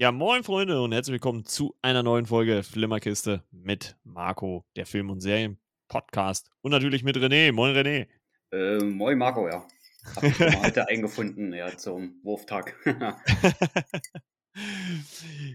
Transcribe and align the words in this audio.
Ja, 0.00 0.12
moin 0.12 0.44
Freunde 0.44 0.80
und 0.80 0.92
herzlich 0.92 1.14
willkommen 1.14 1.44
zu 1.44 1.74
einer 1.82 2.04
neuen 2.04 2.24
Folge 2.24 2.62
Flimmerkiste 2.62 3.42
mit 3.50 3.96
Marco, 4.04 4.64
der 4.76 4.86
Film- 4.86 5.10
und 5.10 5.18
Serien-Podcast 5.18 6.48
und 6.60 6.70
natürlich 6.70 7.02
mit 7.02 7.16
René. 7.16 7.50
Moin 7.50 7.74
René. 7.74 8.06
Äh, 8.52 8.78
moin 8.78 9.18
Marco, 9.18 9.48
ja. 9.48 9.66
Hab 10.14 10.24
schon 10.32 10.52
mal 10.52 10.62
heute 10.62 10.86
eingefunden, 10.88 11.52
ja, 11.52 11.76
zum 11.76 12.20
Wurftag. 12.22 12.76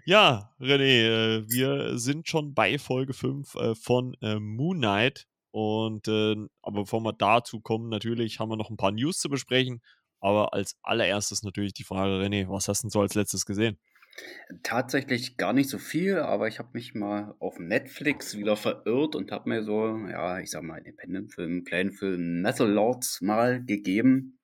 ja, 0.05 0.53
René, 0.59 1.37
äh, 1.37 1.49
wir 1.49 1.97
sind 1.97 2.27
schon 2.27 2.53
bei 2.53 2.77
Folge 2.77 3.13
5 3.13 3.55
äh, 3.55 3.75
von 3.75 4.13
äh, 4.21 4.41
Moon 4.41 4.79
Knight 4.79 5.25
und 5.51 6.09
aber 6.09 6.81
bevor 6.81 6.99
wir 6.99 7.13
dazu 7.13 7.61
kommen, 7.61 7.87
natürlich 7.87 8.41
haben 8.41 8.49
wir 8.49 8.57
noch 8.57 8.69
ein 8.69 8.75
paar 8.75 8.91
News 8.91 9.19
zu 9.19 9.29
besprechen, 9.29 9.81
aber 10.19 10.53
als 10.53 10.75
allererstes 10.81 11.43
natürlich 11.43 11.73
die 11.73 11.85
Frage, 11.85 12.21
René, 12.21 12.49
was 12.49 12.67
hast 12.67 12.81
du 12.81 12.87
denn 12.87 12.91
so 12.91 12.99
als 12.99 13.13
letztes 13.13 13.45
gesehen? 13.45 13.79
Tatsächlich 14.61 15.37
gar 15.37 15.53
nicht 15.53 15.69
so 15.69 15.79
viel, 15.79 16.19
aber 16.19 16.47
ich 16.47 16.59
habe 16.59 16.69
mich 16.73 16.93
mal 16.93 17.35
auf 17.39 17.57
Netflix 17.59 18.37
wieder 18.37 18.55
verirrt 18.55 19.15
und 19.15 19.31
habe 19.31 19.49
mir 19.49 19.63
so, 19.63 19.97
ja, 20.07 20.39
ich 20.39 20.51
sag 20.51 20.63
mal, 20.63 20.77
Independent-Film, 20.77 21.63
kleinen 21.63 21.91
Film 21.91 22.41
Metal 22.41 22.69
Lords 22.69 23.21
mal 23.21 23.63
gegeben 23.63 24.37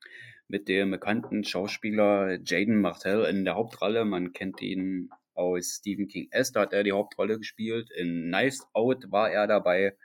mit 0.47 0.67
dem 0.67 0.89
bekannten 0.89 1.43
Schauspieler 1.43 2.39
Jaden 2.43 2.81
Martell 2.81 3.25
in 3.25 3.45
der 3.45 3.55
Hauptrolle. 3.55 4.03
Man 4.05 4.33
kennt 4.33 4.61
ihn 4.61 5.11
aus 5.35 5.77
Stephen 5.79 6.07
King 6.07 6.27
S, 6.31 6.51
da 6.51 6.61
hat 6.61 6.73
er 6.73 6.83
die 6.83 6.91
Hauptrolle 6.91 7.37
gespielt. 7.37 7.91
In 7.91 8.29
Nice 8.29 8.67
Out 8.73 9.11
war 9.11 9.29
er 9.29 9.45
dabei. 9.45 9.95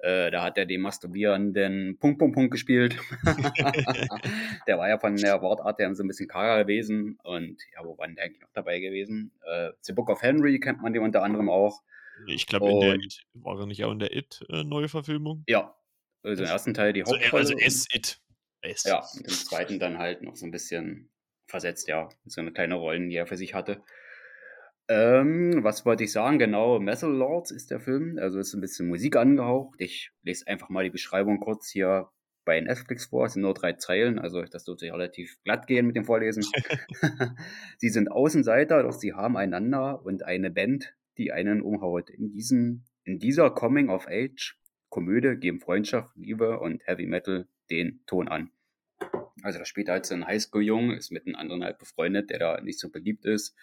Äh, 0.00 0.30
da 0.30 0.44
hat 0.44 0.56
er 0.56 0.66
den 0.66 0.80
masturbierenden 0.80 1.98
Punkt, 1.98 2.18
Punkt, 2.18 2.34
Punkt 2.34 2.52
gespielt. 2.52 2.96
der 4.66 4.78
war 4.78 4.88
ja 4.88 4.98
von 4.98 5.16
der 5.16 5.42
Wortart 5.42 5.78
her 5.80 5.92
so 5.94 6.04
ein 6.04 6.08
bisschen 6.08 6.28
karger 6.28 6.64
gewesen. 6.64 7.18
Und 7.24 7.60
ja, 7.74 7.84
wo 7.84 7.98
waren 7.98 8.14
der 8.14 8.26
eigentlich 8.26 8.42
noch 8.42 8.52
dabei 8.52 8.78
gewesen? 8.78 9.32
Äh, 9.44 9.70
The 9.80 9.92
Book 9.92 10.08
of 10.08 10.22
Henry 10.22 10.60
kennt 10.60 10.82
man 10.82 10.92
den 10.92 11.02
unter 11.02 11.22
anderem 11.22 11.48
auch. 11.48 11.82
Ich 12.26 12.46
glaube, 12.46 12.70
in 12.70 12.80
der 12.80 12.94
It, 12.94 13.22
war 13.34 13.58
er 13.58 13.66
nicht 13.66 13.84
auch 13.84 13.92
in 13.92 13.98
der 13.98 14.14
It-Neuverfilmung? 14.14 15.44
Äh, 15.46 15.52
ja, 15.52 15.74
also 16.22 16.42
im 16.42 16.48
ersten 16.48 16.74
Teil 16.74 16.92
die 16.92 17.02
Hauptrolle. 17.02 17.32
Also, 17.32 17.54
also 17.54 17.58
S-It. 17.58 18.20
S. 18.60 18.84
Ja, 18.84 19.04
und 19.14 19.20
im 19.20 19.32
zweiten 19.32 19.78
dann 19.78 19.98
halt 19.98 20.22
noch 20.22 20.36
so 20.36 20.44
ein 20.44 20.50
bisschen 20.50 21.10
versetzt, 21.46 21.88
ja, 21.88 22.08
so 22.24 22.40
eine 22.40 22.52
kleine 22.52 22.74
Rollen, 22.74 23.08
die 23.08 23.16
er 23.16 23.26
für 23.26 23.36
sich 23.36 23.54
hatte. 23.54 23.82
Ähm, 24.88 25.62
was 25.62 25.84
wollte 25.84 26.04
ich 26.04 26.12
sagen? 26.12 26.38
Genau, 26.38 26.80
Metal 26.80 27.10
Lords 27.12 27.50
ist 27.50 27.70
der 27.70 27.80
Film. 27.80 28.18
Also 28.18 28.38
ist 28.38 28.54
ein 28.54 28.60
bisschen 28.60 28.88
Musik 28.88 29.16
angehaucht. 29.16 29.80
Ich 29.80 30.10
lese 30.22 30.46
einfach 30.46 30.70
mal 30.70 30.84
die 30.84 30.90
Beschreibung 30.90 31.40
kurz 31.40 31.68
hier 31.68 32.08
bei 32.48 32.58
Netflix 32.62 33.04
vor. 33.04 33.26
Es 33.26 33.34
sind 33.34 33.42
nur 33.42 33.52
drei 33.52 33.74
Zeilen, 33.74 34.18
also 34.18 34.42
das 34.42 34.64
dürfte 34.64 34.86
relativ 34.86 35.36
glatt 35.44 35.66
gehen 35.66 35.86
mit 35.86 35.96
dem 35.96 36.06
Vorlesen. 36.06 36.42
sie 37.76 37.90
sind 37.90 38.10
Außenseiter, 38.10 38.82
doch 38.82 38.92
sie 38.92 39.12
haben 39.12 39.36
einander 39.36 40.02
und 40.02 40.24
eine 40.24 40.50
Band, 40.50 40.94
die 41.18 41.30
einen 41.30 41.60
umhaut. 41.60 42.08
In, 42.08 42.30
diesem, 42.30 42.84
in 43.04 43.18
dieser 43.18 43.50
Coming-of-Age-Komödie 43.50 45.36
geben 45.36 45.60
Freundschaft, 45.60 46.16
Liebe 46.16 46.58
und 46.60 46.86
Heavy 46.86 47.04
Metal 47.04 47.46
den 47.70 48.00
Ton 48.06 48.28
an. 48.28 48.50
Also 49.42 49.58
da 49.58 49.66
spielt 49.66 49.90
halt 49.90 50.06
so 50.06 50.14
ein 50.14 50.26
Highschool-Jungen, 50.26 50.96
ist 50.96 51.12
mit 51.12 51.26
einem 51.26 51.36
anderen 51.36 51.62
halt 51.62 51.78
befreundet, 51.78 52.30
der 52.30 52.38
da 52.38 52.60
nicht 52.62 52.78
so 52.78 52.88
beliebt 52.88 53.26
ist. 53.26 53.54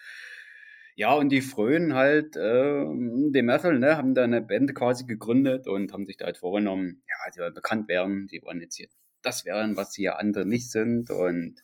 Ja, 0.98 1.12
und 1.12 1.28
die 1.28 1.42
Fröhen 1.42 1.94
halt, 1.94 2.36
äh, 2.36 2.84
dem 2.84 3.46
Metal, 3.46 3.78
ne, 3.78 3.98
haben 3.98 4.14
da 4.14 4.24
eine 4.24 4.40
Band 4.40 4.74
quasi 4.74 5.04
gegründet 5.04 5.68
und 5.68 5.92
haben 5.92 6.06
sich 6.06 6.16
da 6.16 6.24
halt 6.24 6.38
vorgenommen, 6.38 7.02
ja, 7.06 7.32
sie 7.32 7.40
wollen 7.40 7.52
bekannt 7.52 7.86
werden, 7.88 8.28
sie 8.28 8.40
wollen 8.42 8.62
jetzt 8.62 8.76
hier 8.76 8.88
das 9.20 9.44
werden, 9.44 9.76
was 9.76 9.94
hier 9.94 10.18
andere 10.18 10.46
nicht 10.46 10.70
sind 10.70 11.10
und 11.10 11.62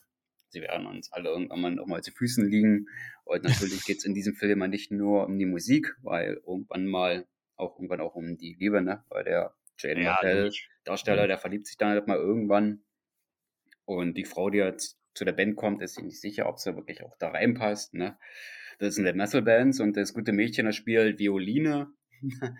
sie 0.50 0.60
werden 0.60 0.86
uns 0.86 1.10
alle 1.12 1.30
irgendwann 1.30 1.60
mal 1.62 1.70
nochmal 1.70 2.02
zu 2.02 2.12
Füßen 2.12 2.46
liegen. 2.46 2.88
Und 3.24 3.44
natürlich 3.64 3.86
geht 3.86 3.98
es 3.98 4.04
in 4.04 4.12
diesem 4.12 4.34
Film 4.34 4.58
nicht 4.68 4.92
nur 4.92 5.24
um 5.24 5.38
die 5.38 5.46
Musik, 5.46 5.96
weil 6.02 6.40
irgendwann 6.46 6.86
mal 6.86 7.26
auch 7.56 7.76
irgendwann 7.76 8.02
auch 8.02 8.14
um 8.14 8.36
die 8.36 8.54
Liebe, 8.58 8.82
ne? 8.82 9.02
Weil 9.08 9.24
der 9.24 9.54
Jane 9.78 10.02
ja, 10.02 10.10
Martell, 10.10 10.52
Darsteller, 10.84 11.26
der 11.26 11.38
verliebt 11.38 11.66
sich 11.66 11.78
dann 11.78 11.90
halt 11.90 12.06
mal 12.06 12.18
irgendwann. 12.18 12.82
Und 13.86 14.14
die 14.18 14.26
Frau, 14.26 14.50
die 14.50 14.58
jetzt 14.58 14.98
zu 15.14 15.24
der 15.24 15.32
Band 15.32 15.56
kommt, 15.56 15.80
ist 15.80 15.94
sich 15.94 16.04
nicht 16.04 16.20
sicher, 16.20 16.48
ob 16.48 16.58
sie 16.58 16.76
wirklich 16.76 17.02
auch 17.02 17.16
da 17.18 17.28
reinpasst, 17.28 17.94
ne? 17.94 18.18
Das 18.78 18.94
sind 18.94 19.04
Metal-Bands 19.16 19.80
und 19.80 19.96
das 19.96 20.14
gute 20.14 20.32
Mädchen, 20.32 20.66
das 20.66 20.76
spielt 20.76 21.18
Violine. 21.18 21.92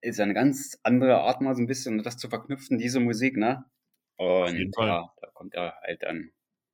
ist 0.00 0.20
eine 0.20 0.34
ganz 0.34 0.78
andere 0.82 1.18
Art, 1.20 1.40
mal 1.40 1.54
so 1.54 1.62
ein 1.62 1.66
bisschen 1.66 2.02
das 2.02 2.18
zu 2.18 2.28
verknüpfen, 2.28 2.78
diese 2.78 3.00
Musik, 3.00 3.36
ne? 3.36 3.64
Und 4.16 4.74
ja, 4.78 5.12
da 5.20 5.26
kommt 5.32 5.54
er 5.54 5.76
halt 5.82 6.02
dann 6.02 6.30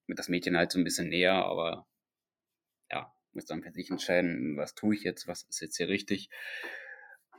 mit 0.07 0.19
das 0.19 0.29
Mädchen 0.29 0.57
halt 0.57 0.73
so 0.73 0.79
ein 0.79 0.85
bisschen 0.85 1.09
näher, 1.09 1.35
aber 1.35 1.87
ja, 2.91 3.13
muss 3.33 3.47
dann 3.47 3.63
für 3.63 3.73
sich 3.73 3.91
entscheiden, 3.91 4.57
was 4.57 4.75
tue 4.75 4.95
ich 4.95 5.05
jetzt, 5.05 5.29
was 5.29 5.45
ist 5.45 5.61
jetzt 5.61 5.77
hier 5.77 5.89
richtig. 5.89 6.29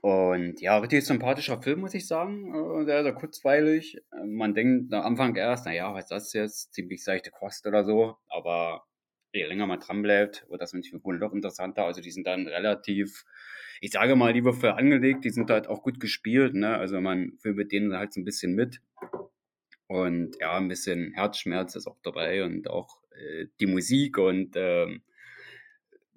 Und 0.02 0.60
ja, 0.62 0.80
richtig 0.80 1.06
sympathischer 1.06 1.62
Film, 1.62 1.82
muss 1.82 1.94
ich 1.94 2.08
sagen. 2.08 2.56
Äh, 2.56 2.86
sehr, 2.86 3.04
sehr 3.04 3.14
kurzweilig. 3.14 4.02
Man 4.26 4.56
denkt 4.56 4.92
am 4.94 5.04
Anfang 5.04 5.36
erst, 5.36 5.66
naja, 5.66 5.94
was 5.94 6.06
ist 6.06 6.12
das 6.12 6.34
jetzt? 6.34 6.74
Ziemlich 6.74 7.04
seichte 7.04 7.30
Kost 7.30 7.68
oder 7.68 7.84
so. 7.86 8.18
Aber 8.28 8.88
je 9.34 9.46
länger 9.46 9.68
man 9.68 9.80
dran 9.80 10.02
bleibt, 10.02 10.46
wird 10.50 10.62
das 10.62 10.72
für 10.72 11.18
noch 11.18 11.34
interessanter. 11.34 11.86
Also 11.86 12.02
die 12.02 12.12
sind 12.12 12.28
dann 12.28 12.48
relativ, 12.48 13.26
ich 13.80 13.92
sage 13.92 14.16
mal, 14.16 14.34
liebevoll 14.34 14.72
angelegt, 14.72 15.26
die 15.26 15.30
sind 15.30 15.50
halt 15.50 15.68
auch 15.68 15.84
gut 15.84 16.00
gespielt, 16.00 16.54
ne? 16.54 16.78
Also 16.78 17.00
man 17.02 17.34
fühlt 17.40 17.58
mit 17.58 17.72
denen 17.72 17.96
halt 17.96 18.14
so 18.14 18.22
ein 18.22 18.26
bisschen 18.26 18.54
mit. 18.54 18.82
Und 19.88 20.38
ja, 20.40 20.58
ein 20.58 20.68
bisschen 20.68 21.12
Herzschmerz 21.14 21.76
ist 21.76 21.88
auch 21.88 21.98
dabei 22.02 22.46
und 22.46 22.70
auch 22.70 23.02
äh, 23.12 23.48
die 23.60 23.68
Musik 23.68 24.18
und 24.18 24.54
ähm, 24.56 25.02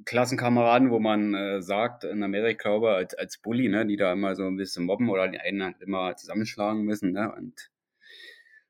Klassenkameraden, 0.05 0.91
wo 0.91 0.99
man 1.01 1.35
äh, 1.35 1.63
sagt, 1.63 2.05
in 2.05 2.23
Amerika, 2.23 2.69
glaube 2.69 2.91
als, 2.93 3.15
als 3.15 3.39
Bully, 3.39 3.69
ne, 3.69 3.87
die 3.87 3.97
da 3.97 4.13
immer 4.13 4.35
so 4.35 4.47
ein 4.47 4.57
bisschen 4.57 4.85
mobben 4.85 5.09
oder 5.09 5.29
die 5.29 5.41
einen 5.41 5.63
halt 5.65 5.81
immer 5.81 6.17
zusammenschlagen 6.17 6.83
müssen, 6.85 7.13
ne, 7.13 7.33
und 7.33 7.71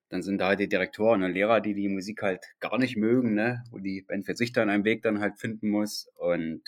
dann 0.09 0.23
sind 0.23 0.39
da 0.39 0.49
halt 0.49 0.61
die 0.61 0.69
Direktoren 0.69 1.23
und 1.23 1.33
Lehrer, 1.33 1.61
die 1.61 1.75
die 1.75 1.89
Musik 1.89 2.23
halt 2.23 2.45
gar 2.61 2.79
nicht 2.79 2.97
mögen, 2.97 3.35
ne? 3.35 3.65
wo 3.71 3.79
die 3.79 4.03
Band 4.03 4.27
für 4.27 4.37
sich 4.37 4.53
dann 4.53 4.71
einen 4.71 4.85
Weg 4.85 5.03
dann 5.03 5.21
halt 5.21 5.39
finden 5.39 5.71
muss. 5.71 6.09
Und 6.17 6.63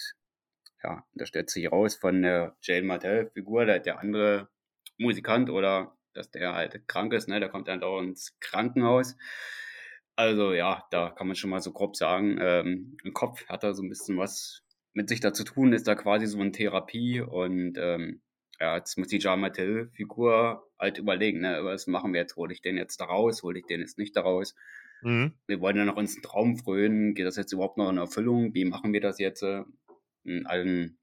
ja, 0.82 1.04
da 1.14 1.26
stellt 1.26 1.50
sich 1.50 1.70
raus 1.70 1.96
von 1.96 2.22
der 2.22 2.56
Jane 2.62 2.86
Martell-Figur, 2.86 3.66
der, 3.66 3.80
der 3.80 4.00
andere 4.00 4.48
Musikant 4.98 5.50
oder 5.50 5.96
dass 6.14 6.30
der 6.30 6.54
halt 6.54 6.88
krank 6.88 7.12
ist, 7.12 7.28
ne? 7.28 7.40
der 7.40 7.48
kommt 7.48 7.68
dann 7.68 7.82
auch 7.82 8.00
ins 8.00 8.36
Krankenhaus. 8.40 9.16
Also 10.16 10.54
ja, 10.54 10.84
da 10.90 11.10
kann 11.10 11.26
man 11.26 11.36
schon 11.36 11.50
mal 11.50 11.60
so 11.60 11.72
grob 11.72 11.94
sagen, 11.94 12.38
ähm, 12.40 12.96
im 13.04 13.12
Kopf 13.12 13.46
hat 13.48 13.64
er 13.64 13.74
so 13.74 13.82
ein 13.82 13.90
bisschen 13.90 14.16
was 14.16 14.62
mit 14.94 15.10
sich 15.10 15.20
da 15.20 15.34
zu 15.34 15.44
tun, 15.44 15.74
ist 15.74 15.86
da 15.86 15.94
quasi 15.94 16.26
so 16.26 16.40
eine 16.40 16.52
Therapie 16.52 17.20
und 17.20 17.76
ähm, 17.76 18.22
ja, 18.58 18.76
jetzt 18.76 18.96
muss 18.96 19.08
die 19.08 19.18
Jean 19.18 19.40
Mattel-Figur 19.40 20.65
halt 20.78 20.98
überlegen, 20.98 21.40
ne, 21.40 21.60
was 21.62 21.86
machen 21.86 22.12
wir 22.12 22.20
jetzt? 22.20 22.36
Hole 22.36 22.52
ich 22.52 22.62
den 22.62 22.76
jetzt 22.76 23.00
da 23.00 23.06
raus? 23.06 23.42
Hole 23.42 23.58
ich 23.58 23.66
den 23.66 23.80
jetzt 23.80 23.98
nicht 23.98 24.16
da 24.16 24.22
raus? 24.22 24.54
Mhm. 25.02 25.32
Wir 25.46 25.60
wollen 25.60 25.76
ja 25.76 25.84
noch 25.84 25.96
uns 25.96 26.14
einen 26.14 26.22
Traum 26.22 26.56
frönen. 26.56 27.14
Geht 27.14 27.26
das 27.26 27.36
jetzt 27.36 27.52
überhaupt 27.52 27.78
noch 27.78 27.90
in 27.90 27.98
Erfüllung? 27.98 28.54
Wie 28.54 28.64
machen 28.64 28.92
wir 28.92 29.00
das 29.00 29.18
jetzt? 29.18 29.44
In 30.24 30.46
allen 30.46 30.98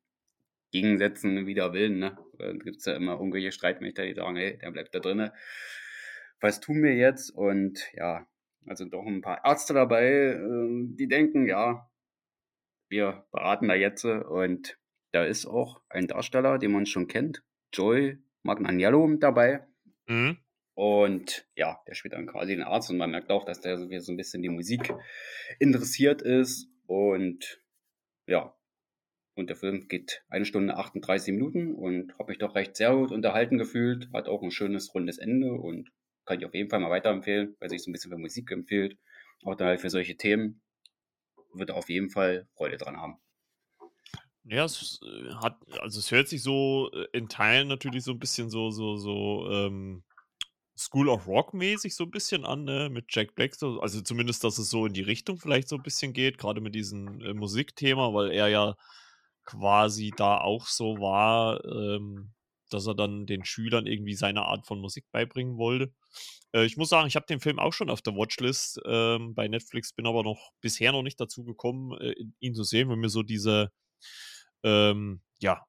Gegensätzen 0.71 1.45
wider 1.45 1.71
Willen, 1.71 1.99
ne? 1.99 2.17
Gibt 2.63 2.77
es 2.77 2.85
ja 2.85 2.95
immer 2.95 3.13
irgendwelche 3.13 3.51
Streitmächte, 3.51 4.05
die 4.05 4.15
sagen, 4.15 4.35
hey, 4.35 4.57
der 4.57 4.71
bleibt 4.71 4.93
da 4.93 4.99
drinnen. 4.99 5.31
Was 6.41 6.59
tun 6.59 6.83
wir 6.83 6.95
jetzt? 6.95 7.29
Und 7.29 7.79
ja, 7.93 8.27
also 8.65 8.85
doch 8.85 9.05
ein 9.05 9.21
paar 9.21 9.45
Ärzte 9.45 9.73
dabei, 9.73 10.05
äh, 10.05 10.85
die 10.95 11.07
denken, 11.07 11.47
ja, 11.47 11.89
wir 12.89 13.25
beraten 13.31 13.67
da 13.67 13.75
jetzt 13.75 14.05
und 14.05 14.77
da 15.11 15.23
ist 15.23 15.45
auch 15.45 15.81
ein 15.89 16.07
Darsteller, 16.07 16.57
den 16.57 16.71
man 16.71 16.85
schon 16.85 17.07
kennt, 17.07 17.43
Joy 17.71 18.17
Magnagnello 18.43 19.07
mit 19.07 19.23
dabei. 19.23 19.65
Mhm. 20.07 20.37
Und 20.75 21.47
ja, 21.55 21.79
der 21.87 21.93
spielt 21.93 22.13
dann 22.13 22.27
quasi 22.27 22.55
den 22.55 22.63
Arzt 22.63 22.89
und 22.89 22.97
man 22.97 23.11
merkt 23.11 23.31
auch, 23.31 23.45
dass 23.45 23.61
der 23.61 23.77
so, 23.77 23.87
so 23.99 24.11
ein 24.11 24.17
bisschen 24.17 24.41
die 24.41 24.49
Musik 24.49 24.93
interessiert 25.59 26.21
ist. 26.21 26.67
Und 26.87 27.61
ja, 28.25 28.55
und 29.35 29.49
der 29.49 29.55
Film 29.55 29.87
geht 29.87 30.23
eine 30.29 30.45
Stunde 30.45 30.77
38 30.77 31.33
Minuten 31.33 31.73
und 31.73 32.17
habe 32.19 32.31
mich 32.31 32.37
doch 32.37 32.55
recht 32.55 32.75
sehr 32.75 32.95
gut 32.95 33.11
unterhalten 33.11 33.57
gefühlt. 33.57 34.09
Hat 34.13 34.27
auch 34.27 34.43
ein 34.43 34.51
schönes 34.51 34.93
rundes 34.93 35.17
Ende 35.17 35.53
und 35.53 35.91
kann 36.25 36.39
ich 36.39 36.45
auf 36.45 36.53
jeden 36.53 36.69
Fall 36.69 36.79
mal 36.79 36.91
weiterempfehlen, 36.91 37.55
weil 37.59 37.69
sich 37.69 37.83
so 37.83 37.89
ein 37.89 37.93
bisschen 37.93 38.11
für 38.11 38.17
Musik 38.17 38.51
empfiehlt. 38.51 38.97
Auch 39.43 39.55
dann 39.55 39.67
halt 39.67 39.81
für 39.81 39.89
solche 39.89 40.15
Themen. 40.15 40.61
Wird 41.53 41.71
auf 41.71 41.89
jeden 41.89 42.09
Fall 42.09 42.47
Freude 42.55 42.77
dran 42.77 42.97
haben. 42.97 43.22
Ja, 44.45 44.65
es 44.65 44.99
äh, 45.03 45.33
hat, 45.35 45.57
also 45.79 45.99
es 45.99 46.11
hört 46.11 46.27
sich 46.27 46.43
so 46.43 46.91
äh, 46.91 47.07
in 47.13 47.29
Teilen 47.29 47.67
natürlich 47.67 48.03
so 48.03 48.11
ein 48.11 48.19
bisschen 48.19 48.49
so, 48.49 48.71
so, 48.71 48.97
so, 48.97 49.49
ähm, 49.49 50.03
School 50.77 51.09
of 51.09 51.27
Rock 51.27 51.53
mäßig 51.53 51.95
so 51.95 52.05
ein 52.05 52.11
bisschen 52.11 52.45
an, 52.45 52.63
ne, 52.65 52.89
mit 52.89 53.05
Jack 53.09 53.35
Black, 53.35 53.55
so, 53.55 53.79
also 53.79 54.01
zumindest, 54.01 54.43
dass 54.43 54.57
es 54.57 54.69
so 54.69 54.85
in 54.85 54.93
die 54.93 55.01
Richtung 55.01 55.37
vielleicht 55.37 55.69
so 55.69 55.75
ein 55.77 55.83
bisschen 55.83 56.13
geht, 56.13 56.37
gerade 56.37 56.61
mit 56.61 56.75
diesem 56.75 57.21
äh, 57.21 57.33
Musikthema, 57.33 58.13
weil 58.13 58.31
er 58.31 58.47
ja 58.47 58.75
quasi 59.45 60.11
da 60.15 60.39
auch 60.39 60.67
so 60.67 60.99
war, 60.99 61.63
ähm, 61.65 62.33
dass 62.69 62.87
er 62.87 62.95
dann 62.95 63.25
den 63.27 63.45
Schülern 63.45 63.85
irgendwie 63.87 64.15
seine 64.15 64.43
Art 64.43 64.65
von 64.65 64.79
Musik 64.79 65.05
beibringen 65.11 65.57
wollte. 65.57 65.93
Äh, 66.53 66.65
ich 66.65 66.77
muss 66.77 66.89
sagen, 66.89 67.07
ich 67.07 67.15
habe 67.15 67.27
den 67.27 67.39
Film 67.39 67.59
auch 67.59 67.73
schon 67.73 67.89
auf 67.89 68.01
der 68.01 68.15
Watchlist 68.15 68.79
ähm, 68.85 69.35
bei 69.35 69.47
Netflix, 69.47 69.93
bin 69.93 70.07
aber 70.07 70.23
noch 70.23 70.51
bisher 70.61 70.91
noch 70.91 71.03
nicht 71.03 71.19
dazu 71.19 71.43
gekommen, 71.43 71.99
äh, 72.01 72.15
ihn 72.39 72.55
zu 72.55 72.63
sehen, 72.63 72.89
weil 72.89 72.97
mir 72.97 73.09
so 73.09 73.23
diese 73.23 73.71
ähm, 74.63 75.21
ja, 75.39 75.65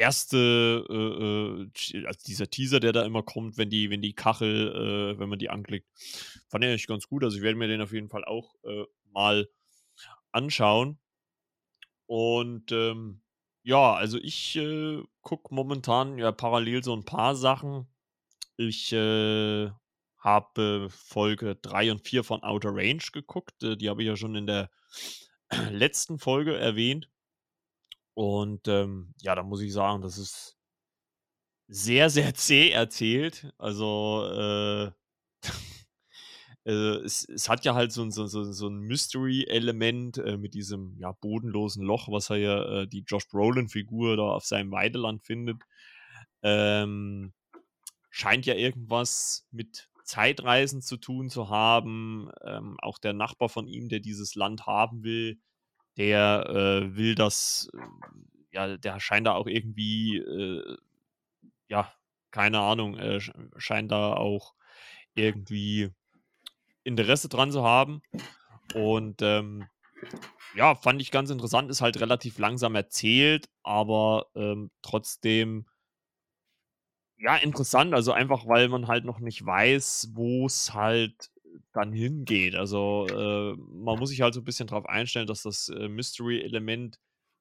erste, 0.00 0.86
äh, 0.88 1.98
äh, 1.98 2.06
also 2.06 2.20
dieser 2.26 2.48
Teaser, 2.48 2.80
der 2.80 2.92
da 2.92 3.04
immer 3.04 3.22
kommt, 3.22 3.58
wenn 3.58 3.70
die, 3.70 3.90
wenn 3.90 4.02
die 4.02 4.14
Kachel, 4.14 5.14
äh, 5.14 5.18
wenn 5.18 5.28
man 5.28 5.38
die 5.38 5.50
anklickt, 5.50 5.86
fand 6.48 6.64
ich 6.64 6.70
eigentlich 6.70 6.86
ganz 6.86 7.06
gut. 7.06 7.22
Also 7.22 7.36
ich 7.36 7.42
werde 7.42 7.58
mir 7.58 7.68
den 7.68 7.82
auf 7.82 7.92
jeden 7.92 8.08
Fall 8.08 8.24
auch 8.24 8.54
äh, 8.64 8.84
mal 9.12 9.48
anschauen. 10.32 10.98
Und 12.06 12.72
ähm, 12.72 13.22
ja, 13.62 13.94
also 13.94 14.18
ich 14.18 14.56
äh, 14.56 15.02
gucke 15.20 15.54
momentan 15.54 16.18
ja 16.18 16.32
parallel 16.32 16.82
so 16.82 16.94
ein 16.96 17.04
paar 17.04 17.36
Sachen. 17.36 17.86
Ich 18.56 18.92
habe 18.92 20.88
Folge 20.90 21.56
3 21.56 21.92
und 21.92 22.06
4 22.06 22.24
von 22.24 22.42
Outer 22.42 22.74
Range 22.74 23.02
geguckt. 23.10 23.54
Die 23.62 23.88
habe 23.88 24.02
ich 24.02 24.08
ja 24.08 24.16
schon 24.16 24.34
in 24.34 24.46
der 24.46 24.70
letzten 25.70 26.18
Folge 26.18 26.58
erwähnt. 26.58 27.08
Und 28.20 28.68
ähm, 28.68 29.14
ja, 29.22 29.34
da 29.34 29.42
muss 29.42 29.62
ich 29.62 29.72
sagen, 29.72 30.02
das 30.02 30.18
ist 30.18 30.58
sehr, 31.68 32.10
sehr 32.10 32.34
zäh 32.34 32.68
erzählt. 32.68 33.50
Also, 33.56 34.26
äh, 34.30 34.92
äh, 36.66 36.96
es, 37.02 37.26
es 37.26 37.48
hat 37.48 37.64
ja 37.64 37.74
halt 37.74 37.92
so 37.92 38.02
ein, 38.02 38.10
so, 38.10 38.26
so, 38.26 38.44
so 38.52 38.68
ein 38.68 38.80
Mystery-Element 38.80 40.18
äh, 40.18 40.36
mit 40.36 40.52
diesem 40.52 40.98
ja, 40.98 41.12
bodenlosen 41.12 41.82
Loch, 41.82 42.08
was 42.10 42.28
er 42.28 42.36
ja, 42.36 42.82
äh, 42.82 42.86
die 42.86 43.04
Josh 43.06 43.26
Brolin-Figur 43.26 44.18
da 44.18 44.24
auf 44.24 44.44
seinem 44.44 44.70
Weideland 44.70 45.24
findet. 45.24 45.62
Ähm, 46.42 47.32
scheint 48.10 48.44
ja 48.44 48.52
irgendwas 48.52 49.48
mit 49.50 49.88
Zeitreisen 50.04 50.82
zu 50.82 50.98
tun 50.98 51.30
zu 51.30 51.48
haben. 51.48 52.30
Ähm, 52.44 52.76
auch 52.82 52.98
der 52.98 53.14
Nachbar 53.14 53.48
von 53.48 53.66
ihm, 53.66 53.88
der 53.88 54.00
dieses 54.00 54.34
Land 54.34 54.66
haben 54.66 55.04
will, 55.04 55.40
der 56.00 56.46
äh, 56.48 56.96
will 56.96 57.14
das, 57.14 57.68
äh, 57.74 57.78
ja, 58.52 58.78
der 58.78 58.98
scheint 59.00 59.26
da 59.26 59.34
auch 59.34 59.46
irgendwie, 59.46 60.16
äh, 60.16 60.78
ja, 61.68 61.92
keine 62.30 62.60
Ahnung, 62.60 62.96
äh, 62.96 63.20
scheint 63.58 63.92
da 63.92 64.14
auch 64.14 64.54
irgendwie 65.14 65.90
Interesse 66.84 67.28
dran 67.28 67.52
zu 67.52 67.62
haben. 67.62 68.00
Und 68.74 69.20
ähm, 69.20 69.68
ja, 70.54 70.74
fand 70.74 71.02
ich 71.02 71.10
ganz 71.10 71.28
interessant, 71.28 71.70
ist 71.70 71.82
halt 71.82 72.00
relativ 72.00 72.38
langsam 72.38 72.74
erzählt, 72.76 73.50
aber 73.62 74.28
ähm, 74.34 74.70
trotzdem 74.80 75.66
ja, 77.18 77.36
interessant. 77.36 77.92
Also 77.92 78.12
einfach, 78.12 78.46
weil 78.46 78.68
man 78.68 78.88
halt 78.88 79.04
noch 79.04 79.20
nicht 79.20 79.44
weiß, 79.44 80.12
wo 80.14 80.46
es 80.46 80.72
halt 80.72 81.30
dann 81.72 81.92
hingeht. 81.92 82.54
Also 82.54 83.06
äh, 83.08 83.56
man 83.56 83.98
muss 83.98 84.10
sich 84.10 84.20
halt 84.20 84.34
so 84.34 84.40
ein 84.40 84.44
bisschen 84.44 84.66
darauf 84.66 84.86
einstellen, 84.86 85.26
dass 85.26 85.42
das 85.42 85.68
äh, 85.68 85.88
Mystery-Element 85.88 86.98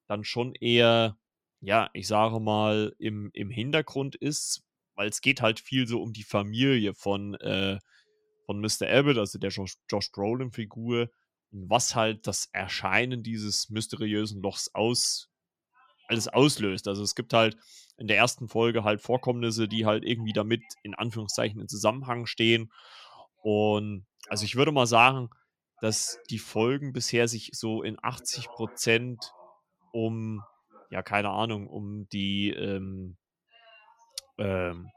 dann 0.08 0.24
schon 0.24 0.54
eher, 0.56 1.18
ja, 1.62 1.90
ich 1.94 2.08
sage 2.08 2.40
mal, 2.40 2.96
im, 3.00 3.30
im 3.34 3.50
Hintergrund 3.50 4.16
ist, 4.16 4.64
weil 4.96 5.10
es 5.10 5.22
geht 5.22 5.42
halt 5.42 5.60
viel 5.60 5.88
so 5.88 6.02
um 6.02 6.14
die 6.14 6.24
Familie 6.24 6.94
von, 6.94 7.36
äh, 7.36 7.80
von 8.46 8.60
Mr. 8.60 8.90
Abbott, 8.90 9.18
also 9.18 9.40
der 9.40 9.52
Josh, 9.52 9.76
Josh 9.90 10.12
Brolin-Figur, 10.12 11.10
was 11.52 11.96
halt 11.96 12.28
das 12.28 12.50
Erscheinen 12.52 13.24
dieses 13.24 13.70
mysteriösen 13.70 14.42
Lochs 14.42 14.70
aus, 14.74 15.30
alles 16.08 16.28
auslöst. 16.28 16.88
Also 16.88 17.04
es 17.04 17.16
gibt 17.16 17.34
halt 17.34 17.58
in 17.98 18.08
der 18.08 18.18
ersten 18.18 18.48
Folge 18.48 18.84
halt 18.84 19.02
Vorkommnisse, 19.02 19.68
die 19.68 19.86
halt 19.86 20.04
irgendwie 20.04 20.34
damit 20.34 20.64
in 20.84 20.96
Anführungszeichen 20.96 21.60
in 21.62 21.68
Zusammenhang 21.68 22.26
stehen. 22.26 22.72
Und 23.42 24.06
also 24.28 24.46
ich 24.46 24.56
würde 24.56 24.72
mal 24.72 24.88
sagen, 24.88 25.30
dass 25.82 26.20
die 26.30 26.40
Folgen 26.40 26.94
bisher 26.94 27.28
sich 27.28 27.52
so 27.54 27.84
in 27.84 27.98
80 28.02 28.50
Prozent 28.50 29.32
um, 29.92 30.44
ja, 30.90 31.02
keine 31.02 31.30
Ahnung, 31.30 31.68
um 31.68 32.08
die 32.10 32.52
ähm, 32.52 33.18
ähm, 34.38 34.90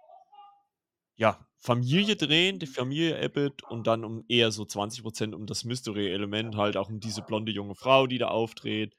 ja, 1.17 1.39
Familie 1.59 2.17
drehen, 2.17 2.59
die 2.59 2.67
Familie 2.67 3.23
Abbott 3.23 3.63
und 3.71 3.87
dann 3.87 4.05
um 4.05 4.25
eher 4.29 4.51
so 4.51 4.65
20 4.65 5.03
Prozent 5.03 5.35
um 5.35 5.47
das 5.47 5.65
Mystery-Element, 5.65 6.57
halt 6.57 6.77
auch 6.77 6.89
um 6.89 6.99
diese 6.99 7.23
blonde 7.23 7.53
junge 7.53 7.77
Frau, 7.77 8.07
die 8.09 8.19
da 8.19 8.29
auftritt, 8.29 8.97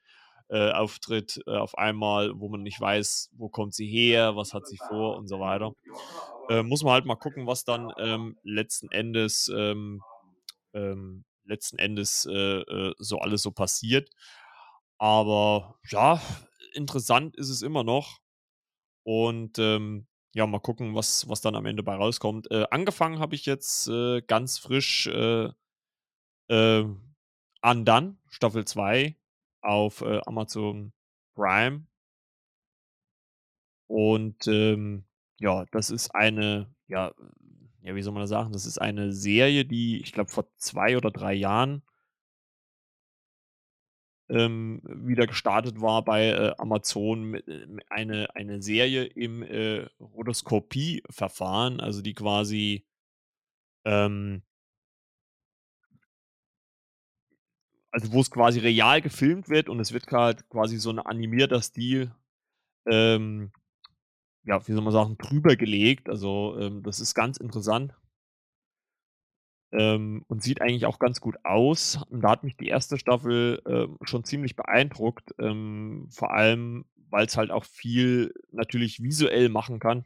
äh, 0.48 0.70
auftritt 0.70 1.40
äh, 1.46 1.56
auf 1.56 1.76
einmal, 1.76 2.32
wo 2.40 2.48
man 2.48 2.62
nicht 2.62 2.80
weiß, 2.80 3.30
wo 3.36 3.48
kommt 3.48 3.74
sie 3.74 3.86
her, 3.86 4.36
was 4.36 4.54
hat 4.54 4.66
sie 4.66 4.78
vor 4.88 5.16
und 5.16 5.28
so 5.28 5.40
weiter. 5.40 5.72
Äh, 6.48 6.62
muss 6.62 6.82
man 6.82 6.92
halt 6.92 7.06
mal 7.06 7.16
gucken, 7.16 7.46
was 7.46 7.64
dann 7.64 7.92
ähm, 7.98 8.38
letzten 8.42 8.90
Endes 8.90 9.50
ähm, 9.54 10.02
ähm, 10.74 11.24
letzten 11.44 11.78
Endes 11.78 12.26
äh, 12.30 12.60
äh, 12.60 12.94
so 12.98 13.18
alles 13.18 13.42
so 13.42 13.50
passiert. 13.50 14.10
Aber 14.98 15.78
ja, 15.90 16.20
interessant 16.72 17.36
ist 17.36 17.48
es 17.48 17.62
immer 17.62 17.84
noch. 17.84 18.20
Und 19.04 19.58
ähm, 19.58 20.06
ja, 20.34 20.46
mal 20.46 20.60
gucken, 20.60 20.94
was, 20.94 21.28
was 21.28 21.40
dann 21.40 21.54
am 21.54 21.66
Ende 21.66 21.82
bei 21.82 21.94
rauskommt. 21.94 22.50
Äh, 22.50 22.66
angefangen 22.70 23.20
habe 23.20 23.34
ich 23.34 23.46
jetzt 23.46 23.88
äh, 23.88 24.22
ganz 24.22 24.58
frisch 24.58 25.06
äh, 25.06 25.50
äh, 26.48 26.84
Undone, 27.62 28.18
Staffel 28.28 28.64
2 28.64 29.16
auf 29.62 30.00
äh, 30.02 30.20
Amazon 30.26 30.92
Prime. 31.34 31.86
Und 33.86 34.46
ähm, 34.48 35.04
ja, 35.40 35.64
das 35.72 35.90
ist 35.90 36.14
eine, 36.14 36.74
ja, 36.88 37.12
ja, 37.82 37.94
wie 37.94 38.02
soll 38.02 38.12
man 38.12 38.22
das 38.22 38.30
sagen? 38.30 38.52
Das 38.52 38.66
ist 38.66 38.78
eine 38.78 39.12
Serie, 39.12 39.64
die, 39.64 40.00
ich 40.00 40.12
glaube, 40.12 40.30
vor 40.30 40.46
zwei 40.56 40.96
oder 40.96 41.10
drei 41.10 41.34
Jahren 41.34 41.82
ähm, 44.28 44.80
wieder 44.84 45.26
gestartet 45.26 45.80
war 45.80 46.02
bei 46.02 46.28
äh, 46.28 46.54
Amazon 46.58 47.34
äh, 47.34 47.66
eine, 47.90 48.34
eine 48.34 48.62
Serie 48.62 49.04
im 49.04 49.42
äh, 49.42 49.86
Rotoskopie-Verfahren, 50.00 51.80
also 51.80 52.00
die 52.00 52.14
quasi 52.14 52.86
ähm, 53.84 54.42
also 57.90 58.12
wo 58.12 58.20
es 58.20 58.30
quasi 58.30 58.58
real 58.58 59.00
gefilmt 59.00 59.48
wird 59.48 59.68
und 59.68 59.78
es 59.78 59.92
wird 59.92 60.10
halt 60.10 60.48
quasi 60.48 60.78
so 60.78 60.90
ein 60.90 60.98
animierter 60.98 61.62
Stil, 61.62 62.12
ähm, 62.86 63.52
ja, 64.44 64.66
wie 64.66 64.72
soll 64.72 64.82
man 64.82 64.92
sagen, 64.92 65.16
drüber 65.18 65.56
gelegt. 65.56 66.08
Also 66.08 66.56
ähm, 66.58 66.82
das 66.82 67.00
ist 67.00 67.14
ganz 67.14 67.38
interessant. 67.38 67.94
Ähm, 69.72 70.24
und 70.28 70.42
sieht 70.42 70.60
eigentlich 70.60 70.86
auch 70.86 70.98
ganz 70.98 71.20
gut 71.20 71.36
aus. 71.44 72.00
Und 72.10 72.22
da 72.22 72.30
hat 72.30 72.44
mich 72.44 72.56
die 72.56 72.68
erste 72.68 72.98
Staffel 72.98 73.60
äh, 73.66 74.06
schon 74.06 74.24
ziemlich 74.24 74.54
beeindruckt. 74.54 75.34
Ähm, 75.38 76.08
vor 76.10 76.32
allem, 76.32 76.84
weil 77.10 77.26
es 77.26 77.36
halt 77.36 77.50
auch 77.50 77.64
viel 77.64 78.32
natürlich 78.52 79.02
visuell 79.02 79.48
machen 79.48 79.80
kann. 79.80 80.04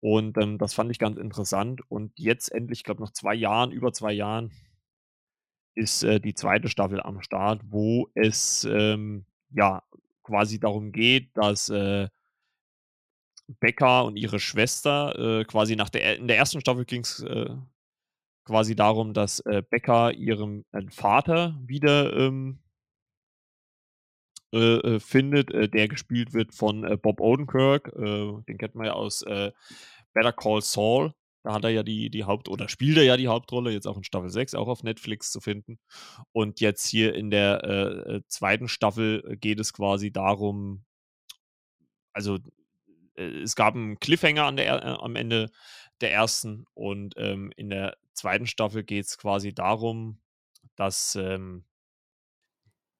Und 0.00 0.36
ähm, 0.38 0.58
das 0.58 0.74
fand 0.74 0.90
ich 0.90 0.98
ganz 0.98 1.16
interessant. 1.16 1.80
Und 1.88 2.12
jetzt 2.18 2.52
endlich, 2.52 2.80
ich 2.80 2.84
glaube, 2.84 3.02
nach 3.02 3.12
zwei 3.12 3.34
Jahren, 3.34 3.72
über 3.72 3.92
zwei 3.92 4.12
Jahren, 4.12 4.52
ist 5.74 6.02
äh, 6.02 6.20
die 6.20 6.34
zweite 6.34 6.68
Staffel 6.68 7.00
am 7.00 7.22
Start, 7.22 7.62
wo 7.64 8.10
es 8.14 8.64
ähm, 8.64 9.24
ja 9.50 9.82
quasi 10.24 10.60
darum 10.60 10.92
geht, 10.92 11.36
dass 11.36 11.68
äh, 11.68 12.08
Becca 13.60 14.02
und 14.02 14.16
ihre 14.16 14.40
Schwester 14.40 15.40
äh, 15.40 15.44
quasi 15.44 15.74
nach 15.76 15.88
der 15.88 16.16
in 16.18 16.28
der 16.28 16.36
ersten 16.36 16.60
Staffel 16.60 16.84
ging 16.84 17.02
es 17.02 17.22
äh, 17.22 17.54
quasi 18.48 18.74
darum, 18.74 19.12
dass 19.12 19.40
äh, 19.40 19.62
Becca 19.68 20.10
ihrem 20.10 20.64
äh, 20.72 20.82
Vater 20.90 21.58
wieder 21.66 22.14
ähm, 22.16 22.60
äh, 24.54 24.76
äh, 24.76 25.00
findet, 25.00 25.50
der 25.52 25.88
gespielt 25.88 26.32
wird 26.32 26.54
von 26.54 26.98
Bob 27.02 27.20
Odenkirk. 27.20 27.92
den 27.94 28.58
kennt 28.58 28.74
man 28.74 28.86
ja 28.86 28.92
aus 28.94 29.22
Better 30.14 30.32
Call 30.32 30.62
Saul. 30.62 31.12
Da 31.44 31.52
hat 31.52 31.64
er 31.64 31.70
ja 31.70 31.82
die, 31.82 32.08
die 32.08 32.24
Haupt- 32.24 32.48
oder 32.48 32.68
spielt 32.68 32.96
er 32.96 33.04
ja 33.04 33.16
die 33.18 33.28
Hauptrolle, 33.28 33.70
jetzt 33.72 33.86
auch 33.86 33.98
in 33.98 34.04
Staffel 34.04 34.30
6, 34.30 34.54
auch 34.54 34.68
auf 34.68 34.82
Netflix 34.82 35.30
zu 35.30 35.40
finden. 35.40 35.78
Und 36.32 36.60
jetzt 36.60 36.86
hier 36.88 37.14
in 37.14 37.30
der 37.30 38.22
zweiten 38.28 38.68
Staffel 38.68 39.36
geht 39.38 39.60
es 39.60 39.74
quasi 39.74 40.10
darum, 40.10 40.84
also 42.14 42.38
es 43.18 43.54
gab 43.56 43.74
einen 43.74 43.98
Cliffhanger 43.98 44.44
an 44.44 44.56
der, 44.56 45.00
am 45.02 45.16
Ende 45.16 45.50
der 46.00 46.12
ersten 46.12 46.64
und 46.74 47.14
ähm, 47.16 47.52
in 47.56 47.70
der 47.70 47.96
zweiten 48.14 48.46
Staffel 48.46 48.84
geht 48.84 49.06
es 49.06 49.18
quasi 49.18 49.52
darum, 49.52 50.20
dass 50.76 51.16
ähm, 51.16 51.64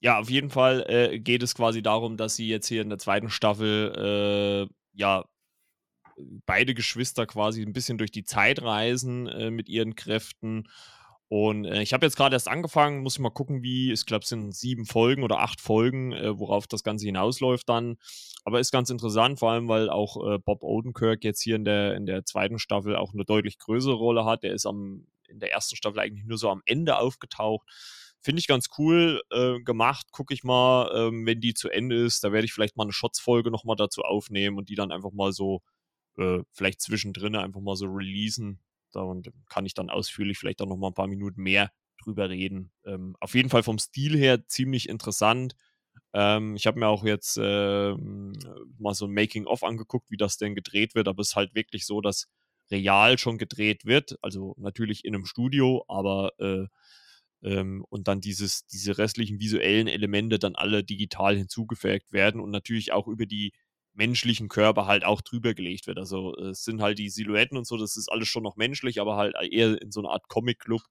ja, 0.00 0.18
auf 0.18 0.30
jeden 0.30 0.50
Fall 0.50 0.84
äh, 0.88 1.18
geht 1.18 1.42
es 1.42 1.54
quasi 1.54 1.82
darum, 1.82 2.16
dass 2.16 2.36
sie 2.36 2.48
jetzt 2.48 2.68
hier 2.68 2.82
in 2.82 2.88
der 2.88 2.98
zweiten 2.98 3.30
Staffel 3.30 4.68
äh, 4.68 4.74
ja 4.92 5.24
beide 6.46 6.74
Geschwister 6.74 7.26
quasi 7.26 7.62
ein 7.62 7.72
bisschen 7.72 7.98
durch 7.98 8.10
die 8.10 8.24
Zeit 8.24 8.62
reisen 8.62 9.26
äh, 9.28 9.50
mit 9.50 9.68
ihren 9.68 9.94
Kräften 9.94 10.68
Und 11.28 11.66
äh, 11.66 11.82
ich 11.82 11.92
habe 11.92 12.06
jetzt 12.06 12.16
gerade 12.16 12.34
erst 12.34 12.48
angefangen, 12.48 13.02
muss 13.02 13.14
ich 13.14 13.20
mal 13.20 13.30
gucken, 13.30 13.62
wie, 13.62 13.92
ich 13.92 14.06
glaube, 14.06 14.22
es 14.22 14.30
sind 14.30 14.54
sieben 14.54 14.86
Folgen 14.86 15.22
oder 15.22 15.40
acht 15.40 15.60
Folgen, 15.60 16.12
äh, 16.12 16.38
worauf 16.38 16.66
das 16.66 16.82
Ganze 16.82 17.04
hinausläuft 17.04 17.68
dann. 17.68 17.98
Aber 18.44 18.60
ist 18.60 18.72
ganz 18.72 18.88
interessant, 18.88 19.38
vor 19.38 19.50
allem, 19.50 19.68
weil 19.68 19.90
auch 19.90 20.16
äh, 20.26 20.38
Bob 20.38 20.62
Odenkirk 20.62 21.24
jetzt 21.24 21.42
hier 21.42 21.56
in 21.56 21.64
der, 21.64 21.94
in 21.96 22.06
der 22.06 22.24
zweiten 22.24 22.58
Staffel 22.58 22.96
auch 22.96 23.12
eine 23.12 23.26
deutlich 23.26 23.58
größere 23.58 23.94
Rolle 23.94 24.24
hat. 24.24 24.42
Der 24.42 24.54
ist 24.54 24.64
am, 24.64 25.06
in 25.28 25.38
der 25.38 25.52
ersten 25.52 25.76
Staffel 25.76 26.00
eigentlich 26.00 26.24
nur 26.24 26.38
so 26.38 26.48
am 26.48 26.62
Ende 26.64 26.98
aufgetaucht. 26.98 27.68
Finde 28.22 28.40
ich 28.40 28.46
ganz 28.46 28.68
cool 28.78 29.20
äh, 29.30 29.60
gemacht. 29.60 30.06
Gucke 30.12 30.32
ich 30.32 30.44
mal, 30.44 30.90
ähm, 30.94 31.26
wenn 31.26 31.40
die 31.40 31.52
zu 31.52 31.68
Ende 31.68 31.96
ist, 31.96 32.24
da 32.24 32.32
werde 32.32 32.46
ich 32.46 32.54
vielleicht 32.54 32.78
mal 32.78 32.84
eine 32.84 32.92
Shots-Folge 32.92 33.50
nochmal 33.50 33.76
dazu 33.76 34.00
aufnehmen 34.00 34.56
und 34.56 34.70
die 34.70 34.76
dann 34.76 34.92
einfach 34.92 35.12
mal 35.12 35.32
so 35.32 35.60
äh, 36.16 36.40
vielleicht 36.52 36.80
zwischendrin 36.80 37.36
einfach 37.36 37.60
mal 37.60 37.76
so 37.76 37.86
releasen 37.86 38.60
da 38.92 39.04
kann 39.48 39.66
ich 39.66 39.74
dann 39.74 39.90
ausführlich 39.90 40.38
vielleicht 40.38 40.62
auch 40.62 40.66
noch 40.66 40.76
mal 40.76 40.88
ein 40.88 40.94
paar 40.94 41.06
Minuten 41.08 41.42
mehr 41.42 41.70
drüber 42.02 42.30
reden. 42.30 42.70
Ähm, 42.84 43.16
auf 43.20 43.34
jeden 43.34 43.50
Fall 43.50 43.62
vom 43.62 43.78
Stil 43.78 44.16
her 44.16 44.46
ziemlich 44.46 44.88
interessant. 44.88 45.56
Ähm, 46.12 46.56
ich 46.56 46.66
habe 46.66 46.78
mir 46.78 46.88
auch 46.88 47.04
jetzt 47.04 47.36
äh, 47.36 47.94
mal 47.94 48.94
so 48.94 49.06
ein 49.06 49.14
Making-of 49.14 49.62
angeguckt, 49.62 50.10
wie 50.10 50.16
das 50.16 50.36
denn 50.36 50.54
gedreht 50.54 50.94
wird, 50.94 51.08
aber 51.08 51.20
es 51.20 51.30
ist 51.30 51.36
halt 51.36 51.54
wirklich 51.54 51.86
so, 51.86 52.00
dass 52.00 52.28
real 52.70 53.18
schon 53.18 53.38
gedreht 53.38 53.84
wird, 53.84 54.16
also 54.22 54.54
natürlich 54.58 55.04
in 55.04 55.14
einem 55.14 55.24
Studio, 55.24 55.84
aber 55.88 56.32
äh, 56.38 56.66
ähm, 57.42 57.84
und 57.88 58.08
dann 58.08 58.20
dieses, 58.20 58.66
diese 58.66 58.98
restlichen 58.98 59.40
visuellen 59.40 59.86
Elemente 59.88 60.38
dann 60.38 60.54
alle 60.54 60.84
digital 60.84 61.36
hinzugefügt 61.36 62.12
werden 62.12 62.40
und 62.40 62.50
natürlich 62.50 62.92
auch 62.92 63.06
über 63.06 63.26
die 63.26 63.52
menschlichen 63.98 64.48
Körper 64.48 64.86
halt 64.86 65.04
auch 65.04 65.20
drüber 65.20 65.52
gelegt 65.54 65.86
wird. 65.86 65.98
Also 65.98 66.34
es 66.36 66.62
sind 66.62 66.80
halt 66.80 66.98
die 66.98 67.10
Silhouetten 67.10 67.58
und 67.58 67.66
so, 67.66 67.76
das 67.76 67.96
ist 67.96 68.10
alles 68.10 68.28
schon 68.28 68.44
noch 68.44 68.56
menschlich, 68.56 69.00
aber 69.00 69.16
halt 69.16 69.34
eher 69.50 69.80
in 69.82 69.90
so 69.90 70.00
einer 70.00 70.10
Art 70.10 70.28
Comic-Club 70.28 70.82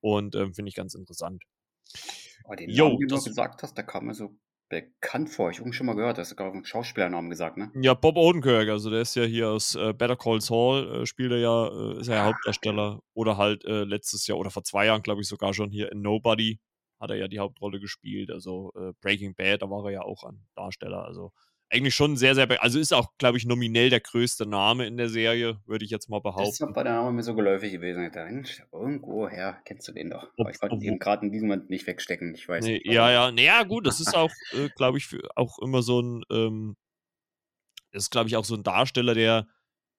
und 0.00 0.34
ähm, 0.34 0.52
finde 0.52 0.68
ich 0.68 0.74
ganz 0.74 0.94
interessant. 0.94 1.44
Oh, 2.44 2.54
den 2.54 2.68
jo, 2.68 2.88
Namen, 2.88 2.98
den 2.98 3.08
du 3.08 3.22
gesagt 3.22 3.62
hast, 3.62 3.78
da 3.78 3.82
kam 3.82 4.06
mir 4.06 4.14
so 4.14 4.36
bekannt 4.68 5.30
vor. 5.30 5.50
Ich 5.50 5.60
habe 5.60 5.72
schon 5.72 5.86
mal 5.86 5.94
gehört, 5.94 6.18
das 6.18 6.28
ist 6.28 6.30
sogar 6.30 6.52
einen 6.52 6.64
Schauspielernamen 6.64 7.30
gesagt, 7.30 7.56
ne? 7.56 7.70
Ja, 7.74 7.94
Bob 7.94 8.16
Odenkirk, 8.16 8.68
also 8.68 8.90
der 8.90 9.02
ist 9.02 9.14
ja 9.14 9.24
hier 9.24 9.50
aus 9.50 9.74
äh, 9.74 9.92
Better 9.92 10.16
Call 10.16 10.40
Saul, 10.40 11.02
äh, 11.02 11.06
spielt 11.06 11.32
er 11.32 11.38
ja, 11.38 11.68
äh, 11.68 12.00
ist 12.00 12.08
er 12.08 12.16
ja 12.16 12.24
Hauptdarsteller. 12.24 13.00
Oder 13.14 13.36
halt 13.36 13.64
äh, 13.64 13.84
letztes 13.84 14.26
Jahr 14.26 14.38
oder 14.38 14.50
vor 14.50 14.64
zwei 14.64 14.86
Jahren, 14.86 15.02
glaube 15.02 15.20
ich, 15.20 15.28
sogar 15.28 15.54
schon 15.54 15.70
hier 15.70 15.90
in 15.92 16.02
Nobody 16.02 16.60
hat 17.00 17.10
er 17.10 17.16
ja 17.16 17.28
die 17.28 17.38
Hauptrolle 17.38 17.80
gespielt. 17.80 18.30
Also 18.30 18.72
äh, 18.76 18.92
Breaking 19.00 19.34
Bad, 19.34 19.62
da 19.62 19.70
war 19.70 19.84
er 19.86 19.90
ja 19.90 20.02
auch 20.02 20.22
ein 20.24 20.46
Darsteller. 20.54 21.04
Also 21.04 21.32
eigentlich 21.70 21.94
schon 21.94 22.16
sehr, 22.16 22.34
sehr, 22.34 22.62
also 22.62 22.80
ist 22.80 22.92
auch, 22.92 23.16
glaube 23.18 23.38
ich, 23.38 23.46
nominell 23.46 23.90
der 23.90 24.00
größte 24.00 24.44
Name 24.44 24.86
in 24.86 24.96
der 24.96 25.08
Serie, 25.08 25.60
würde 25.66 25.84
ich 25.84 25.90
jetzt 25.90 26.08
mal 26.08 26.20
behaupten. 26.20 26.50
Deshalb 26.50 26.74
war 26.74 26.82
der 26.82 26.94
Name 26.94 27.12
mir 27.12 27.22
so 27.22 27.34
geläufig 27.34 27.72
gewesen. 27.72 28.04
Ich 28.04 28.12
dachte, 28.12 28.66
irgendwo 28.72 29.28
her 29.28 29.60
kennst 29.64 29.86
du 29.86 29.92
den 29.92 30.10
doch. 30.10 30.28
Aber 30.36 30.50
ich 30.50 30.58
konnte 30.58 30.76
ihn 30.76 30.82
eben 30.82 30.98
gerade 30.98 31.24
in 31.24 31.32
diesem 31.32 31.48
Moment 31.48 31.70
nicht 31.70 31.86
wegstecken. 31.86 32.34
Ich 32.34 32.48
weiß 32.48 32.64
nee, 32.64 32.74
nicht. 32.74 32.86
Ja, 32.86 33.10
ja, 33.10 33.30
naja, 33.30 33.62
gut, 33.62 33.86
das 33.86 34.00
ist 34.00 34.16
auch, 34.16 34.30
äh, 34.52 34.68
glaube 34.76 34.98
ich, 34.98 35.16
auch 35.36 35.58
immer 35.60 35.82
so 35.82 36.02
ein, 36.02 36.24
ähm, 36.30 36.76
das 37.92 38.04
ist, 38.04 38.10
glaube 38.10 38.28
ich, 38.28 38.36
auch 38.36 38.44
so 38.44 38.56
ein 38.56 38.64
Darsteller, 38.64 39.14
der, 39.14 39.46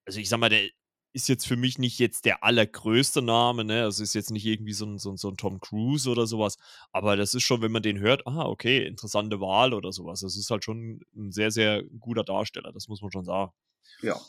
also 0.06 0.20
ich 0.20 0.28
sag 0.28 0.40
mal, 0.40 0.50
der 0.50 0.68
ist 1.14 1.28
jetzt 1.28 1.46
für 1.46 1.58
mich 1.58 1.78
nicht 1.78 2.00
jetzt 2.00 2.26
der 2.26 2.44
allergrößte 2.44 3.22
Name, 3.22 3.64
ne? 3.64 3.84
Also 3.84 4.04
ist 4.04 4.14
jetzt 4.14 4.32
nicht 4.32 4.46
irgendwie 4.46 4.74
so 4.74 4.86
ein, 4.86 4.98
so, 4.98 5.12
ein, 5.12 5.18
so 5.18 5.30
ein 5.30 5.38
Tom 5.38 5.60
Cruise 5.60 6.10
oder 6.10 6.26
sowas. 6.26 6.58
Aber 6.92 7.16
das 7.18 7.34
ist 7.34 7.44
schon, 7.44 7.62
wenn 7.62 7.72
man 7.72 7.84
den 7.84 8.00
hört, 8.00 8.26
ah, 8.28 8.46
okay, 8.46 8.86
interessante 8.86 9.40
Wahl 9.40 9.74
oder 9.74 9.92
sowas. 9.92 10.22
Das 10.22 10.38
ist 10.38 10.50
halt 10.50 10.64
schon 10.64 11.02
ein 11.16 11.32
sehr, 11.32 11.52
sehr 11.52 11.84
guter 11.84 12.24
Darsteller, 12.24 12.72
das 12.72 12.88
muss 12.88 13.02
man 13.02 13.12
schon 13.12 13.26
sagen. 13.26 13.52
Ja. 14.02 14.20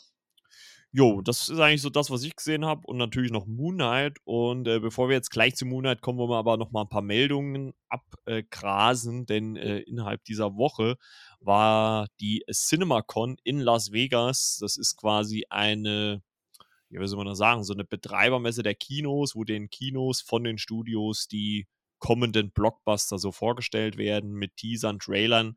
Jo, 0.95 1.21
das 1.21 1.49
ist 1.49 1.59
eigentlich 1.59 1.81
so 1.81 1.89
das, 1.89 2.11
was 2.11 2.21
ich 2.21 2.35
gesehen 2.35 2.65
habe. 2.65 2.85
Und 2.85 2.97
natürlich 2.97 3.31
noch 3.31 3.47
Moon 3.47 3.75
Knight. 3.75 4.17
Und 4.25 4.67
äh, 4.67 4.79
bevor 4.79 5.09
wir 5.09 5.15
jetzt 5.15 5.31
gleich 5.31 5.55
zu 5.55 5.65
Moon 5.65 5.81
Knight 5.81 6.01
kommen, 6.01 6.19
wollen 6.19 6.29
wir 6.29 6.37
aber 6.37 6.57
noch 6.57 6.71
mal 6.71 6.81
ein 6.81 6.89
paar 6.89 7.01
Meldungen 7.01 7.73
abgrasen. 7.89 9.25
denn 9.25 9.55
äh, 9.55 9.79
innerhalb 9.79 10.23
dieser 10.25 10.55
Woche 10.55 10.97
war 11.39 12.07
die 12.19 12.43
CinemaCon 12.51 13.37
in 13.43 13.59
Las 13.59 13.91
Vegas. 13.91 14.59
Das 14.61 14.77
ist 14.77 14.95
quasi 14.95 15.45
eine 15.49 16.21
ja, 16.93 17.01
wie 17.01 17.07
soll 17.07 17.17
man 17.17 17.27
das 17.27 17.39
sagen, 17.39 17.63
so 17.63 17.73
eine 17.73 17.85
Betreibermesse 17.85 18.61
der 18.61 18.75
Kinos, 18.75 19.35
wo 19.35 19.43
den 19.43 19.69
Kinos 19.69 20.21
von 20.21 20.43
den 20.43 20.59
Studios 20.59 21.27
die 21.27 21.67
kommenden 21.97 22.51
Blockbuster 22.51 23.17
so 23.17 23.31
vorgestellt 23.31 23.97
werden 23.97 24.33
mit 24.33 24.57
Teasern, 24.57 24.99
Trailern. 24.99 25.55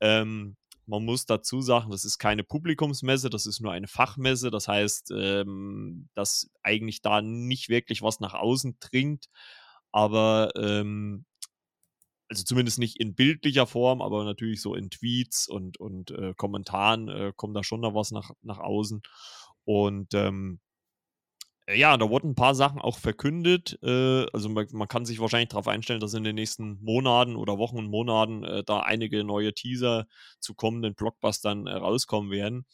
Ähm, 0.00 0.56
man 0.86 1.04
muss 1.04 1.26
dazu 1.26 1.60
sagen, 1.60 1.90
das 1.92 2.04
ist 2.04 2.18
keine 2.18 2.42
Publikumsmesse, 2.42 3.30
das 3.30 3.46
ist 3.46 3.60
nur 3.60 3.70
eine 3.70 3.86
Fachmesse. 3.86 4.50
Das 4.50 4.66
heißt, 4.66 5.12
ähm, 5.16 6.08
dass 6.14 6.50
eigentlich 6.64 7.00
da 7.00 7.22
nicht 7.22 7.68
wirklich 7.68 8.02
was 8.02 8.18
nach 8.18 8.34
außen 8.34 8.78
dringt. 8.80 9.26
Aber 9.92 10.50
ähm, 10.56 11.26
also 12.28 12.42
zumindest 12.42 12.78
nicht 12.80 12.98
in 12.98 13.14
bildlicher 13.14 13.66
Form, 13.66 14.02
aber 14.02 14.24
natürlich 14.24 14.62
so 14.62 14.74
in 14.74 14.90
Tweets 14.90 15.46
und, 15.46 15.78
und 15.78 16.10
äh, 16.10 16.34
Kommentaren 16.36 17.08
äh, 17.08 17.32
kommt 17.36 17.54
da 17.54 17.62
schon 17.62 17.80
noch 17.80 17.94
was 17.94 18.10
nach, 18.10 18.30
nach 18.42 18.58
außen. 18.58 19.02
Und 19.64 20.14
ähm, 20.14 20.58
äh, 20.58 20.71
ja, 21.74 21.96
da 21.96 22.08
wurden 22.08 22.30
ein 22.30 22.34
paar 22.34 22.54
Sachen 22.54 22.80
auch 22.80 22.98
verkündet. 22.98 23.78
Äh, 23.82 24.26
also 24.32 24.48
man, 24.48 24.88
kann 24.88 25.04
sich 25.04 25.20
wahrscheinlich 25.20 25.50
darauf 25.50 25.68
einstellen, 25.68 26.00
dass 26.00 26.14
in 26.14 26.24
den 26.24 26.34
nächsten 26.34 26.82
Monaten 26.82 27.36
oder 27.36 27.58
Wochen 27.58 27.78
und 27.78 27.88
Monaten 27.88 28.44
äh, 28.44 28.64
da 28.64 28.80
einige 28.80 29.24
neue 29.24 29.52
Teaser 29.54 30.06
zu 30.40 30.54
kommenden 30.54 30.94
Blockbustern 30.94 31.66
äh, 31.66 31.72
rauskommen 31.72 32.30
werden. 32.30 32.66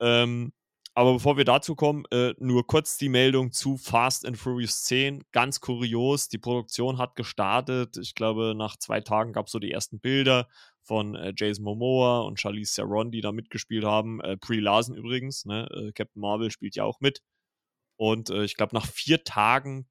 Ähm, 0.00 0.52
aber 0.94 1.12
bevor 1.14 1.36
wir 1.36 1.44
dazu 1.44 1.74
kommen, 1.74 2.04
äh, 2.10 2.34
nur 2.38 2.66
kurz 2.66 2.96
die 2.96 3.10
Meldung 3.10 3.52
zu 3.52 3.76
Fast 3.76 4.24
and 4.24 4.38
Furious 4.38 4.84
10. 4.84 5.24
Ganz 5.30 5.60
kurios, 5.60 6.28
die 6.28 6.38
Produktion 6.38 6.96
hat 6.96 7.16
gestartet. 7.16 7.98
Ich 7.98 8.14
glaube, 8.14 8.54
nach 8.56 8.78
zwei 8.78 9.02
Tagen 9.02 9.34
gab 9.34 9.46
es 9.46 9.52
so 9.52 9.58
die 9.58 9.72
ersten 9.72 10.00
Bilder 10.00 10.48
von 10.82 11.14
äh, 11.14 11.34
Jason 11.36 11.64
Momoa 11.64 12.20
und 12.20 12.40
Charlize 12.40 12.76
Theron, 12.76 13.10
die 13.10 13.20
da 13.20 13.32
mitgespielt 13.32 13.84
haben. 13.84 14.20
Äh, 14.22 14.36
Brie 14.40 14.60
Larson 14.60 14.96
übrigens, 14.96 15.44
ne? 15.44 15.68
Captain 15.94 16.20
Marvel 16.20 16.50
spielt 16.50 16.76
ja 16.76 16.84
auch 16.84 17.00
mit. 17.00 17.20
Und 17.96 18.30
äh, 18.30 18.44
ich 18.44 18.56
glaube, 18.56 18.74
nach 18.74 18.86
vier 18.86 19.24
Tagen, 19.24 19.88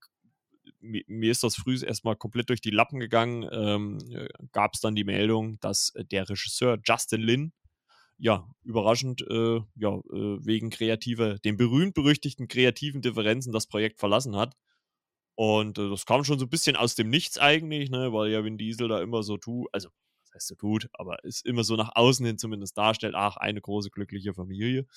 mir 0.80 1.32
ist 1.32 1.44
das 1.44 1.56
früh 1.56 1.78
erstmal 1.84 2.16
komplett 2.16 2.50
durch 2.50 2.62
die 2.62 2.72
Lappen 2.72 3.00
gegangen, 3.00 3.48
ähm, 3.52 4.00
äh, 4.12 4.28
gab 4.52 4.74
es 4.74 4.82
dann 4.82 4.96
die 4.96 5.04
Meldung, 5.04 5.60
dass 5.60 5.90
äh, 5.96 6.06
der 6.06 6.30
Regisseur 6.30 6.80
Justin 6.84 7.22
Lin, 7.22 7.54
ja, 8.18 8.48
überraschend, 8.64 9.22
äh, 9.30 9.60
ja, 9.76 9.96
äh, 9.96 10.46
wegen 10.46 10.70
kreativer, 10.70 11.38
den 11.40 11.58
berühmt-berüchtigten 11.58 12.48
kreativen 12.48 13.02
Differenzen 13.02 13.52
das 13.52 13.68
Projekt 13.68 14.00
verlassen 14.00 14.36
hat. 14.36 14.56
Und 15.36 15.78
äh, 15.78 15.90
das 15.90 16.06
kam 16.06 16.24
schon 16.24 16.40
so 16.40 16.46
ein 16.46 16.50
bisschen 16.50 16.76
aus 16.78 16.96
dem 16.96 17.10
Nichts 17.10 17.38
eigentlich, 17.38 17.90
ne, 17.90 18.14
weil 18.14 18.32
ja 18.32 18.44
Vin 18.44 18.58
Diesel 18.58 18.88
da 18.88 19.02
immer 19.02 19.22
so 19.24 19.38
tut, 19.38 19.68
also 19.74 19.90
was 20.24 20.34
heißt 20.36 20.48
so 20.48 20.56
tut, 20.56 20.90
aber 20.94 21.24
ist 21.24 21.46
immer 21.46 21.64
so 21.64 21.76
nach 21.76 21.92
außen 21.96 22.26
hin 22.26 22.38
zumindest 22.38 22.78
darstellt, 22.78 23.16
ach, 23.16 23.36
eine 23.38 23.60
große 23.60 23.90
glückliche 23.90 24.34
Familie. 24.34 24.88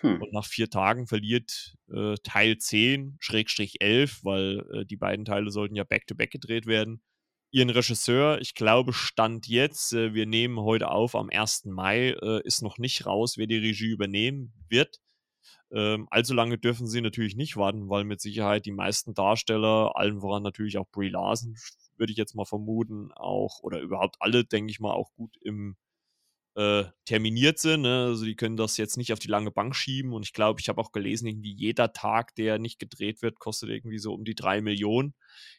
Hm. 0.00 0.22
Und 0.22 0.32
nach 0.32 0.46
vier 0.46 0.70
Tagen 0.70 1.06
verliert 1.06 1.76
äh, 1.92 2.14
Teil 2.22 2.58
10, 2.58 3.16
Schrägstrich 3.20 3.80
11, 3.80 4.24
weil 4.24 4.66
äh, 4.72 4.84
die 4.86 4.96
beiden 4.96 5.24
Teile 5.24 5.50
sollten 5.50 5.76
ja 5.76 5.84
back-to-back 5.84 6.30
-back 6.30 6.32
gedreht 6.32 6.66
werden, 6.66 7.02
ihren 7.50 7.70
Regisseur. 7.70 8.40
Ich 8.40 8.54
glaube, 8.54 8.92
Stand 8.92 9.46
jetzt, 9.46 9.92
äh, 9.92 10.14
wir 10.14 10.26
nehmen 10.26 10.58
heute 10.60 10.90
auf 10.90 11.14
am 11.14 11.28
1. 11.30 11.66
Mai, 11.66 12.10
äh, 12.10 12.40
ist 12.44 12.62
noch 12.62 12.78
nicht 12.78 13.06
raus, 13.06 13.36
wer 13.36 13.46
die 13.46 13.58
Regie 13.58 13.90
übernehmen 13.90 14.52
wird. 14.68 15.00
Ähm, 15.72 16.08
allzu 16.10 16.34
lange 16.34 16.58
dürfen 16.58 16.86
sie 16.88 17.00
natürlich 17.00 17.36
nicht 17.36 17.56
warten, 17.56 17.88
weil 17.88 18.04
mit 18.04 18.20
Sicherheit 18.20 18.66
die 18.66 18.72
meisten 18.72 19.14
Darsteller, 19.14 19.92
allen 19.94 20.20
voran 20.20 20.42
natürlich 20.42 20.78
auch 20.78 20.88
Brie 20.90 21.10
Larson, 21.10 21.56
würde 21.96 22.12
ich 22.12 22.18
jetzt 22.18 22.34
mal 22.34 22.44
vermuten, 22.44 23.12
auch, 23.12 23.60
oder 23.62 23.80
überhaupt 23.80 24.16
alle, 24.20 24.44
denke 24.44 24.70
ich 24.70 24.80
mal, 24.80 24.92
auch 24.92 25.12
gut 25.14 25.36
im 25.42 25.76
äh, 26.60 26.84
terminiert 27.06 27.58
sind. 27.58 27.82
Ne? 27.82 28.04
Also 28.08 28.26
die 28.26 28.36
können 28.36 28.58
das 28.58 28.76
jetzt 28.76 28.98
nicht 28.98 29.14
auf 29.14 29.18
die 29.18 29.28
lange 29.28 29.50
Bank 29.50 29.74
schieben. 29.74 30.12
Und 30.12 30.26
ich 30.26 30.34
glaube, 30.34 30.60
ich 30.60 30.68
habe 30.68 30.78
auch 30.78 30.92
gelesen, 30.92 31.26
irgendwie 31.26 31.54
jeder 31.54 31.94
Tag, 31.94 32.34
der 32.34 32.58
nicht 32.58 32.78
gedreht 32.78 33.22
wird, 33.22 33.38
kostet 33.38 33.70
irgendwie 33.70 33.98
so 33.98 34.12
um 34.12 34.24
die 34.24 34.34
drei 34.34 34.60
Millionen, 34.60 35.14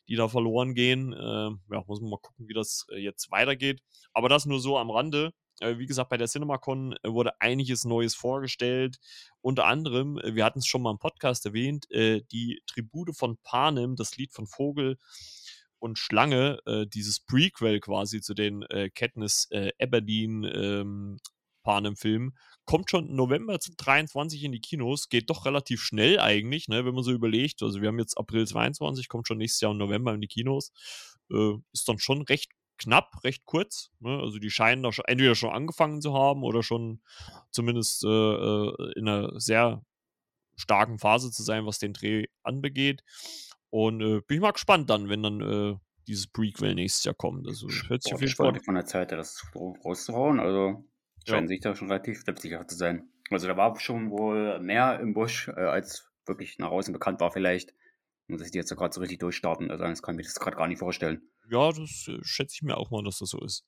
die 0.07 0.15
da 0.15 0.27
verloren 0.27 0.75
gehen. 0.75 1.11
Äh, 1.13 1.49
ja, 1.73 1.83
muss 1.87 2.01
man 2.01 2.11
mal 2.11 2.19
gucken, 2.21 2.47
wie 2.47 2.53
das 2.53 2.85
äh, 2.91 2.99
jetzt 2.99 3.31
weitergeht. 3.31 3.81
Aber 4.13 4.29
das 4.29 4.45
nur 4.45 4.59
so 4.59 4.77
am 4.77 4.91
Rande. 4.91 5.33
Äh, 5.59 5.79
wie 5.79 5.87
gesagt, 5.87 6.11
bei 6.11 6.17
der 6.17 6.27
CinemaCon 6.27 6.93
wurde 7.03 7.41
einiges 7.41 7.83
Neues 7.83 8.13
vorgestellt. 8.13 8.99
Unter 9.41 9.65
anderem, 9.65 10.19
wir 10.23 10.45
hatten 10.45 10.59
es 10.59 10.67
schon 10.67 10.83
mal 10.83 10.91
im 10.91 10.99
Podcast 10.99 11.47
erwähnt, 11.47 11.87
die 11.89 12.61
Tribute 12.67 13.17
von 13.17 13.39
Panem, 13.41 13.95
das 13.95 14.15
Lied 14.17 14.31
von 14.33 14.45
Vogel, 14.45 14.99
und 15.81 15.97
Schlange, 15.97 16.59
äh, 16.65 16.85
dieses 16.87 17.19
Prequel 17.19 17.79
quasi 17.79 18.21
zu 18.21 18.33
den 18.33 18.61
äh, 18.63 18.89
Katniss 18.89 19.47
äh, 19.51 19.71
Aberdeen 19.81 20.43
ähm, 20.43 21.17
Panem-Filmen, 21.63 22.35
kommt 22.65 22.89
schon 22.89 23.15
November 23.15 23.57
23 23.57 24.43
in 24.43 24.51
die 24.51 24.61
Kinos, 24.61 25.09
geht 25.09 25.29
doch 25.29 25.45
relativ 25.45 25.81
schnell 25.81 26.19
eigentlich, 26.19 26.67
ne, 26.67 26.85
wenn 26.85 26.93
man 26.93 27.03
so 27.03 27.11
überlegt. 27.11 27.61
Also 27.63 27.81
wir 27.81 27.89
haben 27.89 27.99
jetzt 27.99 28.17
April 28.17 28.45
22, 28.47 29.07
kommt 29.09 29.27
schon 29.27 29.37
nächstes 29.37 29.61
Jahr 29.61 29.71
im 29.71 29.77
November 29.77 30.13
in 30.13 30.21
die 30.21 30.27
Kinos. 30.27 30.71
Äh, 31.31 31.55
ist 31.73 31.87
dann 31.87 31.99
schon 31.99 32.21
recht 32.23 32.51
knapp, 32.77 33.23
recht 33.23 33.45
kurz. 33.45 33.91
Ne? 33.99 34.19
Also 34.19 34.39
die 34.39 34.49
scheinen 34.49 34.83
da 34.83 34.91
schon, 34.91 35.05
entweder 35.05 35.35
schon 35.35 35.51
angefangen 35.51 36.01
zu 36.01 36.13
haben 36.13 36.43
oder 36.43 36.63
schon 36.63 37.01
zumindest 37.51 38.03
äh, 38.03 38.07
äh 38.07 38.93
in 38.95 39.07
einer 39.07 39.39
sehr 39.39 39.83
starken 40.55 40.99
Phase 40.99 41.31
zu 41.31 41.43
sein, 41.43 41.65
was 41.65 41.79
den 41.79 41.93
Dreh 41.93 42.25
anbegeht. 42.43 43.03
Und 43.71 44.01
äh, 44.01 44.21
bin 44.27 44.37
ich 44.37 44.41
mal 44.41 44.51
gespannt 44.51 44.89
dann, 44.89 45.09
wenn 45.09 45.23
dann 45.23 45.41
äh, 45.41 45.75
dieses 46.05 46.27
Prequel 46.27 46.75
nächstes 46.75 47.05
Jahr 47.05 47.15
kommt. 47.15 47.47
Also 47.47 47.67
hört 47.87 48.03
sich 48.03 48.13
auf 48.13 48.21
jeden 48.21 48.33
Fall 48.33 48.59
von 48.59 48.75
der 48.75 48.85
Zeit, 48.85 49.11
das 49.13 49.43
rauszuhauen. 49.55 50.39
Also 50.39 50.85
scheinen 51.25 51.45
ja. 51.45 51.47
sich 51.47 51.61
da 51.61 51.75
schon 51.75 51.87
relativ 51.87 52.21
selbstsicher 52.23 52.67
zu 52.67 52.75
sein. 52.75 53.09
Also 53.29 53.47
da 53.47 53.55
war 53.55 53.79
schon 53.79 54.11
wohl 54.11 54.59
mehr 54.59 54.99
im 54.99 55.13
Busch, 55.13 55.47
äh, 55.47 55.61
als 55.61 56.11
wirklich 56.25 56.59
nach 56.59 56.69
außen 56.69 56.91
bekannt 56.91 57.21
war 57.21 57.31
vielleicht. 57.31 57.73
Und 58.27 58.41
dass 58.41 58.51
die 58.51 58.57
jetzt 58.57 58.75
gerade 58.75 58.93
so 58.93 58.99
richtig 58.99 59.19
durchstarten. 59.19 59.71
Also 59.71 59.85
das 59.85 60.01
kann 60.01 60.15
ich 60.15 60.17
mir 60.17 60.23
das 60.23 60.35
gerade 60.35 60.57
gar 60.57 60.67
nicht 60.67 60.79
vorstellen. 60.79 61.21
Ja, 61.49 61.71
das 61.71 62.07
äh, 62.09 62.19
schätze 62.23 62.55
ich 62.55 62.61
mir 62.63 62.75
auch 62.75 62.91
mal, 62.91 63.03
dass 63.03 63.19
das 63.19 63.29
so 63.29 63.39
ist. 63.39 63.65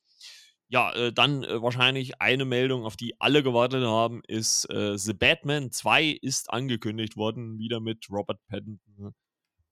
Ja, 0.68 0.94
äh, 0.96 1.14
dann 1.14 1.44
äh, 1.44 1.62
wahrscheinlich 1.62 2.22
eine 2.22 2.44
Meldung, 2.44 2.84
auf 2.84 2.98
die 2.98 3.20
alle 3.22 3.42
gewartet 3.42 3.84
haben, 3.86 4.22
ist 4.28 4.70
äh, 4.70 4.98
The 4.98 5.14
Batman 5.14 5.72
2 5.72 6.18
ist 6.22 6.52
angekündigt 6.52 7.16
worden, 7.16 7.58
wieder 7.58 7.80
mit 7.80 8.10
Robert 8.10 8.40
Pattinson 8.48 9.14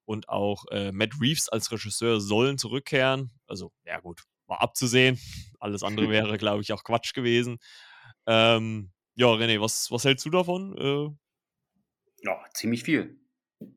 und 0.05 0.29
auch 0.29 0.65
äh, 0.72 0.91
Matt 0.91 1.13
Reeves 1.22 1.50
als 1.50 1.72
Regisseur 1.72 2.20
sollen 2.20 2.58
zurückkehren. 2.58 3.31
Also, 3.48 3.72
ja 3.86 4.00
gut, 4.00 4.24
war 4.48 4.62
abzusehen. 4.62 5.20
Alles 5.60 5.84
andere 5.84 6.10
wäre, 6.10 6.38
glaube 6.38 6.62
ich, 6.62 6.74
auch 6.74 6.84
Quatsch 6.84 7.13
gewesen. 7.13 7.60
Ähm, 8.25 8.91
ja, 9.15 9.27
René, 9.27 9.60
was, 9.62 9.91
was 9.91 10.05
hältst 10.05 10.25
du 10.25 10.29
davon? 10.29 10.77
Äh, 10.77 12.25
ja, 12.25 12.43
ziemlich 12.53 12.84
viel. 12.84 13.20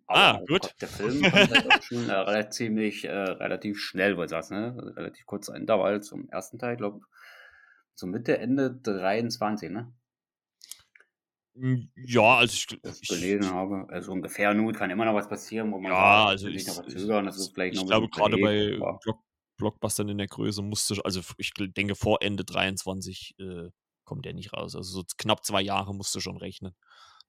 Aber 0.07 0.19
ah, 0.19 0.40
gut. 0.47 0.75
Der 0.81 0.88
Film 0.88 1.23
kommt 1.23 1.35
halt 1.35 1.73
auch 1.73 1.83
schon 1.83 2.09
äh, 2.09 2.12
relativ, 2.12 2.50
ziemlich, 2.50 3.04
äh, 3.04 3.12
relativ 3.12 3.81
schnell, 3.81 4.16
weil 4.16 4.28
sagst, 4.28 4.50
ne? 4.50 4.76
Relativ 4.97 5.26
kurz 5.26 5.49
Intervall 5.49 6.02
zum 6.02 6.28
ersten 6.31 6.59
Teil, 6.59 6.76
glaube 6.76 7.00
so 7.95 8.07
Mitte, 8.07 8.38
Ende 8.38 8.75
23, 8.75 9.71
ne? 9.71 9.93
Hm, 11.56 11.88
ja, 11.94 12.38
also 12.38 12.52
ich, 12.52 12.80
das 12.82 13.00
ich 13.00 13.08
gelesen 13.08 13.52
habe. 13.52 13.87
Also 13.88 14.12
ungefähr 14.12 14.54
nur, 14.54 14.73
kann 14.73 14.90
immer 14.90 15.04
noch 15.04 15.14
was 15.14 15.28
passieren, 15.28 15.70
wo 15.73 15.78
man 15.78 15.92
ja, 15.92 15.99
sagt, 15.99 16.28
also 16.30 16.49
ich, 16.49 16.66
noch 16.66 16.75
verzögern, 16.75 17.26
das 17.26 17.38
ist 17.38 17.54
vielleicht 17.54 17.76
ich 17.76 17.87
glaube 17.87 18.08
gerade 18.08 18.37
bei 18.38 18.76
Block, 19.02 19.20
Blockbustern 19.56 20.08
in 20.08 20.18
der 20.18 20.26
Größe 20.26 20.62
musste, 20.62 21.04
also 21.04 21.20
ich 21.38 21.52
denke 21.54 21.94
vor 21.94 22.18
Ende 22.23 22.44
23 22.44 23.37
äh, 23.38 23.70
kommt 24.04 24.25
der 24.25 24.34
nicht 24.34 24.52
raus. 24.52 24.75
Also 24.75 25.00
so 25.00 25.04
knapp 25.16 25.44
zwei 25.44 25.62
Jahre 25.62 25.94
musst 25.94 26.14
du 26.14 26.20
schon 26.20 26.37
rechnen. 26.37 26.75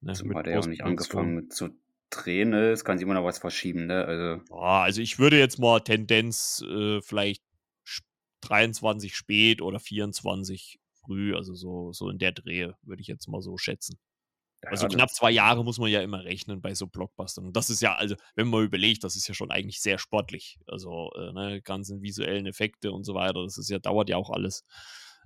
Ne, 0.01 0.13
Zumal 0.13 0.43
der 0.43 0.53
ja 0.53 0.59
auch 0.59 0.67
nicht 0.67 0.83
angefangen 0.83 1.49
zu 1.49 1.69
drehen, 2.09 2.49
ne? 2.49 2.71
Es 2.71 2.83
kann 2.83 2.97
sich 2.97 3.05
immer 3.05 3.13
noch 3.13 3.23
was 3.23 3.39
verschieben, 3.39 3.85
ne? 3.85 4.05
Also, 4.05 4.43
ja, 4.49 4.81
also 4.81 5.01
ich 5.01 5.19
würde 5.19 5.39
jetzt 5.39 5.59
mal 5.59 5.79
Tendenz 5.81 6.63
äh, 6.67 7.01
vielleicht 7.01 7.43
23 8.41 9.15
spät 9.15 9.61
oder 9.61 9.79
24 9.79 10.79
früh, 11.01 11.35
also 11.35 11.53
so, 11.53 11.93
so 11.93 12.09
in 12.09 12.17
der 12.17 12.31
Drehe, 12.31 12.75
würde 12.83 13.01
ich 13.01 13.07
jetzt 13.07 13.27
mal 13.27 13.41
so 13.41 13.57
schätzen. 13.57 13.97
Ja, 14.65 14.71
also 14.71 14.87
knapp 14.87 15.09
zwei 15.11 15.31
Jahre 15.31 15.63
muss 15.63 15.77
man 15.77 15.89
ja 15.89 16.01
immer 16.01 16.23
rechnen 16.23 16.61
bei 16.61 16.73
so 16.73 16.87
Blockbustern. 16.87 17.45
Und 17.45 17.55
das 17.55 17.69
ist 17.69 17.81
ja, 17.81 17.95
also, 17.95 18.15
wenn 18.35 18.47
man 18.47 18.63
überlegt, 18.63 19.03
das 19.03 19.15
ist 19.15 19.27
ja 19.27 19.33
schon 19.33 19.51
eigentlich 19.51 19.79
sehr 19.81 19.97
sportlich. 19.99 20.59
Also, 20.67 21.11
äh, 21.15 21.31
ne, 21.31 21.61
ganzen 21.61 22.01
visuellen 22.01 22.45
Effekte 22.47 22.91
und 22.91 23.03
so 23.03 23.13
weiter, 23.13 23.43
das 23.43 23.57
ist 23.57 23.69
ja, 23.69 23.79
dauert 23.79 24.09
ja 24.09 24.17
auch 24.17 24.31
alles. 24.31 24.65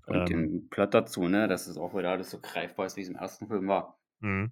Und 0.05 0.15
ähm, 0.15 0.25
den 0.25 0.69
Plot 0.69 0.93
dazu, 0.93 1.27
ne, 1.27 1.47
dass 1.47 1.67
es 1.67 1.77
auch 1.77 1.95
wieder 1.95 2.11
alles 2.11 2.29
so 2.31 2.39
greifbar 2.39 2.85
ist, 2.85 2.97
wie 2.97 3.01
es 3.01 3.09
im 3.09 3.15
ersten 3.15 3.47
Film 3.47 3.67
war. 3.67 3.99
Mhm. 4.19 4.51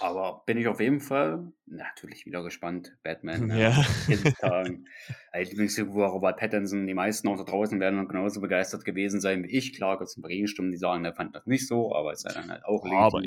Aber 0.00 0.42
bin 0.46 0.56
ich 0.56 0.68
auf 0.68 0.80
jeden 0.80 1.00
Fall 1.00 1.52
natürlich 1.66 2.24
wieder 2.26 2.42
gespannt. 2.42 2.96
Batman. 3.02 3.46
Ne? 3.46 3.60
Ja. 3.60 3.84
Als 5.32 5.50
Lieblingsfigur 5.50 6.06
Robert 6.06 6.38
Pattinson. 6.38 6.86
Die 6.86 6.94
meisten 6.94 7.28
auch 7.28 7.36
da 7.36 7.44
draußen 7.44 7.78
werden 7.78 8.08
genauso 8.08 8.40
begeistert 8.40 8.84
gewesen 8.84 9.20
sein 9.20 9.44
wie 9.44 9.50
ich. 9.50 9.74
Klar, 9.74 9.98
gibt 9.98 10.08
es 10.08 10.16
ein 10.16 10.22
paar 10.22 10.30
Gegenstimmen, 10.30 10.70
die 10.70 10.78
sagen, 10.78 11.02
der 11.02 11.14
fand 11.14 11.34
das 11.34 11.46
nicht 11.46 11.66
so, 11.68 11.94
aber 11.94 12.12
es 12.12 12.22
sei 12.22 12.32
dann 12.32 12.50
halt 12.50 12.64
auch 12.64 12.84
ja, 12.86 12.98
aber, 12.98 13.22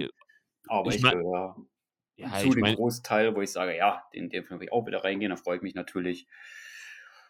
aber 0.69 0.89
ich, 0.89 0.97
ich 0.97 1.03
gehöre 1.03 1.55
ja, 2.15 2.33
zu 2.39 2.49
dem 2.49 2.61
mein... 2.61 2.75
Großteil, 2.75 3.35
wo 3.35 3.41
ich 3.41 3.51
sage, 3.51 3.75
ja, 3.75 4.03
den, 4.13 4.29
den 4.29 4.43
Film 4.43 4.59
will 4.59 4.67
ich 4.67 4.73
auch 4.73 4.85
wieder 4.85 5.03
reingehen. 5.03 5.29
Da 5.29 5.37
freue 5.37 5.57
ich 5.57 5.61
mich 5.61 5.75
natürlich. 5.75 6.27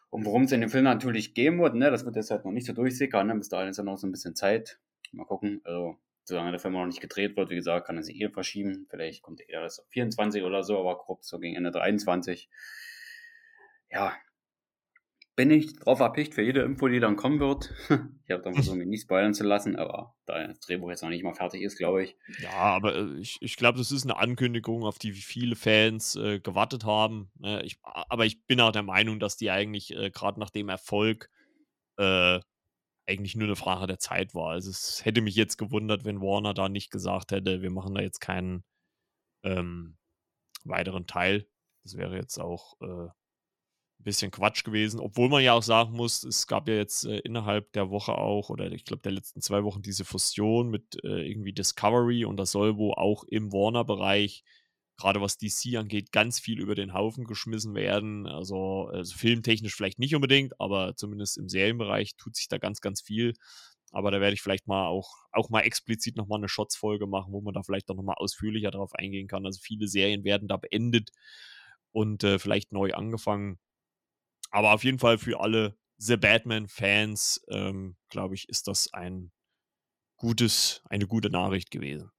Und 0.10 0.26
worum 0.26 0.44
es 0.44 0.52
in 0.52 0.62
dem 0.62 0.70
Film 0.70 0.86
natürlich 0.86 1.36
gehen 1.36 1.60
wird, 1.60 1.76
ne, 1.76 1.92
das 1.92 2.06
wird 2.06 2.16
jetzt 2.16 2.32
halt 2.32 2.44
noch 2.46 2.52
nicht 2.52 2.66
so 2.66 2.74
durchsickern. 2.74 3.28
Ne? 3.28 3.36
Bis 3.36 3.50
dahin 3.50 3.70
ist 3.70 3.78
ja 3.78 3.84
noch 3.84 3.98
so 3.98 4.08
ein 4.08 4.12
bisschen 4.12 4.36
Zeit. 4.36 4.80
Mal 5.12 5.26
gucken. 5.26 5.62
Also 5.64 6.00
solange 6.24 6.52
der 6.52 6.60
Film 6.60 6.74
noch 6.74 6.86
nicht 6.86 7.02
gedreht 7.02 7.38
wird, 7.38 7.50
wie 7.50 7.56
gesagt, 7.56 7.88
kann 7.88 7.98
er 7.98 8.04
sich 8.04 8.20
eh 8.20 8.30
verschieben. 8.30 8.88
Vielleicht 8.90 9.22
kommt 9.22 9.42
er 9.42 9.62
erst 9.62 9.82
auf 9.82 9.88
24 9.90 10.44
oder 10.44 10.64
so, 10.64 10.80
aber 10.80 10.98
grob 10.98 11.24
so 11.24 11.40
gegen 11.40 11.56
Ende 11.56 11.72
23. 11.72 12.50
Ja, 13.92 14.14
bin 15.40 15.52
ich 15.52 15.74
drauf 15.80 16.02
erpicht 16.02 16.34
für 16.34 16.42
jede 16.42 16.64
Info, 16.64 16.90
die 16.90 17.00
dann 17.00 17.16
kommen 17.16 17.40
wird. 17.40 17.74
ich 18.26 18.32
habe 18.32 18.44
dann 18.44 18.56
versucht, 18.56 18.76
mich 18.76 18.88
nicht 18.88 19.04
spoilern 19.04 19.34
zu 19.34 19.46
lassen, 19.46 19.78
aber 19.78 20.14
da 20.26 20.46
das 20.46 20.60
Drehbuch 20.60 20.90
jetzt 20.90 21.02
noch 21.02 21.08
nicht 21.08 21.24
mal 21.24 21.34
fertig 21.34 21.62
ist, 21.62 21.78
glaube 21.78 22.04
ich. 22.04 22.18
Ja, 22.42 22.60
aber 22.60 22.94
äh, 22.94 23.20
ich, 23.22 23.38
ich 23.40 23.56
glaube, 23.56 23.78
das 23.78 23.94
ist 23.94 24.04
eine 24.04 24.18
Ankündigung, 24.18 24.84
auf 24.84 25.00
die 25.00 25.14
viele 25.14 25.56
Fans 25.56 26.18
äh, 26.18 26.42
gewartet 26.42 26.84
haben. 26.84 27.32
Ne? 27.40 27.64
Ich, 27.64 27.80
aber 27.84 28.26
ich 28.26 28.46
bin 28.48 28.60
auch 28.60 28.74
der 28.74 28.84
Meinung, 28.84 29.22
dass 29.22 29.38
die 29.38 29.50
eigentlich 29.50 29.96
äh, 29.96 30.10
gerade 30.10 30.42
nach 30.42 30.50
dem 30.50 30.68
Erfolg 30.68 31.30
äh, 31.96 32.42
eigentlich 33.08 33.38
nur 33.38 33.48
eine 33.48 33.56
Frage 33.56 33.88
der 33.88 34.00
Zeit 34.00 34.36
war. 34.36 34.50
Also 34.50 34.70
es 34.72 35.06
hätte 35.06 35.22
mich 35.22 35.36
jetzt 35.36 35.56
gewundert, 35.56 36.04
wenn 36.04 36.20
Warner 36.20 36.54
da 36.54 36.68
nicht 36.68 36.92
gesagt 36.92 37.32
hätte, 37.32 37.62
wir 37.62 37.72
machen 37.72 37.96
da 37.96 38.02
jetzt 38.02 38.20
keinen 38.20 38.66
ähm, 39.44 39.96
weiteren 40.66 41.08
Teil. 41.08 41.48
Das 41.84 41.96
wäre 41.96 42.18
jetzt 42.18 42.40
auch 42.40 42.74
äh, 42.82 43.08
ein 44.00 44.04
bisschen 44.04 44.32
Quatsch 44.32 44.64
gewesen, 44.64 45.00
obwohl 45.00 45.30
man 45.30 45.44
ja 45.44 45.54
auch 45.54 45.64
sagen 45.64 45.94
muss, 45.94 46.24
es 46.24 46.48
gab 46.48 46.68
ja 46.70 46.76
jetzt 46.76 47.06
äh, 47.06 47.20
innerhalb 47.20 47.72
der 47.74 47.90
Woche 47.90 48.14
auch, 48.18 48.50
oder 48.50 48.72
ich 48.72 48.86
glaube 48.86 49.02
der 49.02 49.12
letzten 49.12 49.42
zwei 49.42 49.64
Wochen 49.64 49.82
diese 49.82 50.06
Fusion 50.06 50.70
mit 50.70 51.04
äh, 51.04 51.28
irgendwie 51.30 51.54
Discovery 51.54 52.26
und 52.26 52.38
das 52.38 52.52
soll 52.52 52.78
wohl 52.78 52.94
auch 52.96 53.24
im 53.26 53.52
Warner-Bereich 53.52 54.44
gerade 55.00 55.22
was 55.22 55.38
DC 55.38 55.78
angeht, 55.78 56.12
ganz 56.12 56.40
viel 56.40 56.60
über 56.60 56.76
den 56.76 56.94
Haufen 56.94 57.24
geschmissen 57.24 57.74
werden. 57.74 58.28
Also, 58.28 58.90
also 58.90 59.16
filmtechnisch 59.16 59.74
vielleicht 59.74 59.98
nicht 59.98 60.14
unbedingt, 60.14 60.60
aber 60.60 60.96
zumindest 60.96 61.38
im 61.38 61.48
Serienbereich 61.50 62.18
tut 62.18 62.36
sich 62.36 62.50
da 62.50 62.58
ganz, 62.58 62.82
ganz 62.82 63.02
viel. 63.02 63.34
Aber 63.92 64.12
da 64.12 64.22
werde 64.22 64.34
ich 64.34 64.42
vielleicht 64.42 64.68
mal 64.68 64.88
auch, 64.88 65.10
auch 65.32 65.50
mal 65.50 65.62
explizit 65.62 66.16
nochmal 66.16 66.40
eine 66.40 66.50
Shots-Folge 66.50 67.08
machen, 67.08 67.34
wo 67.34 67.42
man 67.42 67.54
da 67.54 67.64
vielleicht 67.64 67.90
auch 67.90 67.96
nochmal 67.96 68.18
ausführlicher 68.20 68.72
darauf 68.72 68.94
eingehen 68.94 69.28
kann. 69.28 69.46
Also 69.46 69.60
viele 69.64 69.88
Serien 69.88 70.24
werden 70.24 70.48
da 70.48 70.58
beendet 70.58 71.12
und 71.92 72.24
äh, 72.24 72.38
vielleicht 72.38 72.72
neu 72.72 72.94
angefangen. 72.94 73.58
Aber 74.52 74.74
auf 74.74 74.84
jeden 74.84 75.00
Fall 75.00 75.18
für 75.18 75.40
alle 75.40 75.78
The 75.98 76.18
Batman-Fans, 76.18 77.46
ähm, 77.50 77.96
glaube 78.10 78.36
ich, 78.36 78.48
ist 78.50 78.68
das 78.68 78.94
ein 78.94 79.32
gutes, 80.18 80.82
eine 80.90 81.08
gute 81.08 81.30
Nachricht 81.30 81.72
gewesen 81.72 82.12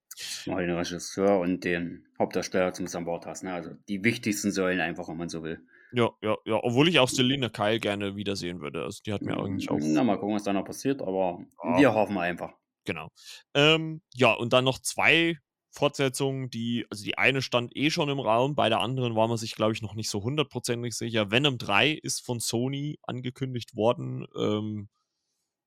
mal 0.45 0.65
den 0.65 0.75
Regisseur 0.75 1.39
und 1.39 1.63
den 1.63 2.05
Hauptdarsteller 2.19 2.73
zum 2.73 2.87
an 2.87 3.05
Bord 3.05 3.25
hast. 3.25 3.43
Ne? 3.43 3.53
Also 3.53 3.71
die 3.87 4.03
wichtigsten 4.03 4.51
Säulen 4.51 4.79
einfach, 4.79 5.07
wenn 5.07 5.17
man 5.17 5.29
so 5.29 5.43
will. 5.43 5.65
Ja, 5.93 6.09
ja, 6.21 6.37
ja. 6.45 6.59
Obwohl 6.63 6.87
ich 6.87 6.99
auch 6.99 7.09
Selina 7.09 7.49
Kyle 7.49 7.79
gerne 7.79 8.15
wiedersehen 8.15 8.61
würde. 8.61 8.83
Also 8.83 9.01
die 9.05 9.11
hat 9.11 9.21
mir 9.21 9.37
eigentlich 9.37 9.69
auch. 9.69 9.77
Na, 9.81 10.03
mal 10.03 10.17
gucken, 10.17 10.35
was 10.35 10.43
da 10.43 10.53
noch 10.53 10.63
passiert, 10.63 11.01
aber 11.01 11.45
ja. 11.63 11.79
wir 11.79 11.93
hoffen 11.93 12.17
einfach. 12.17 12.53
Genau. 12.85 13.09
Ähm, 13.53 14.01
ja, 14.13 14.33
und 14.33 14.53
dann 14.53 14.63
noch 14.63 14.79
zwei 14.79 15.37
Fortsetzungen, 15.71 16.49
die, 16.49 16.85
also 16.89 17.03
die 17.03 17.17
eine 17.17 17.41
stand 17.41 17.75
eh 17.75 17.89
schon 17.89 18.09
im 18.09 18.19
Raum, 18.19 18.55
bei 18.55 18.69
der 18.69 18.81
anderen 18.81 19.15
war 19.15 19.27
man 19.27 19.37
sich, 19.37 19.55
glaube 19.55 19.73
ich, 19.73 19.81
noch 19.81 19.95
nicht 19.95 20.09
so 20.09 20.21
hundertprozentig 20.21 20.95
sicher. 20.95 21.31
Venom 21.31 21.57
3 21.57 21.91
ist 21.91 22.25
von 22.25 22.39
Sony 22.39 22.99
angekündigt 23.03 23.75
worden. 23.75 24.27
Ähm, 24.37 24.89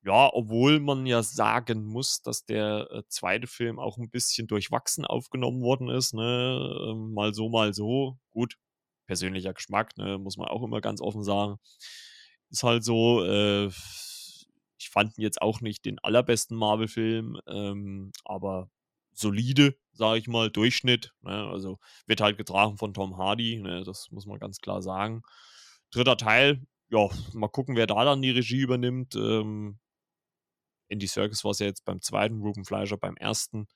ja, 0.03 0.29
obwohl 0.31 0.79
man 0.79 1.07
ja 1.07 1.23
sagen 1.23 1.85
muss, 1.85 2.21
dass 2.21 2.45
der 2.45 2.87
äh, 2.91 3.03
zweite 3.07 3.47
Film 3.47 3.79
auch 3.79 3.97
ein 3.97 4.11
bisschen 4.11 4.47
durchwachsen 4.47 5.03
aufgenommen 5.03 5.61
worden 5.63 5.89
ist, 5.89 6.13
ne? 6.13 6.77
Ähm, 6.89 7.13
mal 7.13 7.33
so, 7.33 7.49
mal 7.49 7.73
so. 7.73 8.19
Gut, 8.29 8.57
persönlicher 9.07 9.53
Geschmack, 9.55 9.97
ne? 9.97 10.19
Muss 10.19 10.37
man 10.37 10.47
auch 10.47 10.63
immer 10.63 10.79
ganz 10.81 11.01
offen 11.01 11.23
sagen. 11.23 11.57
Ist 12.51 12.61
halt 12.63 12.83
so, 12.83 13.23
äh, 13.25 13.67
ich 14.77 14.89
fand 14.91 15.17
ihn 15.17 15.23
jetzt 15.23 15.41
auch 15.41 15.61
nicht 15.61 15.85
den 15.85 15.97
allerbesten 15.99 16.55
Marvel-Film, 16.55 17.39
ähm, 17.47 18.11
aber 18.25 18.69
solide, 19.11 19.75
sage 19.95 20.19
ich 20.19 20.27
mal, 20.27 20.49
Durchschnitt. 20.49 21.13
Ne? 21.21 21.47
Also 21.47 21.79
wird 22.05 22.21
halt 22.21 22.37
getragen 22.37 22.77
von 22.77 22.93
Tom 22.93 23.17
Hardy, 23.17 23.61
ne? 23.61 23.83
das 23.83 24.11
muss 24.11 24.25
man 24.25 24.39
ganz 24.39 24.59
klar 24.59 24.81
sagen. 24.81 25.23
Dritter 25.91 26.17
Teil, 26.17 26.65
ja, 26.89 27.09
mal 27.33 27.47
gucken, 27.47 27.75
wer 27.75 27.87
da 27.87 28.03
dann 28.03 28.21
die 28.21 28.31
Regie 28.31 28.59
übernimmt. 28.59 29.15
Ähm, 29.15 29.79
Andy 30.89 31.07
Circus 31.07 31.43
war 31.43 31.51
es 31.51 31.59
ja 31.59 31.67
jetzt 31.67 31.85
beim 31.85 32.01
zweiten, 32.01 32.41
Ruben 32.41 32.65
Fleischer 32.65 32.97
beim 32.97 33.17
ersten. 33.17 33.67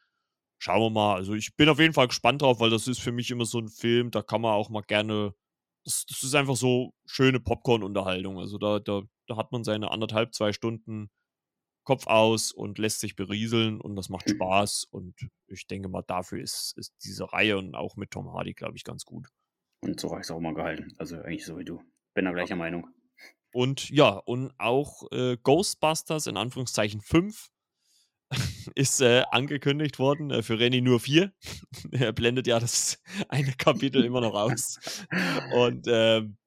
Schauen 0.60 0.82
wir 0.82 0.90
mal. 0.90 1.16
Also 1.16 1.34
ich 1.34 1.56
bin 1.56 1.70
auf 1.70 1.80
jeden 1.80 1.94
Fall 1.94 2.08
gespannt 2.08 2.42
drauf, 2.42 2.60
weil 2.60 2.70
das 2.70 2.88
ist 2.88 3.00
für 3.00 3.12
mich 3.12 3.32
immer 3.32 3.46
so 3.46 3.60
ein 3.60 3.70
Film, 3.70 4.12
da 4.12 4.22
kann 4.22 4.42
man 4.42 4.54
auch 4.54 4.70
mal 4.70 4.82
gerne. 4.82 5.34
Das, 5.86 6.06
das 6.06 6.24
ist 6.24 6.36
einfach 6.36 6.58
so 6.58 6.94
schöne 7.06 7.40
Popcorn-Unterhaltung. 7.40 8.38
Also 8.40 8.58
da, 8.58 8.80
da, 8.80 9.04
da 9.28 9.38
hat 9.38 9.52
man 9.52 9.64
seine 9.64 9.92
anderthalb, 9.92 10.34
zwei 10.36 10.52
Stunden 10.54 11.10
Kopf 11.90 12.06
aus 12.06 12.52
und 12.52 12.78
lässt 12.78 13.00
sich 13.00 13.16
berieseln 13.16 13.82
und 13.82 13.96
das 13.96 14.10
macht 14.10 14.28
mhm. 14.28 14.36
Spaß. 14.36 14.86
Und 14.92 15.16
ich 15.48 15.66
denke 15.66 15.90
mal, 15.90 16.04
dafür 16.04 16.40
ist, 16.40 16.78
ist 16.78 16.94
diese 17.04 17.34
Reihe 17.34 17.58
und 17.58 17.74
auch 17.74 17.96
mit 17.96 18.12
Tom 18.12 18.32
Hardy, 18.32 18.54
glaube 18.54 18.78
ich, 18.78 18.84
ganz 18.84 19.06
gut. 19.06 19.28
Und 19.82 20.00
so 20.00 20.12
habe 20.12 20.20
ich 20.20 20.28
es 20.28 20.32
auch 20.32 20.40
mal 20.40 20.54
gehalten. 20.54 20.94
Also 21.00 21.16
eigentlich 21.16 21.46
so 21.46 21.58
wie 21.58 21.66
du. 21.66 21.82
Bin 22.14 22.26
da 22.26 22.32
gleicher 22.32 22.52
ja. 22.52 22.56
Meinung. 22.58 22.86
Und 23.52 23.90
ja, 23.90 24.10
und 24.10 24.54
auch 24.60 25.12
äh, 25.12 25.36
Ghostbusters 25.42 26.28
in 26.28 26.38
Anführungszeichen 26.38 27.02
5 27.02 27.50
ist 28.76 29.02
äh, 29.02 29.24
angekündigt 29.32 29.98
worden, 29.98 30.30
äh, 30.30 30.44
für 30.44 30.58
René 30.58 30.84
nur 30.84 31.00
4. 31.00 31.34
er 31.92 32.14
blendet 32.14 32.46
ja 32.46 32.60
das 32.60 33.02
eine 33.30 33.54
Kapitel 33.54 34.04
immer 34.04 34.22
noch 34.22 34.36
aus. 34.36 34.78
Und 35.56 35.88
ähm, 35.88 36.38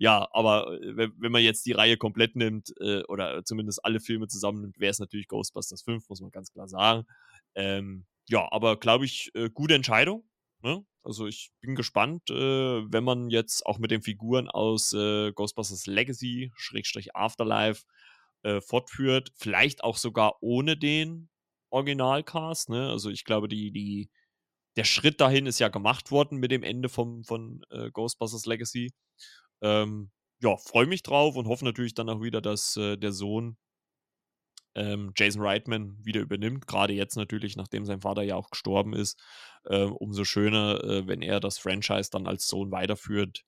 ja, 0.00 0.26
aber 0.32 0.80
äh, 0.80 0.96
wenn, 0.96 1.12
wenn 1.18 1.30
man 1.30 1.42
jetzt 1.42 1.66
die 1.66 1.72
Reihe 1.72 1.98
komplett 1.98 2.34
nimmt, 2.34 2.72
äh, 2.80 3.02
oder 3.04 3.44
zumindest 3.44 3.84
alle 3.84 4.00
Filme 4.00 4.28
zusammen 4.28 4.62
nimmt, 4.62 4.80
wäre 4.80 4.90
es 4.90 4.98
natürlich 4.98 5.28
Ghostbusters 5.28 5.82
5, 5.82 6.08
muss 6.08 6.22
man 6.22 6.30
ganz 6.30 6.50
klar 6.50 6.68
sagen. 6.68 7.04
Ähm, 7.54 8.06
ja, 8.26 8.50
aber 8.50 8.78
glaube 8.78 9.04
ich, 9.04 9.30
äh, 9.34 9.50
gute 9.50 9.74
Entscheidung. 9.74 10.24
Ne? 10.62 10.82
Also 11.02 11.26
ich 11.26 11.50
bin 11.60 11.74
gespannt, 11.74 12.30
äh, 12.30 12.34
wenn 12.34 13.04
man 13.04 13.28
jetzt 13.28 13.66
auch 13.66 13.78
mit 13.78 13.90
den 13.90 14.00
Figuren 14.00 14.48
aus 14.48 14.94
äh, 14.94 15.32
Ghostbusters 15.32 15.86
Legacy, 15.86 16.50
Schrägstrich 16.56 17.14
Afterlife, 17.14 17.84
äh, 18.42 18.62
fortführt. 18.62 19.32
Vielleicht 19.36 19.84
auch 19.84 19.98
sogar 19.98 20.38
ohne 20.40 20.78
den 20.78 21.28
Originalcast. 21.68 22.70
Ne? 22.70 22.88
Also 22.88 23.10
ich 23.10 23.26
glaube, 23.26 23.48
die, 23.48 23.70
die, 23.70 24.08
der 24.76 24.84
Schritt 24.84 25.20
dahin 25.20 25.44
ist 25.44 25.58
ja 25.58 25.68
gemacht 25.68 26.10
worden 26.10 26.38
mit 26.38 26.52
dem 26.52 26.62
Ende 26.62 26.88
vom, 26.88 27.22
von 27.22 27.66
äh, 27.68 27.90
Ghostbusters 27.90 28.46
Legacy. 28.46 28.94
Ähm, 29.62 30.10
ja, 30.40 30.56
freue 30.56 30.86
mich 30.86 31.02
drauf 31.02 31.36
und 31.36 31.46
hoffe 31.48 31.64
natürlich 31.64 31.94
dann 31.94 32.08
auch 32.08 32.22
wieder, 32.22 32.40
dass 32.40 32.76
äh, 32.76 32.96
der 32.96 33.12
Sohn 33.12 33.56
ähm, 34.74 35.12
Jason 35.16 35.42
Reitman 35.42 35.98
wieder 36.04 36.20
übernimmt. 36.20 36.66
Gerade 36.66 36.92
jetzt 36.92 37.16
natürlich, 37.16 37.56
nachdem 37.56 37.84
sein 37.84 38.00
Vater 38.00 38.22
ja 38.22 38.36
auch 38.36 38.50
gestorben 38.50 38.94
ist. 38.94 39.20
Äh, 39.64 39.82
umso 39.84 40.24
schöner, 40.24 40.82
äh, 40.82 41.06
wenn 41.06 41.22
er 41.22 41.40
das 41.40 41.58
Franchise 41.58 42.10
dann 42.10 42.26
als 42.26 42.46
Sohn 42.46 42.70
weiterführt 42.70 43.44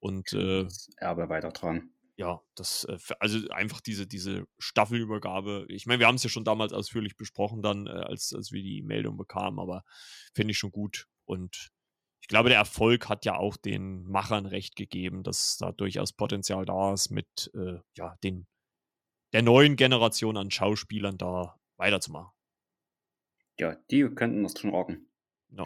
und 0.00 0.32
äh, 0.32 0.64
das 0.64 0.90
Erbe 0.96 1.28
weitertragen. 1.28 1.94
Ja, 2.16 2.40
das, 2.54 2.84
äh, 2.84 2.98
also 3.18 3.48
einfach 3.50 3.80
diese, 3.80 4.06
diese 4.06 4.46
Staffelübergabe. 4.58 5.66
Ich 5.68 5.86
meine, 5.86 6.00
wir 6.00 6.06
haben 6.06 6.14
es 6.16 6.22
ja 6.22 6.30
schon 6.30 6.44
damals 6.44 6.72
ausführlich 6.72 7.16
besprochen, 7.16 7.62
dann, 7.62 7.86
äh, 7.86 7.90
als, 7.90 8.32
als 8.34 8.52
wir 8.52 8.62
die 8.62 8.82
Meldung 8.82 9.16
bekamen, 9.16 9.58
aber 9.58 9.84
finde 10.34 10.52
ich 10.52 10.58
schon 10.58 10.72
gut. 10.72 11.06
Und 11.24 11.70
ich 12.24 12.28
glaube, 12.28 12.48
der 12.48 12.56
Erfolg 12.56 13.10
hat 13.10 13.26
ja 13.26 13.36
auch 13.36 13.58
den 13.58 14.04
Machern 14.04 14.46
recht 14.46 14.76
gegeben, 14.76 15.24
dass 15.24 15.58
da 15.58 15.72
durchaus 15.72 16.14
Potenzial 16.14 16.64
da 16.64 16.94
ist, 16.94 17.10
mit 17.10 17.50
äh, 17.52 17.80
ja, 17.98 18.16
den 18.24 18.46
der 19.34 19.42
neuen 19.42 19.76
Generation 19.76 20.38
an 20.38 20.50
Schauspielern 20.50 21.18
da 21.18 21.60
weiterzumachen. 21.76 22.32
Ja, 23.60 23.76
die 23.90 24.04
könnten 24.04 24.42
das 24.42 24.58
schon 24.58 24.70
rocken. 24.70 25.10
Ja. 25.50 25.64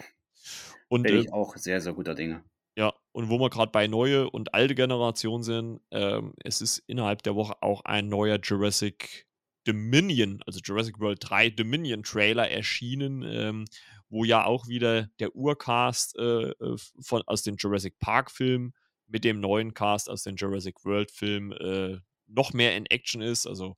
Und 0.88 1.04
Bin 1.04 1.14
äh, 1.14 1.20
ich 1.20 1.32
auch 1.32 1.56
sehr, 1.56 1.80
sehr 1.80 1.92
guter 1.92 2.16
Dinge. 2.16 2.42
Ja, 2.76 2.92
und 3.12 3.28
wo 3.30 3.38
wir 3.38 3.50
gerade 3.50 3.70
bei 3.70 3.86
neue 3.86 4.28
und 4.28 4.52
alte 4.52 4.74
Generation 4.74 5.44
sind, 5.44 5.80
ähm, 5.92 6.34
es 6.42 6.60
ist 6.60 6.78
innerhalb 6.88 7.22
der 7.22 7.36
Woche 7.36 7.62
auch 7.62 7.84
ein 7.84 8.08
neuer 8.08 8.40
Jurassic 8.42 9.28
Dominion, 9.62 10.42
also 10.44 10.58
Jurassic 10.58 10.98
World 10.98 11.20
3 11.20 11.50
Dominion 11.50 12.02
Trailer 12.02 12.50
erschienen, 12.50 13.22
ähm, 13.22 13.64
wo 14.08 14.24
ja 14.24 14.44
auch 14.44 14.68
wieder 14.68 15.08
der 15.18 15.34
Urcast 15.34 16.16
äh, 16.18 16.50
äh 16.50 16.76
von, 17.00 17.22
aus 17.26 17.42
dem 17.42 17.56
Jurassic 17.56 17.98
Park 17.98 18.30
Film 18.30 18.72
mit 19.06 19.24
dem 19.24 19.40
neuen 19.40 19.74
Cast 19.74 20.08
aus 20.08 20.22
dem 20.22 20.36
Jurassic 20.36 20.84
World 20.84 21.10
Film 21.10 21.52
äh, 21.52 21.98
noch 22.26 22.52
mehr 22.52 22.76
in 22.76 22.86
Action 22.86 23.22
ist. 23.22 23.46
Also 23.46 23.76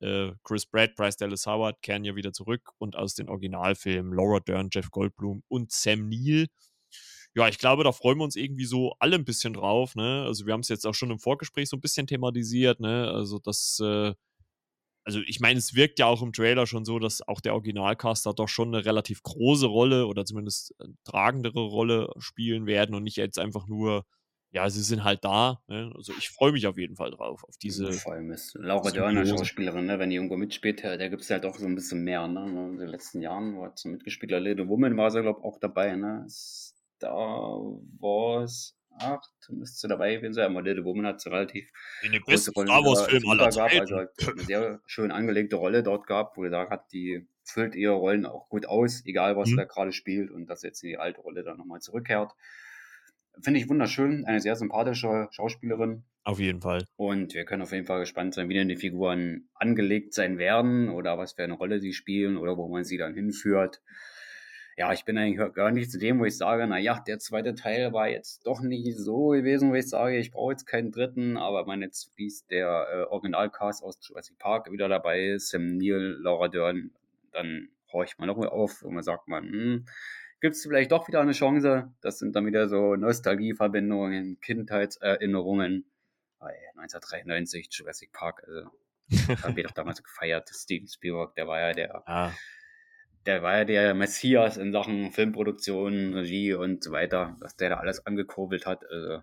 äh, 0.00 0.32
Chris 0.44 0.66
Pratt, 0.66 0.94
Bryce 0.94 1.16
Dallas 1.16 1.46
Howard 1.46 1.82
kehren 1.82 2.04
ja 2.04 2.16
wieder 2.16 2.32
zurück 2.32 2.72
und 2.78 2.96
aus 2.96 3.14
den 3.14 3.28
Originalfilmen 3.28 4.14
Laura 4.14 4.40
Dern, 4.40 4.70
Jeff 4.72 4.90
Goldblum 4.90 5.42
und 5.48 5.72
Sam 5.72 6.08
Neill. 6.08 6.46
Ja, 7.34 7.48
ich 7.48 7.58
glaube, 7.58 7.84
da 7.84 7.92
freuen 7.92 8.18
wir 8.18 8.24
uns 8.24 8.34
irgendwie 8.34 8.64
so 8.64 8.94
alle 8.98 9.16
ein 9.16 9.24
bisschen 9.24 9.52
drauf. 9.52 9.94
Ne? 9.94 10.24
Also 10.24 10.46
wir 10.46 10.52
haben 10.52 10.60
es 10.60 10.68
jetzt 10.68 10.86
auch 10.86 10.94
schon 10.94 11.10
im 11.10 11.20
Vorgespräch 11.20 11.68
so 11.68 11.76
ein 11.76 11.80
bisschen 11.80 12.06
thematisiert. 12.06 12.80
Ne? 12.80 13.08
Also 13.08 13.38
das, 13.38 13.78
äh, 13.80 14.14
also 15.04 15.20
ich 15.26 15.40
meine, 15.40 15.58
es 15.58 15.74
wirkt 15.74 15.98
ja 15.98 16.06
auch 16.06 16.22
im 16.22 16.32
Trailer 16.32 16.66
schon 16.66 16.84
so, 16.84 16.98
dass 16.98 17.26
auch 17.26 17.40
der 17.40 17.54
Originalcaster 17.54 18.34
doch 18.34 18.48
schon 18.48 18.74
eine 18.74 18.84
relativ 18.84 19.22
große 19.22 19.66
Rolle 19.66 20.06
oder 20.06 20.24
zumindest 20.24 20.74
tragendere 21.04 21.60
Rolle 21.60 22.10
spielen 22.18 22.66
werden 22.66 22.94
und 22.94 23.04
nicht 23.04 23.16
jetzt 23.16 23.38
einfach 23.38 23.66
nur 23.66 24.04
ja, 24.52 24.68
sie 24.68 24.82
sind 24.82 25.04
halt 25.04 25.24
da. 25.24 25.60
Ne? 25.68 25.92
Also 25.94 26.12
ich 26.18 26.28
freue 26.28 26.52
mich 26.52 26.66
auf 26.66 26.76
jeden 26.76 26.96
Fall 26.96 27.10
drauf, 27.12 27.44
auf 27.44 27.56
diese. 27.62 27.92
Vor 27.92 28.14
allem 28.14 28.32
ist 28.32 28.54
Laura 28.54 28.90
Dörner 28.90 29.24
Schauspielerin, 29.24 29.86
ne? 29.86 29.98
wenn 29.98 30.10
die 30.10 30.16
irgendwo 30.16 30.36
mitspielt, 30.36 30.82
da 30.82 31.08
gibt 31.08 31.22
es 31.22 31.30
halt 31.30 31.44
auch 31.44 31.56
so 31.56 31.66
ein 31.66 31.74
bisschen 31.74 32.02
mehr. 32.02 32.26
Ne? 32.26 32.46
In 32.72 32.78
den 32.78 32.88
letzten 32.88 33.22
Jahren, 33.22 33.56
wo 33.56 33.64
hat 33.64 33.78
sie 33.78 33.88
mitgespielt, 33.88 34.32
Little 34.32 34.68
Woman 34.68 34.96
war 34.96 35.10
sie, 35.10 35.22
glaube 35.22 35.38
ich, 35.40 35.44
auch 35.44 35.58
dabei. 35.60 35.94
Ne? 35.94 36.26
Star 36.28 37.60
Wars 38.00 38.76
8 38.98 39.30
müsste 39.50 39.88
dabei 39.88 40.16
gewesen 40.16 40.34
sein, 40.34 40.50
aber 40.50 40.62
Little 40.62 40.84
Woman 40.84 41.06
hat 41.06 41.24
relativ 41.26 41.70
in 42.02 42.12
den 42.12 42.22
besten 42.24 42.52
Star 42.52 42.84
Wars 42.84 43.06
Film 43.06 43.28
aller 43.28 43.50
Zeiten. 43.50 43.80
Also 43.80 43.96
eine 43.96 44.42
sehr 44.42 44.80
schön 44.86 45.10
angelegte 45.10 45.56
Rolle 45.56 45.82
dort 45.82 46.06
gab, 46.06 46.36
wo 46.36 46.42
gesagt 46.42 46.70
hat, 46.70 46.92
die 46.92 47.26
füllt 47.44 47.74
ihre 47.74 47.94
Rollen 47.94 48.26
auch 48.26 48.48
gut 48.48 48.66
aus, 48.66 49.04
egal 49.06 49.36
was 49.36 49.50
mhm. 49.50 49.56
da 49.56 49.64
gerade 49.64 49.92
spielt 49.92 50.30
und 50.30 50.46
dass 50.46 50.62
jetzt 50.62 50.82
in 50.82 50.90
die 50.90 50.98
alte 50.98 51.20
Rolle 51.20 51.42
dann 51.42 51.58
nochmal 51.58 51.80
zurückkehrt. 51.80 52.32
Finde 53.40 53.60
ich 53.60 53.68
wunderschön, 53.68 54.24
eine 54.26 54.40
sehr 54.40 54.56
sympathische 54.56 55.28
Schauspielerin. 55.30 56.04
Auf 56.24 56.38
jeden 56.38 56.60
Fall. 56.60 56.84
Und 56.96 57.34
wir 57.34 57.44
können 57.44 57.62
auf 57.62 57.72
jeden 57.72 57.86
Fall 57.86 58.00
gespannt 58.00 58.34
sein, 58.34 58.48
wie 58.48 58.54
denn 58.54 58.68
die 58.68 58.76
Figuren 58.76 59.48
angelegt 59.54 60.12
sein 60.12 60.36
werden 60.36 60.90
oder 60.90 61.16
was 61.16 61.32
für 61.32 61.44
eine 61.44 61.54
Rolle 61.54 61.80
sie 61.80 61.94
spielen 61.94 62.36
oder 62.36 62.56
wo 62.56 62.68
man 62.68 62.84
sie 62.84 62.98
dann 62.98 63.14
hinführt. 63.14 63.80
Ja, 64.80 64.94
ich 64.94 65.04
bin 65.04 65.18
eigentlich 65.18 65.52
gar 65.52 65.70
nicht 65.72 65.90
zu 65.90 65.98
dem, 65.98 66.20
wo 66.20 66.24
ich 66.24 66.38
sage, 66.38 66.66
naja, 66.66 67.04
der 67.06 67.18
zweite 67.18 67.54
Teil 67.54 67.92
war 67.92 68.08
jetzt 68.08 68.46
doch 68.46 68.62
nicht 68.62 68.96
so 68.96 69.28
gewesen, 69.28 69.70
wo 69.70 69.74
ich 69.74 69.86
sage, 69.86 70.16
ich 70.16 70.30
brauche 70.30 70.52
jetzt 70.52 70.64
keinen 70.64 70.90
dritten, 70.90 71.36
aber 71.36 71.66
wenn 71.66 71.82
jetzt 71.82 72.14
fließt 72.14 72.50
der 72.50 72.88
äh, 72.90 73.02
Originalcast 73.12 73.84
aus 73.84 73.98
Jurassic 74.00 74.38
Park 74.38 74.72
wieder 74.72 74.88
dabei 74.88 75.22
ist, 75.32 75.50
Sam 75.50 75.76
Neill, 75.76 76.16
Laura 76.22 76.48
Dern, 76.48 76.92
dann 77.30 77.68
horcht 77.92 78.18
man 78.18 78.28
noch 78.28 78.38
mal 78.38 78.48
auf 78.48 78.80
und 78.80 78.94
man 78.94 79.02
sagt 79.02 79.28
man, 79.28 79.44
hm, 79.44 79.84
gibt 80.40 80.54
es 80.54 80.62
vielleicht 80.62 80.92
doch 80.92 81.06
wieder 81.08 81.20
eine 81.20 81.32
Chance. 81.32 81.92
Das 82.00 82.18
sind 82.18 82.34
dann 82.34 82.46
wieder 82.46 82.66
so 82.66 82.96
Nostalgieverbindungen, 82.96 84.40
Kindheitserinnerungen. 84.40 85.84
Oh, 86.40 86.46
1993, 86.46 87.68
Jurassic 87.70 88.12
Park, 88.12 88.44
also 88.46 88.70
haben 89.44 89.56
wir 89.56 89.64
doch 89.64 89.72
damals 89.72 90.02
gefeiert. 90.02 90.48
Steven 90.50 90.88
Spielberg, 90.88 91.34
der 91.34 91.46
war 91.46 91.60
ja 91.60 91.72
der, 91.74 92.08
ah. 92.08 92.32
Der 93.26 93.42
war 93.42 93.58
ja 93.58 93.64
der 93.64 93.94
Messias 93.94 94.56
in 94.56 94.72
Sachen 94.72 95.12
Filmproduktion, 95.12 96.14
Regie 96.14 96.54
und 96.54 96.82
so 96.82 96.92
weiter, 96.92 97.36
was 97.40 97.56
der 97.56 97.70
da 97.70 97.76
alles 97.76 98.06
angekurbelt 98.06 98.66
hat. 98.66 98.84
Also, 98.90 99.22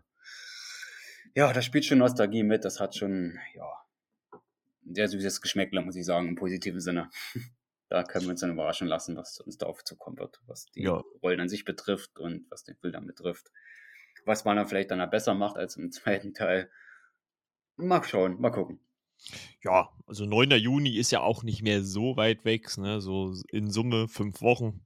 ja, 1.35 1.51
das 1.53 1.65
spielt 1.65 1.85
schon 1.85 1.97
Nostalgie 1.97 2.43
mit. 2.43 2.65
Das 2.65 2.79
hat 2.79 2.95
schon, 2.95 3.39
ja, 3.55 3.69
ein 4.85 4.95
sehr 4.95 5.07
süßes 5.07 5.41
Geschmäckle, 5.41 5.81
muss 5.81 5.95
ich 5.95 6.05
sagen, 6.05 6.29
im 6.29 6.35
positiven 6.35 6.79
Sinne 6.79 7.09
da 7.89 8.03
können 8.03 8.25
wir 8.25 8.31
uns 8.31 8.41
dann 8.41 8.51
überraschen 8.51 8.87
lassen, 8.87 9.15
was 9.15 9.39
uns 9.39 9.57
da 9.57 9.65
auf 9.65 9.83
zukommen 9.83 10.17
wird, 10.17 10.41
was 10.45 10.65
die 10.71 10.83
ja. 10.83 11.03
Rollen 11.23 11.39
an 11.39 11.49
sich 11.49 11.65
betrifft 11.65 12.19
und 12.19 12.49
was 12.49 12.63
den 12.63 12.75
Film 12.75 12.93
dann 12.93 13.07
betrifft. 13.07 13.51
Was 14.25 14.45
man 14.45 14.57
dann 14.57 14.67
vielleicht 14.67 14.91
dann 14.91 15.09
besser 15.09 15.33
macht 15.33 15.57
als 15.57 15.77
im 15.77 15.91
zweiten 15.91 16.33
Teil. 16.33 16.69
Mal 17.77 18.03
schauen, 18.03 18.39
mal 18.41 18.49
gucken. 18.49 18.79
Ja, 19.63 19.89
also 20.05 20.25
9. 20.25 20.51
Juni 20.51 20.97
ist 20.97 21.11
ja 21.11 21.21
auch 21.21 21.43
nicht 21.43 21.61
mehr 21.61 21.83
so 21.83 22.15
weit 22.17 22.45
weg, 22.45 22.77
ne? 22.77 23.01
so 23.01 23.33
in 23.49 23.71
Summe 23.71 24.07
fünf 24.07 24.41
Wochen. 24.41 24.85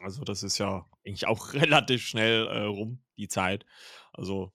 Also 0.00 0.24
das 0.24 0.42
ist 0.42 0.58
ja 0.58 0.86
eigentlich 1.04 1.26
auch 1.26 1.52
relativ 1.54 2.02
schnell 2.02 2.46
äh, 2.46 2.62
rum, 2.64 3.02
die 3.16 3.28
Zeit. 3.28 3.66
Also 4.12 4.52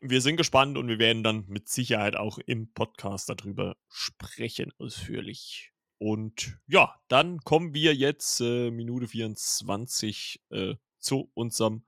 wir 0.00 0.20
sind 0.20 0.36
gespannt 0.36 0.76
und 0.78 0.88
wir 0.88 0.98
werden 0.98 1.22
dann 1.22 1.46
mit 1.46 1.68
Sicherheit 1.68 2.16
auch 2.16 2.38
im 2.38 2.72
Podcast 2.72 3.28
darüber 3.28 3.76
sprechen, 3.88 4.72
ausführlich. 4.78 5.72
Und 5.98 6.58
ja, 6.66 7.00
dann 7.06 7.38
kommen 7.38 7.74
wir 7.74 7.94
jetzt 7.94 8.40
äh, 8.40 8.72
Minute 8.72 9.06
24 9.06 10.42
äh, 10.50 10.74
zu 10.98 11.30
unserem 11.34 11.86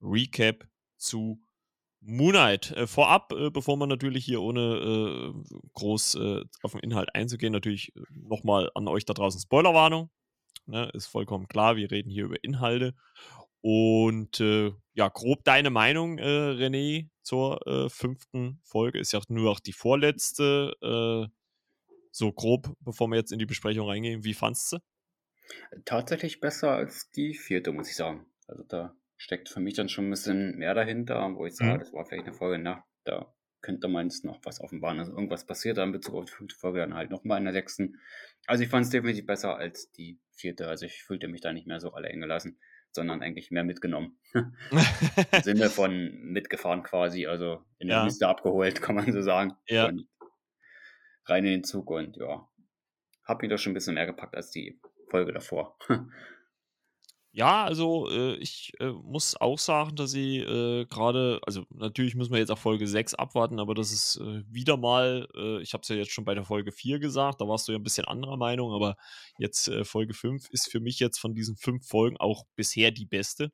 Recap 0.00 0.68
zu 0.96 1.40
Moonlight. 2.08 2.70
Äh, 2.70 2.86
vorab, 2.86 3.32
äh, 3.32 3.50
bevor 3.50 3.76
man 3.76 3.88
natürlich 3.88 4.24
hier 4.24 4.40
ohne 4.40 4.60
äh, 4.60 5.52
groß 5.74 6.14
äh, 6.14 6.44
auf 6.62 6.72
den 6.72 6.80
Inhalt 6.80 7.14
einzugehen, 7.14 7.52
natürlich 7.52 7.92
nochmal 8.10 8.70
an 8.74 8.88
euch 8.88 9.04
da 9.04 9.12
draußen 9.12 9.40
Spoilerwarnung. 9.40 10.10
Ne, 10.64 10.90
ist 10.94 11.06
vollkommen 11.06 11.48
klar, 11.48 11.76
wir 11.76 11.90
reden 11.90 12.10
hier 12.10 12.24
über 12.24 12.42
Inhalte. 12.42 12.94
Und 13.60 14.38
ja, 14.38 15.08
grob 15.08 15.42
deine 15.44 15.70
Meinung, 15.70 16.18
René, 16.18 17.08
zur 17.22 17.88
fünften 17.90 18.60
Folge. 18.62 19.00
Ist 19.00 19.12
ja 19.12 19.20
nur 19.28 19.50
auch 19.50 19.60
die 19.60 19.72
vorletzte 19.72 21.30
so 22.12 22.32
grob, 22.32 22.72
bevor 22.80 23.08
wir 23.08 23.16
jetzt 23.16 23.32
in 23.32 23.38
die 23.38 23.46
Besprechung 23.46 23.88
reingehen, 23.88 24.24
wie 24.24 24.34
fandest 24.34 24.74
du? 24.74 24.78
Tatsächlich 25.84 26.40
besser 26.40 26.70
als 26.70 27.10
die 27.10 27.34
vierte, 27.34 27.72
muss 27.72 27.88
ich 27.88 27.96
sagen. 27.96 28.26
Also 28.46 28.62
da 28.62 28.94
steckt 29.18 29.48
für 29.48 29.60
mich 29.60 29.74
dann 29.74 29.88
schon 29.88 30.06
ein 30.06 30.10
bisschen 30.10 30.56
mehr 30.56 30.74
dahinter, 30.74 31.34
wo 31.34 31.44
ich 31.44 31.54
sage, 31.54 31.74
mhm. 31.74 31.78
das 31.80 31.92
war 31.92 32.06
vielleicht 32.06 32.26
eine 32.26 32.34
Folge, 32.34 32.58
na, 32.58 32.84
da 33.04 33.34
könnte 33.60 33.88
man 33.88 34.06
jetzt 34.06 34.24
noch 34.24 34.40
was 34.44 34.60
offenbaren. 34.60 35.00
Also 35.00 35.12
irgendwas 35.12 35.44
passiert 35.44 35.76
da 35.76 35.84
in 35.84 35.92
Bezug 35.92 36.14
auf 36.14 36.24
die 36.26 36.32
fünfte 36.32 36.58
Folge, 36.58 36.78
dann 36.78 36.94
halt 36.94 37.10
nochmal 37.10 37.38
in 37.38 37.44
der 37.44 37.52
sechsten. 37.52 38.00
Also 38.46 38.62
ich 38.62 38.70
fand 38.70 38.84
es 38.84 38.90
definitiv 38.90 39.26
besser 39.26 39.56
als 39.56 39.90
die 39.92 40.20
vierte. 40.30 40.68
Also 40.68 40.86
ich 40.86 41.02
fühlte 41.02 41.28
mich 41.28 41.40
da 41.40 41.52
nicht 41.52 41.66
mehr 41.66 41.80
so 41.80 41.92
allein 41.92 42.20
gelassen, 42.20 42.60
sondern 42.92 43.20
eigentlich 43.20 43.50
mehr 43.50 43.64
mitgenommen. 43.64 44.18
Im 44.32 45.42
Sinne 45.42 45.68
von 45.68 46.12
mitgefahren 46.22 46.84
quasi, 46.84 47.26
also 47.26 47.64
in 47.78 47.88
der 47.88 47.98
ja. 47.98 48.04
Liste 48.04 48.28
abgeholt, 48.28 48.80
kann 48.80 48.94
man 48.94 49.12
so 49.12 49.22
sagen. 49.22 49.54
Ja. 49.66 49.88
Und 49.88 50.06
rein 51.26 51.44
in 51.44 51.50
den 51.50 51.64
Zug 51.64 51.90
und 51.90 52.16
ja, 52.16 52.48
hab 53.24 53.42
mich 53.42 53.50
da 53.50 53.58
schon 53.58 53.72
ein 53.72 53.74
bisschen 53.74 53.94
mehr 53.94 54.06
gepackt 54.06 54.36
als 54.36 54.50
die 54.52 54.80
Folge 55.10 55.32
davor. 55.32 55.76
Ja, 57.38 57.64
also 57.64 58.10
äh, 58.10 58.34
ich 58.38 58.72
äh, 58.80 58.90
muss 58.90 59.40
auch 59.40 59.60
sagen, 59.60 59.94
dass 59.94 60.10
sie 60.10 60.38
äh, 60.38 60.86
gerade, 60.86 61.38
also 61.46 61.64
natürlich 61.70 62.16
müssen 62.16 62.32
wir 62.32 62.40
jetzt 62.40 62.50
auf 62.50 62.58
Folge 62.58 62.88
6 62.88 63.14
abwarten, 63.14 63.60
aber 63.60 63.76
das 63.76 63.92
ist 63.92 64.16
äh, 64.16 64.42
wieder 64.52 64.76
mal, 64.76 65.28
äh, 65.36 65.62
ich 65.62 65.72
habe 65.72 65.82
es 65.82 65.88
ja 65.88 65.94
jetzt 65.94 66.10
schon 66.10 66.24
bei 66.24 66.34
der 66.34 66.42
Folge 66.44 66.72
4 66.72 66.98
gesagt, 66.98 67.40
da 67.40 67.46
warst 67.46 67.68
du 67.68 67.72
ja 67.72 67.78
ein 67.78 67.84
bisschen 67.84 68.06
anderer 68.06 68.36
Meinung, 68.36 68.72
aber 68.72 68.96
jetzt 69.38 69.68
äh, 69.68 69.84
Folge 69.84 70.14
5 70.14 70.50
ist 70.50 70.68
für 70.68 70.80
mich 70.80 70.98
jetzt 70.98 71.18
von 71.20 71.32
diesen 71.32 71.56
fünf 71.56 71.86
Folgen 71.86 72.16
auch 72.16 72.44
bisher 72.56 72.90
die 72.90 73.06
beste, 73.06 73.52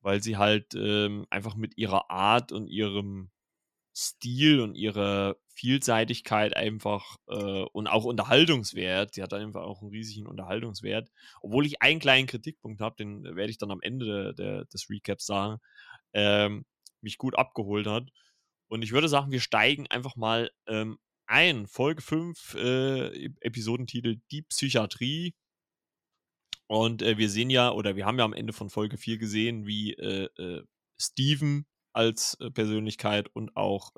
weil 0.00 0.22
sie 0.22 0.38
halt 0.38 0.74
ähm, 0.74 1.26
einfach 1.28 1.54
mit 1.54 1.76
ihrer 1.76 2.10
Art 2.10 2.50
und 2.50 2.66
ihrem 2.66 3.30
Stil 3.94 4.60
und 4.60 4.74
ihrer 4.74 5.36
Vielseitigkeit 5.56 6.54
einfach 6.54 7.16
äh, 7.28 7.64
und 7.72 7.86
auch 7.86 8.04
Unterhaltungswert. 8.04 9.14
Sie 9.14 9.22
hat 9.22 9.32
einfach 9.32 9.62
auch 9.62 9.80
einen 9.80 9.90
riesigen 9.90 10.26
Unterhaltungswert. 10.26 11.08
Obwohl 11.40 11.64
ich 11.64 11.80
einen 11.80 11.98
kleinen 11.98 12.26
Kritikpunkt 12.26 12.80
habe, 12.82 12.96
den 12.96 13.24
werde 13.24 13.50
ich 13.50 13.56
dann 13.56 13.70
am 13.70 13.80
Ende 13.80 14.06
der, 14.06 14.32
der, 14.34 14.64
des 14.66 14.90
Recaps 14.90 15.24
sagen, 15.24 15.58
ähm, 16.12 16.66
mich 17.00 17.16
gut 17.16 17.38
abgeholt 17.38 17.86
hat. 17.86 18.10
Und 18.68 18.82
ich 18.82 18.92
würde 18.92 19.08
sagen, 19.08 19.32
wir 19.32 19.40
steigen 19.40 19.86
einfach 19.86 20.14
mal 20.16 20.50
ähm, 20.66 20.98
ein. 21.26 21.66
Folge 21.66 22.02
5, 22.02 22.54
äh, 22.54 23.24
Episodentitel 23.40 24.16
Die 24.30 24.42
Psychiatrie. 24.42 25.34
Und 26.66 27.00
äh, 27.00 27.16
wir 27.16 27.30
sehen 27.30 27.48
ja, 27.48 27.70
oder 27.70 27.96
wir 27.96 28.04
haben 28.04 28.18
ja 28.18 28.24
am 28.26 28.34
Ende 28.34 28.52
von 28.52 28.68
Folge 28.68 28.98
4 28.98 29.16
gesehen, 29.16 29.66
wie 29.66 29.94
äh, 29.94 30.28
äh, 30.36 30.64
Steven 31.00 31.64
als 31.94 32.36
äh, 32.40 32.50
Persönlichkeit 32.50 33.28
und 33.32 33.56
auch 33.56 33.92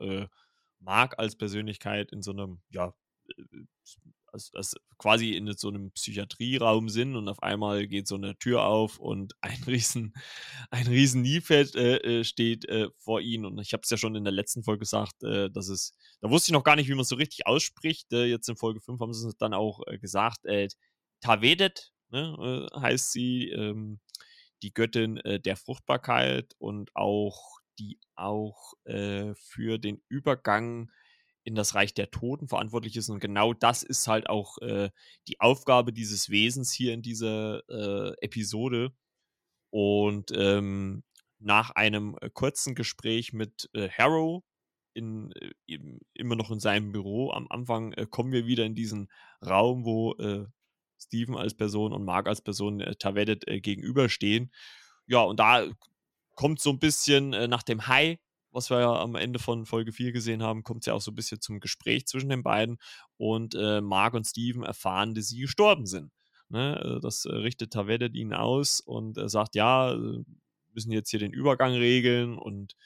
äh, 0.81 0.85
Mark 0.85 1.19
als 1.19 1.37
Persönlichkeit 1.37 2.13
in 2.13 2.23
so 2.23 2.33
einem, 2.33 2.61
ja, 2.71 2.95
als, 4.33 4.51
als 4.55 4.77
quasi 4.99 5.33
in 5.35 5.51
so 5.57 5.69
einem 5.69 5.91
Psychiatrieraum 5.93 6.89
sind 6.89 7.17
und 7.17 7.29
auf 7.29 7.43
einmal 7.43 7.87
geht 7.87 8.07
so 8.07 8.17
eine 8.17 8.37
Tür 8.39 8.65
auf 8.65 8.99
und 8.99 9.35
ein 9.41 9.63
riesen, 9.65 10.15
ein 10.71 10.87
riesen 10.87 11.23
Niefeld 11.23 11.75
äh, 11.75 12.25
steht 12.25 12.67
äh, 12.69 12.89
vor 12.99 13.21
ihnen. 13.21 13.47
Und 13.47 13.59
ich 13.61 13.73
habe 13.73 13.83
es 13.83 13.91
ja 13.91 13.97
schon 13.97 14.17
in 14.17 14.25
der 14.25 14.33
letzten 14.33 14.63
Folge 14.63 14.81
gesagt, 14.81 15.23
äh, 15.23 15.51
dass 15.51 15.69
es, 15.69 15.95
da 16.21 16.31
wusste 16.31 16.51
ich 16.51 16.53
noch 16.53 16.65
gar 16.65 16.77
nicht, 16.77 16.89
wie 16.89 16.95
man 16.95 17.03
es 17.03 17.09
so 17.09 17.17
richtig 17.17 17.47
ausspricht, 17.47 18.13
äh, 18.13 18.27
jetzt 18.27 18.49
in 18.49 18.57
Folge 18.57 18.81
5 18.81 19.01
haben 19.01 19.13
sie 19.13 19.29
es 19.29 19.37
dann 19.37 19.55
auch 19.55 19.81
gesagt, 20.01 20.41
Tavedet 21.21 21.93
ne, 22.11 22.69
heißt 22.75 23.13
sie, 23.13 23.51
ähm, 23.51 24.01
die 24.63 24.73
Göttin 24.73 25.21
der 25.25 25.57
Fruchtbarkeit 25.57 26.55
und 26.59 26.95
auch 26.95 27.59
die 27.79 27.99
auch 28.15 28.75
äh, 28.85 29.35
für 29.35 29.79
den 29.79 30.03
Übergang 30.09 30.91
in 31.45 31.55
das 31.55 31.75
Reich 31.75 31.95
der 31.95 32.11
Toten 32.11 32.49
verantwortlich 32.49 32.97
ist. 32.97 33.09
Und 33.09 33.21
genau 33.21 33.55
das 33.55 33.83
ist 33.83 34.07
halt 34.07 34.29
auch 34.29 34.59
äh, 34.59 34.91
die 35.29 35.41
Aufgabe 35.41 35.93
dieses 35.93 36.29
Wesens 36.29 36.73
hier 36.73 36.93
in 36.93 37.03
dieser 37.03 37.63
äh, 37.69 38.15
Episode. 38.21 38.93
Und 39.71 40.31
ähm, 40.35 41.05
nach 41.39 41.71
einem 41.71 42.17
äh, 42.21 42.31
kurzen 42.31 42.75
Gespräch 42.75 43.33
mit 43.33 43.71
äh, 43.73 43.89
Harrow, 43.89 44.43
in, 44.95 45.33
äh, 45.67 45.79
immer 46.13 46.37
noch 46.37 46.51
in 46.51 46.61
seinem 46.61 46.93
Büro, 46.93 47.31
am 47.31 47.47
Anfang 47.49 47.95
kommen 48.11 48.33
wir 48.33 48.47
wieder 48.47 48.65
in 48.65 48.75
diesen 48.75 49.11
Raum, 49.41 49.85
wo 49.85 50.17
Steven 51.01 51.37
als 51.37 51.55
Person 51.55 51.93
und 51.93 52.05
Mark 52.05 52.27
als 52.27 52.43
Person 52.43 52.81
äh, 52.81 52.97
Tavedet 52.97 53.45
gegenüberstehen. 53.47 54.53
Ja, 55.07 55.23
und 55.23 55.39
da 55.41 55.67
kommt 56.39 56.61
so 56.61 56.71
ein 56.71 56.79
bisschen 56.79 57.33
äh, 57.33 57.49
nach 57.49 57.65
dem 57.65 57.89
High, 57.89 58.17
was 58.53 58.71
wir 58.71 58.79
ja 58.79 59.01
am 59.01 59.17
Ende 59.17 59.41
von 59.41 59.67
Folge 59.67 59.91
4 59.91 60.13
gesehen 60.13 60.41
haben, 60.41 60.63
kommt 60.63 60.83
es 60.83 60.87
ja 60.87 60.95
auch 60.95 61.01
so 61.01 61.11
ein 61.11 61.17
bisschen 61.17 61.41
zum 61.41 61.59
Gespräch 61.59 62.07
zwischen 62.07 62.29
den 62.29 62.45
beiden. 62.45 62.79
Und 63.17 63.57
äh, 63.57 63.81
Mark 63.81 64.15
und 64.15 64.25
Steven 64.25 64.63
erfahren, 64.63 65.17
dass 65.17 65.27
sie 65.27 65.41
gestorben 65.41 65.87
sind. 65.87 66.13
Ne? 66.49 66.81
Äh, 66.81 67.01
das 67.01 67.25
äh, 67.25 67.35
richtet 67.35 67.73
Tavedet 67.73 68.15
ihnen 68.15 68.35
aus 68.35 68.79
und 68.79 69.19
äh, 69.19 69.29
sagt, 69.29 69.57
ja, 69.57 69.97
müssen 70.73 70.93
jetzt 70.93 71.11
hier 71.11 71.19
den 71.19 71.33
Übergang 71.33 71.73
regeln 71.73 72.39
und 72.39 72.77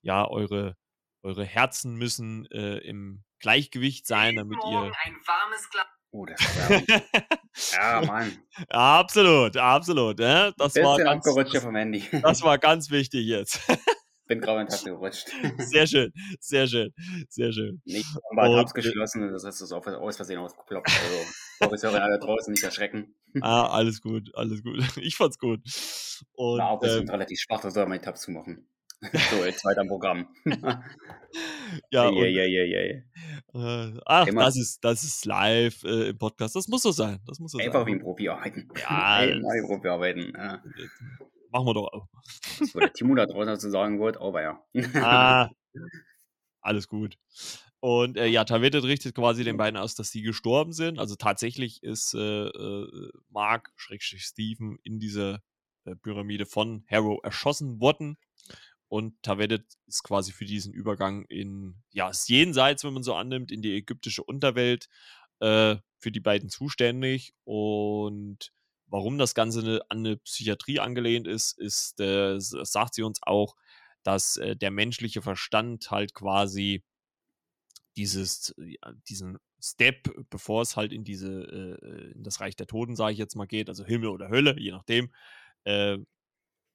ja, 0.00 0.26
eure, 0.26 0.78
eure 1.22 1.44
Herzen 1.44 1.96
müssen 1.96 2.46
im 2.46 3.24
Gleichgewicht 3.40 4.06
sein, 4.06 4.36
damit 4.36 4.58
ihr. 4.64 4.78
Ein 4.80 5.16
warmes 5.26 5.68
Glas 5.70 5.86
Oh, 6.14 6.26
das 6.26 6.40
war 6.68 8.02
ja, 8.02 8.06
Mann. 8.06 8.32
absolut, 8.68 9.56
absolut. 9.56 10.20
Ja, 10.20 10.52
das, 10.52 10.76
war 10.76 10.98
ganz, 10.98 11.24
das, 11.24 11.62
vom 11.62 11.74
Handy. 11.74 12.04
das 12.22 12.42
war 12.42 12.58
ganz 12.58 12.90
wichtig 12.90 13.26
jetzt. 13.26 13.60
Bin 14.26 14.42
gerade 14.42 14.60
in 14.60 14.84
gerutscht. 14.84 15.28
Sehr 15.58 15.86
schön, 15.86 16.12
sehr 16.38 16.66
schön, 16.66 16.92
sehr 17.28 17.52
schön. 17.52 17.82
Nicht, 17.84 18.06
aber 18.30 18.56
hab's 18.56 18.72
geschlossen, 18.72 19.32
das 19.32 19.44
heißt, 19.44 19.62
es 19.62 19.70
ist 19.70 19.72
aus 19.72 20.16
Versehen 20.16 20.38
ausgeploppt. 20.38 20.86
Also, 20.88 21.26
Professorin 21.60 22.02
alle 22.02 22.18
draußen 22.18 22.52
nicht 22.52 22.62
erschrecken. 22.62 23.14
Ah, 23.40 23.66
alles 23.68 24.00
gut, 24.00 24.30
alles 24.34 24.62
gut. 24.62 24.78
Ich 24.98 25.16
fand's 25.16 25.38
gut. 25.38 25.60
Und, 26.34 26.58
Na, 26.58 26.68
auch 26.68 26.82
ähm, 26.84 27.08
relativ 27.08 27.40
schwach, 27.40 27.62
da 27.62 27.70
soll 27.70 27.86
man 27.86 27.98
die 27.98 28.04
Tabs 28.04 28.20
zumachen. 28.20 28.68
so, 29.00 29.44
jetzt 29.44 29.64
weiter 29.64 29.80
am 29.80 29.88
Programm. 29.88 30.28
Ja, 31.90 32.10
yeah, 32.10 32.26
yeah, 32.26 32.46
yeah, 32.46 32.64
yeah. 32.64 33.02
Äh, 33.54 34.00
ach, 34.06 34.26
das 34.26 34.56
ist, 34.56 34.84
das 34.84 35.04
ist 35.04 35.24
live 35.24 35.82
äh, 35.84 36.10
im 36.10 36.18
Podcast. 36.18 36.56
Das 36.56 36.68
muss 36.68 36.82
so 36.82 36.92
sein. 36.92 37.20
Das 37.26 37.38
muss 37.38 37.52
so 37.52 37.58
Einfach 37.58 37.80
sein. 37.80 37.86
wie 37.86 37.92
ein 37.92 38.00
Profi 38.00 38.28
arbeiten. 38.28 38.68
Ja, 38.78 38.88
Einfach 38.88 39.52
wie 39.52 39.60
ein 39.60 39.66
Profi 39.66 39.88
arbeiten. 39.88 40.32
Ja. 40.36 40.62
Machen 41.50 41.66
wir 41.66 41.74
doch 41.74 41.92
auch. 41.92 42.08
Was 42.60 42.72
der 42.72 42.92
Timo 42.92 43.14
da 43.14 43.26
draußen 43.26 43.46
dazu 43.46 43.70
sagen 43.70 43.98
wollte, 44.00 44.20
aber 44.20 44.42
ja. 44.42 44.64
ah, 44.94 45.50
alles 46.60 46.88
gut. 46.88 47.18
Und 47.80 48.16
äh, 48.16 48.26
ja, 48.26 48.44
Tavetet 48.44 48.84
richtet 48.84 49.14
quasi 49.14 49.42
den 49.42 49.56
beiden 49.56 49.76
aus, 49.76 49.96
dass 49.96 50.10
sie 50.10 50.22
gestorben 50.22 50.72
sind. 50.72 50.98
Also 50.98 51.16
tatsächlich 51.16 51.82
ist 51.82 52.14
äh, 52.14 52.46
äh 52.46 53.10
Mark, 53.28 53.72
Schrägstrich 53.76 54.22
Steven, 54.22 54.78
in 54.84 55.00
dieser 55.00 55.42
äh, 55.84 55.96
Pyramide 55.96 56.46
von 56.46 56.84
Harrow 56.88 57.18
erschossen 57.24 57.80
worden. 57.80 58.16
Und 58.92 59.22
Tavedet 59.22 59.64
ist 59.86 60.02
quasi 60.02 60.32
für 60.32 60.44
diesen 60.44 60.74
Übergang 60.74 61.24
in, 61.24 61.76
ja, 61.92 62.10
ist 62.10 62.28
jenseits, 62.28 62.84
wenn 62.84 62.92
man 62.92 63.02
so 63.02 63.14
annimmt, 63.14 63.50
in 63.50 63.62
die 63.62 63.72
ägyptische 63.74 64.22
Unterwelt 64.22 64.90
äh, 65.40 65.76
für 65.96 66.12
die 66.12 66.20
beiden 66.20 66.50
zuständig. 66.50 67.32
Und 67.44 68.52
warum 68.88 69.16
das 69.16 69.34
Ganze 69.34 69.60
eine, 69.60 69.80
an 69.88 70.00
eine 70.00 70.18
Psychiatrie 70.18 70.78
angelehnt 70.78 71.26
ist, 71.26 71.58
ist, 71.58 72.00
äh, 72.00 72.36
sagt 72.38 72.92
sie 72.92 73.02
uns 73.02 73.20
auch, 73.22 73.56
dass 74.02 74.36
äh, 74.36 74.56
der 74.56 74.70
menschliche 74.70 75.22
Verstand 75.22 75.90
halt 75.90 76.12
quasi 76.12 76.84
dieses, 77.96 78.54
diesen 79.08 79.38
Step, 79.58 80.10
bevor 80.28 80.60
es 80.60 80.76
halt 80.76 80.92
in 80.92 81.02
diese, 81.02 81.30
äh, 81.30 82.12
in 82.12 82.24
das 82.24 82.40
Reich 82.40 82.56
der 82.56 82.66
Toten, 82.66 82.94
sage 82.94 83.14
ich 83.14 83.18
jetzt 83.18 83.36
mal, 83.36 83.46
geht, 83.46 83.70
also 83.70 83.86
Himmel 83.86 84.10
oder 84.10 84.28
Hölle, 84.28 84.54
je 84.60 84.72
nachdem, 84.72 85.14
äh, 85.64 85.96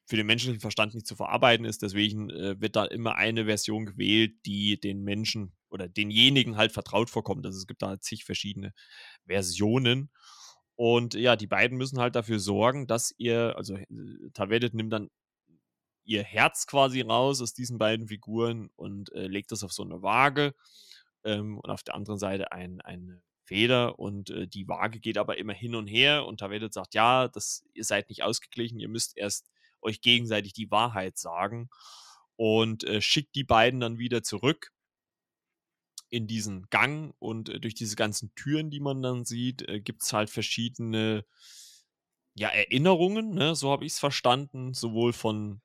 für 0.07 0.15
den 0.15 0.25
menschlichen 0.25 0.61
Verstand 0.61 0.93
nicht 0.95 1.05
zu 1.05 1.15
verarbeiten 1.15 1.65
ist. 1.65 1.81
Deswegen 1.81 2.29
äh, 2.29 2.59
wird 2.61 2.77
da 2.77 2.85
immer 2.85 3.15
eine 3.15 3.45
Version 3.45 3.85
gewählt, 3.85 4.33
die 4.45 4.79
den 4.79 5.03
Menschen 5.03 5.51
oder 5.69 5.89
denjenigen 5.89 6.55
halt 6.55 6.71
vertraut 6.71 7.09
vorkommt. 7.09 7.45
Also 7.45 7.59
es 7.59 7.67
gibt 7.67 7.81
da 7.81 7.99
zig 7.99 8.23
verschiedene 8.23 8.73
Versionen. 9.25 10.09
Und 10.75 11.13
ja, 11.13 11.35
die 11.35 11.47
beiden 11.47 11.77
müssen 11.77 11.99
halt 11.99 12.15
dafür 12.15 12.39
sorgen, 12.39 12.87
dass 12.87 13.13
ihr, 13.17 13.55
also 13.57 13.75
äh, 13.75 13.85
Tavedet 14.33 14.73
nimmt 14.73 14.93
dann 14.93 15.09
ihr 16.05 16.23
Herz 16.23 16.67
quasi 16.67 17.01
raus 17.01 17.41
aus 17.41 17.53
diesen 17.53 17.77
beiden 17.77 18.07
Figuren 18.07 18.69
und 18.77 19.11
äh, 19.11 19.27
legt 19.27 19.51
das 19.51 19.63
auf 19.63 19.73
so 19.73 19.83
eine 19.83 20.01
Waage. 20.01 20.55
Ähm, 21.25 21.57
und 21.59 21.69
auf 21.69 21.83
der 21.83 21.95
anderen 21.95 22.17
Seite 22.19 22.53
ein, 22.53 22.79
eine 22.79 23.21
Feder 23.43 23.99
und 23.99 24.29
äh, 24.29 24.47
die 24.47 24.69
Waage 24.69 25.01
geht 25.01 25.17
aber 25.17 25.37
immer 25.37 25.53
hin 25.53 25.75
und 25.75 25.87
her 25.87 26.25
und 26.25 26.39
Tavedet 26.39 26.73
sagt, 26.73 26.93
ja, 26.93 27.27
das, 27.27 27.65
ihr 27.73 27.83
seid 27.83 28.07
nicht 28.09 28.23
ausgeglichen, 28.23 28.79
ihr 28.79 28.89
müsst 28.89 29.17
erst 29.17 29.49
euch 29.81 30.01
gegenseitig 30.01 30.53
die 30.53 30.71
Wahrheit 30.71 31.17
sagen 31.17 31.69
und 32.35 32.83
äh, 32.83 33.01
schickt 33.01 33.35
die 33.35 33.43
beiden 33.43 33.79
dann 33.79 33.97
wieder 33.97 34.23
zurück 34.23 34.71
in 36.09 36.27
diesen 36.27 36.67
Gang 36.69 37.13
und 37.19 37.49
äh, 37.49 37.59
durch 37.59 37.75
diese 37.75 37.95
ganzen 37.95 38.33
Türen, 38.35 38.69
die 38.69 38.79
man 38.79 39.01
dann 39.01 39.25
sieht, 39.25 39.67
äh, 39.67 39.81
gibt 39.81 40.03
es 40.03 40.13
halt 40.13 40.29
verschiedene 40.29 41.25
ja, 42.35 42.49
Erinnerungen, 42.49 43.33
ne? 43.33 43.55
so 43.55 43.71
habe 43.71 43.85
ich 43.85 43.93
es 43.93 43.99
verstanden, 43.99 44.73
sowohl 44.73 45.11
von, 45.11 45.61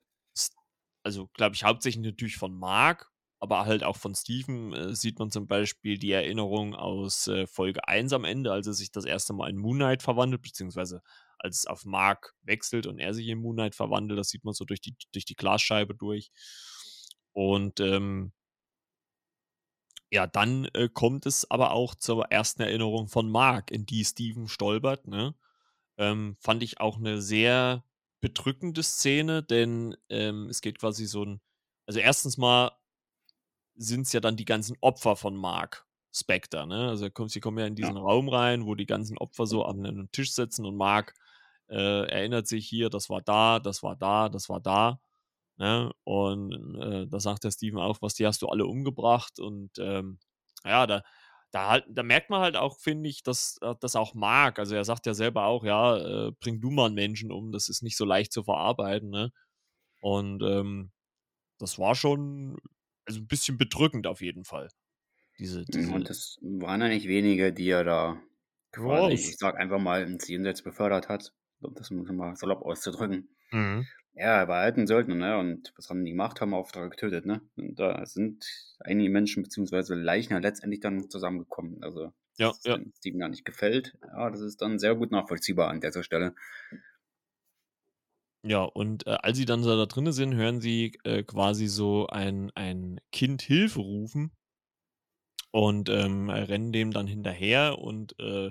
also 1.05 1.29
glaube 1.29 1.55
ich 1.55 1.65
hauptsächlich 1.65 2.03
natürlich 2.03 2.37
von 2.37 2.55
Mark, 2.59 3.12
aber 3.43 3.67
halt 3.67 3.83
auch 3.83 3.97
von 3.97 4.15
Steven 4.15 4.73
äh, 4.73 4.95
sieht 4.95 5.19
man 5.19 5.33
zum 5.33 5.49
Beispiel 5.49 5.99
die 5.99 6.13
Erinnerung 6.13 6.77
aus 6.77 7.27
äh, 7.27 7.49
Folge 7.49 7.89
1 7.89 8.13
am 8.13 8.25
Ende, 8.25 8.53
als 8.53 8.69
er 8.69 8.73
sich 8.73 8.93
das 8.93 9.05
erste 9.05 9.33
Mal 9.33 9.51
in 9.51 9.57
Moonlight 9.57 10.01
verwandelt, 10.01 10.43
beziehungsweise 10.43 11.03
als 11.41 11.59
es 11.59 11.67
auf 11.67 11.85
Mark 11.85 12.37
wechselt 12.43 12.87
und 12.87 13.01
er 13.01 13.15
sich 13.15 13.27
in 13.27 13.41
Moonlight 13.41 13.75
verwandelt. 13.75 14.17
Das 14.21 14.29
sieht 14.29 14.45
man 14.45 14.55
so 14.55 14.65
durch 14.65 14.81
die, 14.81 14.95
durch 15.11 15.25
die 15.25 15.35
Glasscheibe 15.35 15.97
durch. 15.97 16.31
Und 17.33 17.81
ähm, 17.81 18.33
ja, 20.13 20.29
dann 20.29 20.67
äh, 20.67 20.89
kommt 20.89 21.27
es 21.27 21.51
aber 21.51 21.73
auch 21.73 21.97
zur 21.97 22.27
ersten 22.27 22.63
Erinnerung 22.63 23.09
von 23.09 23.29
Mark, 23.29 23.73
in 23.73 23.87
die 23.87 24.05
Steven 24.05 24.47
stolpert. 24.47 25.09
Ne? 25.09 25.35
Ähm, 25.97 26.37
fand 26.39 26.63
ich 26.63 26.79
auch 26.79 26.97
eine 26.97 27.21
sehr 27.21 27.85
bedrückende 28.21 28.85
Szene, 28.85 29.43
denn 29.43 29.97
ähm, 30.11 30.47
es 30.49 30.61
geht 30.61 30.79
quasi 30.79 31.07
so 31.07 31.25
ein. 31.25 31.41
Also, 31.87 31.99
erstens 31.99 32.39
mal 32.39 32.71
sind 33.75 34.03
es 34.03 34.13
ja 34.13 34.21
dann 34.21 34.37
die 34.37 34.45
ganzen 34.45 34.77
Opfer 34.81 35.17
von 35.17 35.37
Mark 35.37 35.87
Spectre, 36.13 36.67
ne? 36.67 36.89
Also 36.89 37.11
kommt, 37.11 37.31
sie 37.31 37.41
kommen 37.41 37.59
ja 37.59 37.67
in 37.67 37.75
diesen 37.75 37.97
ja. 37.97 38.03
Raum 38.03 38.29
rein, 38.29 38.67
wo 38.67 38.75
die 38.75 38.87
ganzen 38.87 39.19
Opfer 39.19 39.47
so 39.47 39.65
an 39.65 39.87
einen 39.87 40.13
Tisch 40.13 40.33
sitzen 40.33 40.67
und 40.67 40.77
Mark 40.77 41.15
äh, 41.69 42.07
erinnert 42.11 42.47
sich 42.47 42.69
hier, 42.69 42.91
das 42.91 43.09
war 43.09 43.23
da, 43.23 43.59
das 43.59 43.83
war 43.83 43.97
da, 43.97 44.29
das 44.29 44.49
war 44.49 44.61
da. 44.61 45.01
Ne? 45.57 45.93
Und 46.05 46.77
äh, 46.81 47.07
da 47.09 47.21
sagt 47.21 47.45
der 47.45 47.51
Steven 47.51 47.79
auch, 47.79 47.99
was 48.03 48.15
die 48.15 48.27
hast 48.27 48.43
du 48.43 48.49
alle 48.49 48.67
umgebracht. 48.67 49.39
Und 49.41 49.71
ähm, 49.79 50.19
ja, 50.65 50.87
da, 50.87 51.03
da, 51.51 51.69
halt, 51.71 51.85
da 51.89 52.03
merkt 52.03 52.31
man 52.31 52.41
halt 52.41 52.57
auch, 52.57 52.79
finde 52.79 53.09
ich, 53.09 53.23
dass 53.23 53.59
das 53.81 53.97
auch 53.97 54.15
mag. 54.15 54.59
Also 54.59 54.75
er 54.75 54.85
sagt 54.85 55.07
ja 55.07 55.15
selber 55.15 55.47
auch, 55.47 55.65
ja, 55.65 55.97
äh, 56.29 56.33
bring 56.41 56.61
du 56.61 56.71
mal 56.71 56.87
einen 56.87 56.95
Menschen 56.95 57.33
um, 57.33 57.53
das 57.53 57.69
ist 57.69 57.83
nicht 57.83 57.97
so 57.97 58.05
leicht 58.05 58.33
zu 58.33 58.45
verarbeiten. 58.45 59.11
Ne? 59.11 59.33
Und 60.01 60.43
ähm, 60.43 60.93
das 61.59 61.79
war 61.79 61.95
schon 61.95 62.59
also 63.07 63.21
ein 63.21 63.27
bisschen 63.27 63.59
bedrückend 63.59 64.07
auf 64.07 64.21
jeden 64.21 64.45
Fall. 64.45 64.69
Diese, 65.39 65.65
diese 65.65 65.91
Und 65.93 66.11
das 66.11 66.39
waren 66.43 66.81
ja 66.81 66.89
nicht 66.89 67.09
wenige, 67.09 67.53
die 67.53 67.69
er 67.69 67.85
da 67.85 68.23
quasi, 68.73 69.15
ich 69.15 69.39
sag 69.39 69.57
einfach 69.57 69.81
mal, 69.81 70.03
ins 70.03 70.29
Jenseits 70.29 70.63
befördert 70.63 71.09
hat. 71.09 71.33
Um 71.61 71.75
das 71.75 71.91
mal 71.91 72.35
salopp 72.37 72.63
auszudrücken. 72.63 73.29
Mhm. 73.51 73.87
Ja, 74.15 74.41
er 74.41 74.49
war 74.49 74.63
halt 74.63 74.77
ein 74.77 74.87
Söldner, 74.87 75.15
ne? 75.15 75.39
Und 75.39 75.73
was 75.77 75.89
haben 75.89 76.05
die 76.05 76.11
gemacht? 76.11 76.41
Haben 76.41 76.55
Auftrag 76.55 76.91
getötet, 76.91 77.25
ne? 77.25 77.41
Und 77.57 77.79
da 77.79 78.05
sind 78.05 78.45
einige 78.81 79.11
Menschen 79.11 79.43
bzw. 79.43 79.95
Leichen 79.95 80.33
ja 80.33 80.39
letztendlich 80.39 80.81
dann 80.81 81.09
zusammengekommen. 81.09 81.83
Also, 81.83 82.13
ja, 82.37 82.53
ja. 82.65 82.79
Steven 82.99 83.21
da 83.21 83.29
nicht 83.29 83.45
gefällt, 83.45 83.97
ja, 84.03 84.31
das 84.31 84.41
ist 84.41 84.61
dann 84.61 84.79
sehr 84.79 84.95
gut 84.95 85.13
nachvollziehbar 85.13 85.69
an 85.69 85.81
dieser 85.81 86.03
Stelle. 86.03 86.35
Ja, 88.45 88.63
und 88.65 89.07
äh, 89.07 89.19
als 89.23 89.37
sie 89.37 89.45
dann 89.45 89.63
so 89.63 89.77
da 89.77 89.87
drinnen 89.87 90.13
sind, 90.13 90.35
hören 90.35 90.61
sie 90.61 90.99
äh, 91.05 91.23
quasi 91.23 91.69
so 91.69 92.09
ein, 92.09 92.51
ein 92.55 93.01
Kind 93.13 93.41
Hilfe 93.43 93.81
rufen 93.81 94.33
und 95.53 95.89
ähm, 95.89 96.31
rennen 96.31 96.73
dem 96.73 96.93
dann 96.93 97.07
hinterher 97.07 97.79
und 97.79 98.19
äh, 98.19 98.51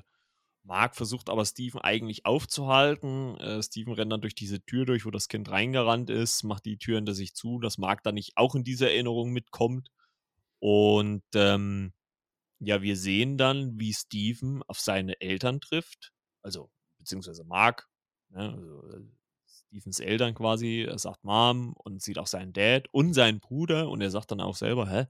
Mark 0.63 0.95
versucht 0.95 1.29
aber 1.29 1.45
Steven 1.45 1.81
eigentlich 1.81 2.25
aufzuhalten. 2.25 3.35
Äh, 3.37 3.63
Steven 3.63 3.93
rennt 3.93 4.11
dann 4.11 4.21
durch 4.21 4.35
diese 4.35 4.61
Tür 4.63 4.85
durch, 4.85 5.05
wo 5.05 5.11
das 5.11 5.27
Kind 5.27 5.49
reingerannt 5.49 6.09
ist, 6.09 6.43
macht 6.43 6.65
die 6.65 6.77
Tür 6.77 6.97
hinter 6.97 7.13
sich 7.15 7.33
zu, 7.33 7.59
dass 7.59 7.77
Mark 7.77 8.03
dann 8.03 8.15
nicht 8.15 8.37
auch 8.37 8.55
in 8.55 8.63
diese 8.63 8.89
Erinnerung 8.89 9.31
mitkommt. 9.31 9.89
Und 10.59 11.23
ähm, 11.35 11.93
ja, 12.59 12.81
wir 12.83 12.95
sehen 12.97 13.37
dann, 13.37 13.79
wie 13.79 13.93
Steven 13.93 14.63
auf 14.67 14.79
seine 14.79 15.19
Eltern 15.21 15.61
trifft, 15.61 16.13
also 16.43 16.69
beziehungsweise 16.99 17.43
Mark, 17.43 17.89
ne, 18.29 18.53
also 18.53 18.83
Stevens 19.71 19.99
Eltern 19.99 20.33
quasi, 20.35 20.85
er 20.87 20.99
sagt 20.99 21.23
Mom 21.23 21.73
und 21.73 22.01
sieht 22.01 22.17
auch 22.19 22.27
seinen 22.27 22.51
Dad 22.51 22.87
und 22.91 23.13
seinen 23.13 23.39
Bruder 23.39 23.89
und 23.89 24.01
er 24.01 24.11
sagt 24.11 24.31
dann 24.31 24.41
auch 24.41 24.55
selber, 24.55 24.89
hä, 24.89 25.05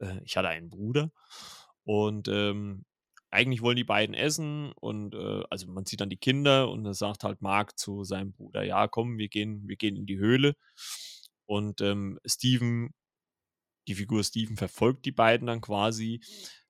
äh, 0.00 0.20
ich 0.24 0.36
hatte 0.36 0.48
einen 0.48 0.70
Bruder. 0.70 1.12
Und 1.84 2.28
ähm, 2.28 2.84
eigentlich 3.30 3.62
wollen 3.62 3.76
die 3.76 3.84
beiden 3.84 4.14
essen 4.14 4.72
und 4.72 5.14
äh, 5.14 5.42
also 5.50 5.68
man 5.68 5.86
sieht 5.86 6.00
dann 6.00 6.10
die 6.10 6.16
Kinder 6.16 6.68
und 6.70 6.84
er 6.84 6.94
sagt 6.94 7.24
halt 7.24 7.40
Mark 7.42 7.78
zu 7.78 8.04
seinem 8.04 8.32
Bruder, 8.32 8.64
ja 8.64 8.88
komm, 8.88 9.18
wir 9.18 9.28
gehen, 9.28 9.68
wir 9.68 9.76
gehen 9.76 9.96
in 9.96 10.06
die 10.06 10.18
Höhle. 10.18 10.54
Und 11.46 11.80
ähm, 11.80 12.18
Steven, 12.26 12.90
die 13.88 13.94
Figur 13.94 14.24
Steven 14.24 14.56
verfolgt 14.56 15.04
die 15.06 15.12
beiden 15.12 15.46
dann 15.46 15.60
quasi. 15.60 16.20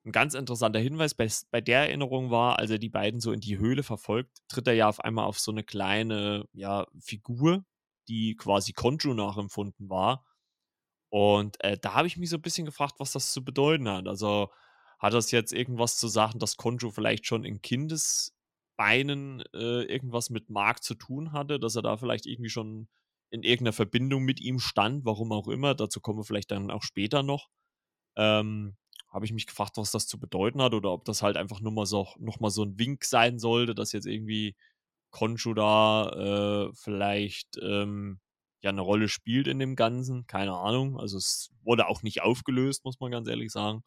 Ein 0.04 0.12
ganz 0.12 0.34
interessanter 0.34 0.80
Hinweis 0.80 1.14
bei, 1.14 1.28
bei 1.50 1.60
der 1.60 1.80
Erinnerung 1.80 2.30
war, 2.30 2.58
als 2.58 2.70
er 2.70 2.78
die 2.78 2.88
beiden 2.88 3.20
so 3.20 3.30
in 3.30 3.40
die 3.40 3.58
Höhle 3.58 3.84
verfolgt, 3.84 4.38
tritt 4.48 4.66
er 4.66 4.74
ja 4.74 4.88
auf 4.88 5.00
einmal 5.00 5.26
auf 5.26 5.38
so 5.38 5.52
eine 5.52 5.62
kleine 5.62 6.46
ja, 6.52 6.86
Figur, 6.98 7.64
die 8.08 8.34
quasi 8.34 8.72
Conjo 8.72 9.14
nachempfunden 9.14 9.88
war. 9.88 10.24
Und 11.08 11.62
äh, 11.62 11.78
da 11.78 11.94
habe 11.94 12.08
ich 12.08 12.16
mich 12.16 12.30
so 12.30 12.36
ein 12.36 12.42
bisschen 12.42 12.66
gefragt, 12.66 12.94
was 12.98 13.12
das 13.12 13.32
zu 13.32 13.44
bedeuten 13.44 13.88
hat. 13.88 14.08
Also 14.08 14.50
hat 14.98 15.12
das 15.12 15.30
jetzt 15.30 15.52
irgendwas 15.52 15.98
zu 15.98 16.08
sagen, 16.08 16.38
dass 16.38 16.56
Conjo 16.56 16.90
vielleicht 16.90 17.26
schon 17.26 17.44
in 17.44 17.60
Kindesbeinen 17.60 19.42
äh, 19.52 19.82
irgendwas 19.84 20.30
mit 20.30 20.48
Mark 20.48 20.82
zu 20.82 20.94
tun 20.94 21.32
hatte, 21.32 21.60
dass 21.60 21.76
er 21.76 21.82
da 21.82 21.96
vielleicht 21.96 22.26
irgendwie 22.26 22.50
schon 22.50 22.88
in 23.30 23.42
irgendeiner 23.42 23.72
Verbindung 23.72 24.24
mit 24.24 24.40
ihm 24.40 24.58
stand, 24.58 25.04
warum 25.04 25.32
auch 25.32 25.48
immer. 25.48 25.74
Dazu 25.74 26.00
kommen 26.00 26.18
wir 26.18 26.24
vielleicht 26.24 26.50
dann 26.50 26.70
auch 26.70 26.82
später 26.82 27.22
noch. 27.22 27.48
Ähm, 28.16 28.76
habe 29.12 29.27
ich 29.27 29.33
mich 29.33 29.46
gefragt, 29.46 29.77
was 29.77 29.90
das 29.90 30.07
zu 30.07 30.18
bedeuten 30.18 30.62
hat 30.62 30.75
oder 30.75 30.90
ob 30.90 31.05
das 31.05 31.22
halt 31.22 31.37
einfach 31.37 31.61
nur 31.61 31.72
mal 31.72 31.87
so, 31.87 32.09
noch 32.18 32.40
mal 32.40 32.51
so 32.51 32.64
ein 32.64 32.79
Wink 32.79 33.05
sein 33.05 33.38
sollte, 33.38 33.75
dass 33.75 33.92
jetzt 33.92 34.07
irgendwie 34.07 34.57
Conjo 35.11 35.53
da 35.55 36.68
äh, 36.70 36.72
vielleicht 36.75 37.59
ähm, 37.62 38.20
ja 38.62 38.70
eine 38.70 38.81
Rolle 38.81 39.09
spielt 39.09 39.48
in 39.48 39.59
dem 39.59 39.77
Ganzen. 39.77 40.27
Keine 40.27 40.55
Ahnung. 40.55 40.98
Also 40.98 41.18
es 41.18 41.51
wurde 41.62 41.88
auch 41.88 42.03
nicht 42.03 42.22
aufgelöst, 42.22 42.85
muss 42.85 43.01
man 43.01 43.11
ganz 43.12 43.29
ehrlich 43.29 43.53
sagen. 43.53 43.83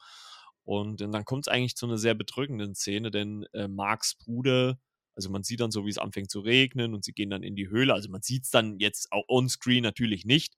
Und 0.63 1.01
dann 1.01 1.25
kommt 1.25 1.47
es 1.47 1.51
eigentlich 1.51 1.75
zu 1.75 1.87
einer 1.87 1.97
sehr 1.97 2.15
bedrückenden 2.15 2.75
Szene, 2.75 3.11
denn 3.11 3.45
äh, 3.53 3.67
Marks 3.67 4.15
Bruder, 4.15 4.79
also 5.15 5.29
man 5.29 5.43
sieht 5.43 5.59
dann 5.59 5.71
so, 5.71 5.85
wie 5.85 5.91
es 5.91 5.97
anfängt 5.97 6.31
zu 6.31 6.39
regnen 6.41 6.93
und 6.93 7.03
sie 7.03 7.13
gehen 7.13 7.29
dann 7.29 7.43
in 7.43 7.55
die 7.55 7.69
Höhle. 7.69 7.93
Also 7.93 8.09
man 8.09 8.21
sieht 8.21 8.43
es 8.43 8.49
dann 8.51 8.79
jetzt 8.79 9.11
auch 9.11 9.23
on-screen 9.27 9.83
natürlich 9.83 10.25
nicht, 10.25 10.55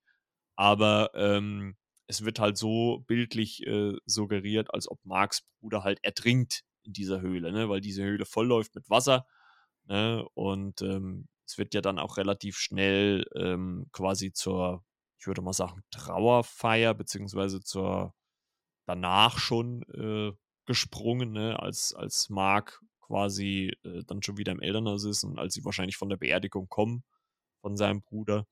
aber 0.56 1.12
ähm, 1.14 1.76
es 2.08 2.24
wird 2.24 2.40
halt 2.40 2.58
so 2.58 3.04
bildlich 3.08 3.66
äh, 3.68 3.94
suggeriert, 4.06 4.74
als 4.74 4.90
ob 4.90 5.04
Marks 5.06 5.46
Bruder 5.60 5.84
halt 5.84 6.00
ertrinkt 6.04 6.64
in 6.84 6.94
dieser 6.94 7.22
Höhle, 7.22 7.52
ne? 7.52 7.70
weil 7.70 7.82
diese 7.82 8.04
Höhle 8.04 8.26
vollläuft 8.26 8.74
mit 8.76 8.90
Wasser. 8.90 9.28
Ne? 9.86 10.26
Und 10.34 10.82
ähm, 10.82 11.28
es 11.46 11.58
wird 11.58 11.74
ja 11.74 11.82
dann 11.82 12.00
auch 12.00 12.18
relativ 12.18 12.58
schnell 12.58 13.26
ähm, 13.36 13.88
quasi 13.92 14.32
zur, 14.32 14.86
ich 15.20 15.28
würde 15.28 15.42
mal 15.42 15.54
sagen, 15.54 15.84
Trauerfeier, 15.92 16.94
beziehungsweise 16.94 17.62
zur 17.62 18.14
danach 18.86 19.38
schon 19.38 19.84
äh, 19.94 20.32
gesprungen, 20.66 21.34
ne? 21.34 21.60
als, 21.60 21.94
als 21.94 22.30
Mark 22.30 22.82
quasi 23.02 23.74
äh, 23.84 24.04
dann 24.06 24.24
schon 24.24 24.38
wieder 24.38 24.54
im 24.54 24.62
Elternhaus 24.62 25.04
ist 25.04 25.24
und 25.24 25.40
als 25.40 25.54
sie 25.54 25.66
wahrscheinlich 25.66 25.98
von 25.98 26.10
der 26.10 26.18
Beerdigung 26.18 26.70
kommen 26.70 27.04
von 27.62 27.76
seinem 27.76 28.02
Bruder, 28.02 28.46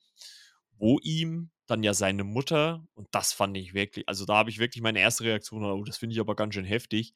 wo 0.77 0.99
ihm 0.99 1.51
dann 1.67 1.84
ja 1.84 1.93
seine 1.93 2.23
Mutter, 2.23 2.86
und 2.93 3.08
das 3.12 3.34
fand 3.34 3.58
ich 3.58 3.73
wirklich, 3.73 4.08
also 4.08 4.25
da 4.25 4.36
habe 4.36 4.49
ich 4.49 4.60
wirklich 4.60 4.82
meine 4.82 4.99
erste 4.99 5.23
Reaktion, 5.23 5.63
oh, 5.63 5.84
das 5.84 5.97
finde 5.97 6.13
ich 6.13 6.19
aber 6.19 6.36
ganz 6.36 6.54
schön 6.54 6.65
heftig, 6.65 7.13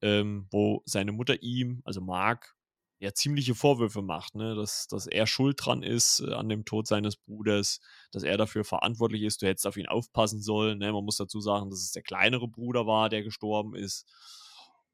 ähm, 0.00 0.46
wo 0.50 0.82
seine 0.86 1.12
Mutter 1.12 1.42
ihm, 1.42 1.82
also 1.84 2.00
Mark, 2.00 2.54
ja 3.02 3.12
ziemliche 3.12 3.56
Vorwürfe 3.56 4.00
macht, 4.00 4.36
ne? 4.36 4.54
dass, 4.54 4.86
dass 4.86 5.08
er 5.08 5.26
schuld 5.26 5.58
dran 5.60 5.82
ist 5.82 6.20
äh, 6.20 6.34
an 6.34 6.48
dem 6.48 6.64
Tod 6.64 6.86
seines 6.86 7.16
Bruders, 7.16 7.80
dass 8.12 8.22
er 8.22 8.36
dafür 8.36 8.64
verantwortlich 8.64 9.22
ist, 9.22 9.42
du 9.42 9.46
hättest 9.46 9.66
auf 9.66 9.76
ihn 9.76 9.88
aufpassen 9.88 10.40
sollen. 10.40 10.78
Ne? 10.78 10.92
Man 10.92 11.04
muss 11.04 11.16
dazu 11.16 11.40
sagen, 11.40 11.68
dass 11.68 11.80
es 11.80 11.90
der 11.90 12.04
kleinere 12.04 12.46
Bruder 12.46 12.86
war, 12.86 13.08
der 13.08 13.24
gestorben 13.24 13.74
ist. 13.74 14.06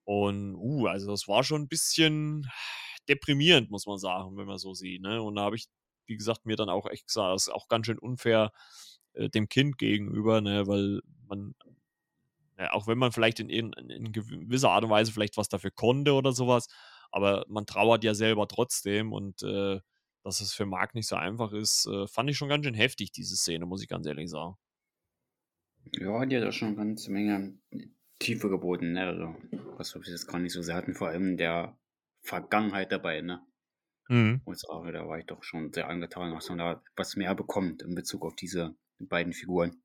Und, 0.05 0.55
uh, 0.55 0.87
also 0.87 1.11
das 1.11 1.29
war 1.29 1.45
schon 1.45 1.63
ein 1.63 1.69
bisschen 1.69 2.47
deprimierend, 3.11 3.71
muss 3.71 3.87
man 3.87 3.99
sagen, 3.99 4.39
wenn 4.39 4.47
man 4.47 4.57
so 4.57 4.73
sieht. 4.73 5.03
Ne? 5.03 5.21
Und 5.21 5.35
da 5.35 5.43
habe 5.43 5.57
ich, 5.57 5.67
wie 6.09 6.17
gesagt, 6.17 6.47
mir 6.47 6.57
dann 6.57 6.69
auch 6.69 6.87
echt 6.87 7.07
gesagt, 7.07 7.35
das 7.35 7.49
ist 7.49 7.53
auch 7.53 7.69
ganz 7.69 7.87
schön 7.87 7.99
unfair 7.99 8.53
äh, 9.15 9.29
dem 9.29 9.49
Kind 9.49 9.79
gegenüber, 9.79 10.41
ne? 10.41 10.67
weil 10.67 11.01
man 11.27 11.55
ja, 12.59 12.73
auch 12.73 12.89
wenn 12.89 12.99
man 12.99 13.13
vielleicht 13.13 13.39
in, 13.39 13.49
in, 13.51 13.73
in, 13.73 14.13
gewisser 14.13 14.71
Art 14.71 14.83
und 14.83 14.91
Weise 14.91 15.13
vielleicht 15.13 15.37
was 15.37 15.49
dafür 15.49 15.71
konnte 15.71 16.15
oder 16.15 16.33
sowas, 16.33 16.67
aber 17.13 17.45
man 17.49 17.67
trauert 17.67 18.03
ja 18.03 18.15
selber 18.15 18.49
trotzdem 18.49 19.13
und 19.13 19.43
äh, 19.45 19.81
dass 20.25 20.41
es 20.41 20.53
für 20.53 20.67
Marc 20.67 20.95
nicht 20.95 21.07
so 21.07 21.17
einfach 21.17 21.53
ist, 21.53 21.87
äh, 21.87 22.07
fand 22.09 22.29
ich 22.31 22.37
schon 22.37 22.49
ganz 22.49 22.65
schön 22.65 22.75
heftig, 22.75 23.13
diese 23.13 23.37
Szene, 23.37 23.65
muss 23.65 23.83
ich 23.83 23.89
ganz 23.89 24.07
ehrlich 24.07 24.29
sagen. 24.29 24.57
Ja, 25.93 26.27
die 26.27 26.37
hat 26.37 26.45
auch 26.45 26.53
schon 26.53 26.69
eine 26.69 26.77
ganze 26.77 27.11
Menge 27.13 27.59
Tiefe 28.19 28.49
geboten, 28.49 28.93
ne? 28.93 29.07
Also, 29.07 29.37
was 29.77 29.95
wir 29.95 30.03
jetzt 30.03 30.27
gar 30.27 30.41
nicht 30.41 30.53
so 30.53 30.61
sehr 30.61 30.75
hatten, 30.75 30.95
vor 30.95 31.09
allem 31.09 31.37
der 31.37 31.79
Vergangenheit 32.21 32.91
dabei, 32.91 33.21
ne? 33.21 33.41
Mhm. 34.09 34.41
Und 34.45 34.69
auch, 34.69 34.87
da 34.91 35.07
war 35.07 35.19
ich 35.19 35.27
doch 35.27 35.43
schon 35.43 35.73
sehr 35.73 35.89
angetan, 35.89 36.33
dass 36.33 36.49
man 36.49 36.59
da 36.59 36.83
was 36.97 37.17
mehr 37.17 37.35
bekommt 37.35 37.83
in 37.83 37.95
Bezug 37.95 38.25
auf 38.25 38.35
diese 38.35 38.75
beiden 38.99 39.33
Figuren. 39.33 39.83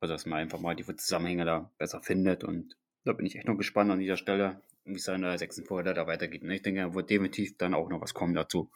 Also, 0.00 0.14
dass 0.14 0.26
man 0.26 0.38
einfach 0.38 0.60
mal 0.60 0.74
die 0.74 0.84
Zusammenhänge 0.84 1.44
da 1.44 1.70
besser 1.76 2.00
findet 2.00 2.42
und 2.42 2.76
da 3.04 3.12
bin 3.12 3.26
ich 3.26 3.36
echt 3.36 3.46
noch 3.46 3.56
gespannt 3.56 3.90
an 3.90 3.98
dieser 3.98 4.16
Stelle, 4.16 4.62
wie 4.84 4.94
es 4.94 5.08
in 5.08 5.22
der 5.22 5.38
sechsten 5.38 5.64
Folge 5.64 5.94
da 5.94 6.06
weitergeht. 6.06 6.42
Und 6.42 6.48
ne? 6.48 6.56
ich 6.56 6.62
denke, 6.62 6.80
da 6.80 6.94
wird 6.94 7.10
definitiv 7.10 7.56
dann 7.58 7.74
auch 7.74 7.88
noch 7.88 8.00
was 8.00 8.14
kommen 8.14 8.34
dazu. 8.34 8.70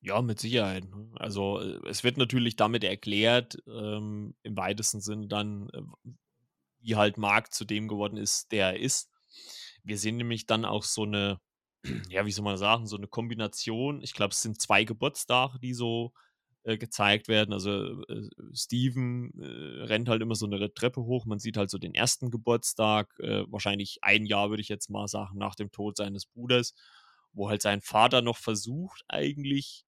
Ja, 0.00 0.22
mit 0.22 0.40
Sicherheit. 0.40 0.84
Ne? 0.84 1.10
Also 1.16 1.60
äh, 1.60 1.88
es 1.88 2.04
wird 2.04 2.16
natürlich 2.16 2.56
damit 2.56 2.84
erklärt, 2.84 3.62
ähm, 3.66 4.34
im 4.42 4.56
weitesten 4.56 5.00
Sinne 5.00 5.26
dann, 5.26 5.68
äh, 5.70 5.82
wie 6.80 6.96
halt 6.96 7.18
Mark 7.18 7.52
zu 7.52 7.64
dem 7.64 7.88
geworden 7.88 8.16
ist, 8.16 8.52
der 8.52 8.72
er 8.72 8.80
ist. 8.80 9.10
Wir 9.82 9.98
sehen 9.98 10.16
nämlich 10.16 10.46
dann 10.46 10.64
auch 10.64 10.84
so 10.84 11.02
eine, 11.02 11.40
ja, 12.08 12.26
wie 12.26 12.32
soll 12.32 12.44
man 12.44 12.56
sagen, 12.56 12.86
so 12.86 12.96
eine 12.96 13.06
Kombination. 13.06 14.02
Ich 14.02 14.14
glaube, 14.14 14.32
es 14.32 14.42
sind 14.42 14.60
zwei 14.60 14.84
Geburtstage, 14.84 15.58
die 15.58 15.74
so 15.74 16.12
äh, 16.64 16.78
gezeigt 16.78 17.28
werden. 17.28 17.52
Also 17.52 18.02
äh, 18.04 18.28
Steven 18.54 19.32
äh, 19.38 19.84
rennt 19.84 20.08
halt 20.08 20.22
immer 20.22 20.34
so 20.34 20.46
eine 20.46 20.72
Treppe 20.72 21.02
hoch. 21.02 21.26
Man 21.26 21.38
sieht 21.38 21.56
halt 21.56 21.70
so 21.70 21.78
den 21.78 21.94
ersten 21.94 22.30
Geburtstag, 22.30 23.12
äh, 23.20 23.44
wahrscheinlich 23.48 23.98
ein 24.02 24.24
Jahr, 24.24 24.50
würde 24.50 24.62
ich 24.62 24.68
jetzt 24.68 24.88
mal 24.90 25.06
sagen, 25.06 25.38
nach 25.38 25.54
dem 25.54 25.70
Tod 25.72 25.96
seines 25.96 26.26
Bruders, 26.26 26.74
wo 27.32 27.50
halt 27.50 27.62
sein 27.62 27.80
Vater 27.82 28.22
noch 28.22 28.38
versucht, 28.38 29.02
eigentlich, 29.08 29.84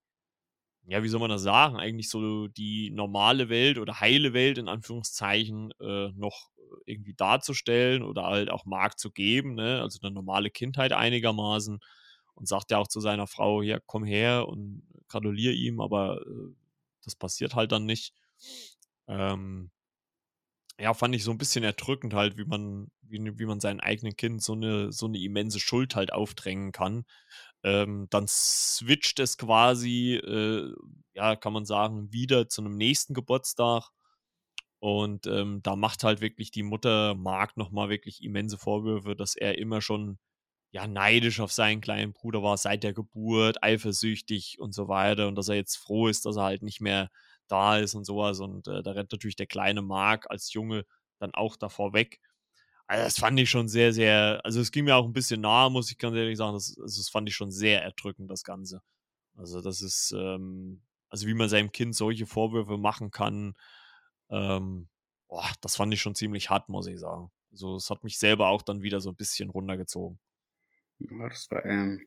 ja, 0.86 1.02
wie 1.02 1.08
soll 1.08 1.20
man 1.20 1.30
das 1.30 1.42
sagen, 1.42 1.76
eigentlich 1.76 2.08
so 2.08 2.48
die 2.48 2.90
normale 2.90 3.48
Welt 3.48 3.78
oder 3.78 4.00
heile 4.00 4.32
Welt 4.32 4.58
in 4.58 4.68
Anführungszeichen 4.68 5.72
äh, 5.80 6.10
noch 6.14 6.50
irgendwie 6.86 7.14
darzustellen 7.14 8.02
oder 8.02 8.24
halt 8.24 8.50
auch 8.50 8.64
Mark 8.66 8.98
zu 8.98 9.10
geben, 9.10 9.54
ne? 9.54 9.80
also 9.82 9.98
eine 10.02 10.12
normale 10.12 10.50
Kindheit 10.50 10.92
einigermaßen. 10.92 11.80
und 12.34 12.48
sagt 12.48 12.70
ja 12.70 12.78
auch 12.78 12.88
zu 12.88 13.00
seiner 13.00 13.26
Frau, 13.26 13.62
ja, 13.62 13.80
komm 13.86 14.04
her 14.04 14.48
und 14.48 14.82
gratuliere 15.08 15.54
ihm, 15.54 15.80
aber 15.80 16.20
äh, 16.22 16.54
das 17.04 17.16
passiert 17.16 17.54
halt 17.54 17.72
dann 17.72 17.86
nicht. 17.86 18.14
Ähm, 19.08 19.70
ja, 20.78 20.92
fand 20.94 21.14
ich 21.14 21.24
so 21.24 21.30
ein 21.30 21.38
bisschen 21.38 21.64
erdrückend 21.64 22.14
halt, 22.14 22.36
wie 22.36 22.44
man 22.44 22.90
wie 23.02 23.38
wie 23.38 23.46
man 23.46 23.60
seinem 23.60 23.80
eigenen 23.80 24.16
Kind 24.16 24.42
so 24.42 24.52
eine 24.52 24.92
so 24.92 25.06
eine 25.06 25.18
immense 25.18 25.60
Schuld 25.60 25.96
halt 25.96 26.12
aufdrängen 26.12 26.72
kann. 26.72 27.04
Ähm, 27.66 28.08
dann 28.10 28.26
switcht 28.28 29.20
es 29.20 29.38
quasi, 29.38 30.14
äh, 30.16 30.72
ja, 31.14 31.36
kann 31.36 31.52
man 31.54 31.66
sagen, 31.66 32.12
wieder 32.12 32.48
zu 32.48 32.62
einem 32.62 32.76
nächsten 32.78 33.14
Geburtstag 33.14 33.90
und, 34.80 35.26
ähm, 35.26 35.60
da 35.62 35.76
macht 35.76 36.04
halt 36.04 36.20
wirklich 36.20 36.50
die 36.50 36.62
Mutter 36.62 37.14
Mark 37.14 37.56
noch 37.56 37.70
mal 37.70 37.88
wirklich 37.88 38.22
immense 38.22 38.58
Vorwürfe, 38.58 39.16
dass 39.16 39.34
er 39.36 39.58
immer 39.58 39.80
schon, 39.80 40.18
ja, 40.72 40.86
neidisch 40.86 41.40
auf 41.40 41.52
seinen 41.52 41.80
kleinen 41.80 42.12
Bruder 42.12 42.42
war 42.42 42.56
seit 42.58 42.84
der 42.84 42.92
Geburt, 42.94 43.62
eifersüchtig 43.62 44.58
und 44.60 44.74
so 44.74 44.88
weiter 44.88 45.28
und 45.28 45.36
dass 45.36 45.48
er 45.48 45.56
jetzt 45.56 45.76
froh 45.76 46.08
ist, 46.08 46.26
dass 46.26 46.36
er 46.36 46.44
halt 46.44 46.62
nicht 46.62 46.80
mehr 46.80 47.10
da 47.48 47.78
ist 47.78 47.94
und 47.94 48.04
sowas 48.06 48.40
und, 48.40 48.68
äh, 48.68 48.82
da 48.82 48.92
rennt 48.92 49.12
natürlich 49.12 49.36
der 49.36 49.46
kleine 49.46 49.82
Mark 49.82 50.26
als 50.30 50.52
Junge 50.52 50.84
dann 51.20 51.32
auch 51.34 51.56
davor 51.56 51.92
weg. 51.94 52.20
Also, 52.88 53.04
das 53.04 53.18
fand 53.18 53.38
ich 53.40 53.50
schon 53.50 53.68
sehr, 53.68 53.92
sehr 53.92 54.40
also, 54.44 54.60
es 54.60 54.70
ging 54.70 54.84
mir 54.84 54.96
auch 54.96 55.04
ein 55.06 55.12
bisschen 55.12 55.40
nahe, 55.40 55.70
muss 55.70 55.90
ich 55.90 55.98
ganz 55.98 56.16
ehrlich 56.16 56.38
sagen. 56.38 56.54
Das 56.54 56.76
also, 56.80 57.00
das 57.00 57.08
fand 57.08 57.28
ich 57.28 57.34
schon 57.34 57.50
sehr 57.50 57.82
erdrückend, 57.82 58.30
das 58.30 58.44
Ganze. 58.44 58.82
Also, 59.34 59.60
das 59.60 59.82
ist, 59.82 60.12
ähm 60.16 60.82
also, 61.08 61.26
wie 61.26 61.34
man 61.34 61.48
seinem 61.48 61.72
Kind 61.72 61.94
solche 61.94 62.26
Vorwürfe 62.26 62.78
machen 62.78 63.10
kann, 63.10 63.54
ähm, 64.28 64.88
boah, 65.28 65.48
das 65.60 65.76
fand 65.76 65.94
ich 65.94 66.00
schon 66.00 66.14
ziemlich 66.14 66.50
hart, 66.50 66.68
muss 66.68 66.86
ich 66.88 66.98
sagen. 66.98 67.30
Also, 67.52 67.76
es 67.76 67.90
hat 67.90 68.04
mich 68.04 68.18
selber 68.18 68.48
auch 68.48 68.62
dann 68.62 68.82
wieder 68.82 69.00
so 69.00 69.10
ein 69.10 69.16
bisschen 69.16 69.50
runtergezogen. 69.50 70.18
Ja, 70.98 71.28
das 71.28 71.48
war, 71.50 71.64
ähm, 71.64 72.04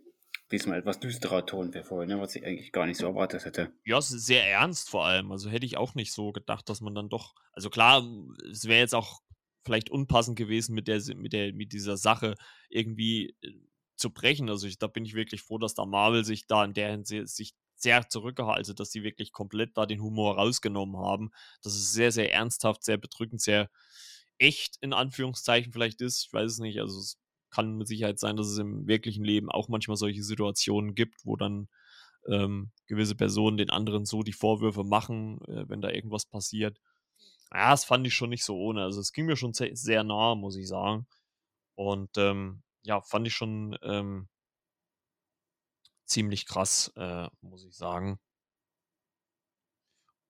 diesmal 0.51 0.80
etwas 0.80 0.99
düsterer 0.99 1.45
Ton 1.45 1.73
wie 1.73 1.84
vorhin, 1.84 2.09
ne, 2.09 2.19
was 2.19 2.36
ich 2.36 2.45
eigentlich 2.45 2.71
gar 2.71 2.86
nicht 2.86 2.97
so 2.97 3.05
erwartet 3.07 3.45
hätte. 3.45 3.71
Ja, 3.86 3.97
es 3.97 4.11
ist 4.11 4.25
sehr 4.25 4.45
ernst 4.49 4.89
vor 4.89 5.05
allem. 5.05 5.32
Also, 5.32 5.49
hätte 5.49 5.65
ich 5.65 5.77
auch 5.77 5.95
nicht 5.95 6.11
so 6.11 6.32
gedacht, 6.32 6.67
dass 6.69 6.82
man 6.82 6.95
dann 6.95 7.09
doch 7.09 7.36
also, 7.53 7.69
klar, 7.69 8.03
es 8.49 8.65
wäre 8.65 8.80
jetzt 8.80 8.95
auch 8.95 9.21
vielleicht 9.64 9.89
unpassend 9.89 10.38
gewesen, 10.38 10.76
mit 10.76 10.88
der 10.88 11.01
mit 11.16 11.34
der 11.34 11.53
mit 11.53 11.74
dieser 11.74 11.97
Sache 11.97 12.36
irgendwie, 12.70 13.36
äh, 13.41 13.51
zu 13.97 14.12
brechen. 14.12 14.49
Also, 14.49 14.68
ich 14.68 14.80
da 14.80 14.88
bin 14.88 15.05
ich 15.05 15.14
wirklich 15.14 15.41
froh, 15.41 15.57
dass 15.57 15.76
da 15.76 15.86
Marvel 15.86 16.24
sich 16.26 16.47
da 16.47 16.64
in 16.66 16.74
der 16.74 16.91
Hinsicht 16.91 17.28
sich 17.30 17.53
sehr 17.76 18.10
zurückgehalten 18.10 18.57
also, 18.60 18.74
dass 18.74 18.91
sie 18.91 19.03
wirklich 19.03 19.32
komplett 19.32 19.78
da 19.78 19.86
den 19.86 20.01
Humor 20.01 20.36
rausgenommen 20.38 20.97
haben. 20.97 21.32
Das 21.64 21.76
ist 21.76 21.93
sehr, 21.93 22.12
sehr 22.12 22.34
ernsthaft, 22.34 22.84
sehr 22.84 22.97
bedrückend, 22.97 23.41
sehr 23.41 23.70
echt 24.38 24.78
in 24.82 24.93
Anführungszeichen 24.93 25.72
vielleicht 25.74 26.01
ist. 26.01 26.26
Ich 26.26 26.34
weiß 26.34 26.51
es 26.53 26.60
nicht. 26.60 26.80
Also, 26.80 26.99
es 26.99 27.18
kann 27.51 27.78
mit 27.78 27.88
Sicherheit 27.88 28.20
sein, 28.20 28.38
dass 28.38 28.47
es 28.47 28.57
im 28.57 28.88
wirklichen 28.88 29.24
Leben 29.24 29.49
auch 29.51 29.70
manchmal 29.70 29.97
solche 29.97 30.24
Situationen 30.24 30.95
gibt, 30.95 31.26
wo 31.26 31.36
dann, 31.36 31.68
ähm, 32.30 32.72
gewisse 32.88 33.16
Personen 33.16 33.57
den 33.57 33.70
anderen 33.72 34.05
so 34.05 34.24
die 34.24 34.34
Vorwürfe 34.34 34.84
machen, 34.84 35.39
äh, 35.47 35.66
wenn 35.70 35.82
da 35.82 35.89
irgendwas 35.91 36.26
passiert. 36.26 36.80
Ja, 37.54 37.72
das 37.72 37.86
fand 37.86 38.06
ich 38.08 38.14
schon 38.14 38.30
nicht 38.30 38.43
so 38.43 38.58
ohne. 38.58 38.84
Also, 38.84 39.00
es 39.02 39.12
ging 39.14 39.26
mir 39.26 39.36
schon 39.36 39.54
se 39.54 39.70
sehr 39.74 40.04
nah, 40.04 40.36
muss 40.36 40.56
ich 40.56 40.68
sagen. 40.68 41.08
Und, 41.76 42.18
ähm, 42.18 42.64
ja, 42.84 43.02
fand 43.02 43.28
ich 43.28 43.34
schon, 43.36 43.78
ähm, 43.84 44.30
ziemlich 46.06 46.45
krass, 46.45 46.91
äh, 46.97 47.28
muss 47.41 47.64
ich 47.64 47.76
sagen. 47.76 48.20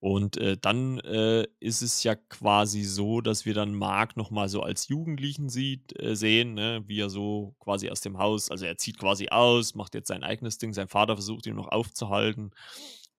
Und, 0.01 0.37
äh, 0.37 0.55
dann, 0.57 0.99
äh, 0.99 1.45
ist 1.59 1.81
es 1.81 2.03
ja 2.03 2.15
quasi 2.15 2.83
so, 2.83 3.19
dass 3.19 3.45
wir 3.45 3.53
dann 3.53 3.73
Mark 3.73 4.15
noch 4.15 4.31
mal 4.31 4.47
so 4.47 4.61
als 4.63 4.87
Jugendlichen 4.87 5.49
sieht 5.49 5.99
äh, 6.01 6.15
sehen, 6.15 6.53
ne, 6.53 6.81
wie 6.87 7.01
er 7.01 7.09
so 7.09 7.53
quasi 7.59 7.89
aus 7.89 7.99
dem 7.99 8.17
Haus 8.17 8.49
also, 8.49 8.65
er 8.65 8.77
zieht 8.77 8.97
quasi 8.97 9.27
aus, 9.29 9.75
macht 9.75 9.95
jetzt 9.95 10.07
sein 10.07 10.23
eigenes 10.23 10.57
Ding. 10.57 10.71
Sein 10.73 10.87
Vater 10.87 11.15
versucht 11.17 11.45
ihn 11.47 11.55
noch 11.55 11.67
aufzuhalten 11.67 12.51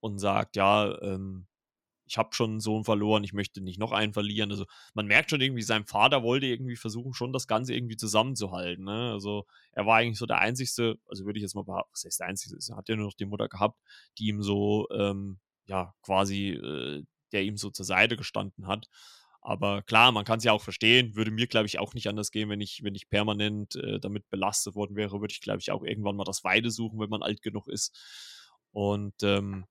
und 0.00 0.18
sagt: 0.20 0.56
„Ja, 0.56 0.98
ähm, 1.02 1.46
ich 2.10 2.18
habe 2.18 2.34
schon 2.34 2.56
'n 2.56 2.60
Sohn 2.60 2.84
verloren, 2.84 3.24
ich 3.24 3.32
möchte 3.32 3.60
nicht 3.62 3.78
noch 3.80 3.92
einen 3.92 4.12
verlieren. 4.14 4.50
Also, 4.50 4.66
man 4.94 5.06
merkt 5.06 5.30
schon 5.30 5.40
irgendwie, 5.40 5.62
sein 5.62 5.86
Vater 5.86 6.22
wollte 6.24 6.46
irgendwie 6.46 6.76
versuchen, 6.76 7.14
schon 7.14 7.32
das 7.32 7.46
Ganze 7.48 7.74
irgendwie 7.74 7.96
zusammenzuhalten, 7.96 8.84
ne? 8.84 9.12
Also, 9.12 9.46
er 9.72 9.86
war 9.86 9.98
eigentlich 9.98 10.18
so 10.18 10.26
der 10.26 10.38
Einzigste 10.40 10.96
also, 11.08 11.24
würde 11.26 11.38
ich 11.38 11.42
jetzt 11.42 11.54
mal 11.54 11.64
behaupten 11.64 11.92
was 11.94 12.04
heißt 12.04 12.20
der 12.20 12.26
Einzige? 12.28 12.56
Er 12.70 12.76
hat 12.76 12.88
ja 12.88 12.96
nur 12.96 13.06
noch 13.06 13.14
die 13.14 13.26
Mutter 13.26 13.48
gehabt, 13.48 13.78
die 14.18 14.28
ihm 14.28 14.42
so, 14.42 14.88
ähm, 14.92 15.38
ja, 15.66 15.94
quasi, 16.02 16.50
äh 16.50 17.04
der 17.32 17.44
ihm 17.44 17.56
so 17.56 17.70
zur 17.70 17.84
Seite 17.86 18.16
gestanden 18.16 18.66
hat. 18.66 18.88
Aber 19.42 19.82
klar, 19.82 20.12
man 20.12 20.24
kann's 20.24 20.44
ja 20.44 20.52
auch 20.52 20.62
verstehen, 20.62 21.16
würde 21.16 21.30
mir, 21.30 21.46
glaube 21.46 21.66
ich, 21.66 21.78
auch 21.78 21.94
nicht 21.94 22.08
anders 22.08 22.30
gehen, 22.32 22.48
wenn 22.50 22.60
ich 22.60 22.82
wenn 22.84 22.94
ich 22.96 23.08
permanent, 23.08 23.76
äh, 23.76 24.00
damit 24.00 24.28
belastet 24.30 24.74
worden 24.74 24.96
wäre, 24.96 25.20
würde 25.20 25.32
ich, 25.32 25.40
glaube 25.40 25.60
ich, 25.60 25.70
auch 25.72 25.84
irgendwann 25.84 26.16
mal 26.16 26.24
das 26.24 26.44
Weite 26.44 26.70
suchen, 26.70 26.98
wenn 27.00 27.08
man 27.10 27.22
alt 27.22 27.40
genug 27.42 27.68
ist. 27.68 27.96
Und, 28.72 29.14
ähm 29.22 29.64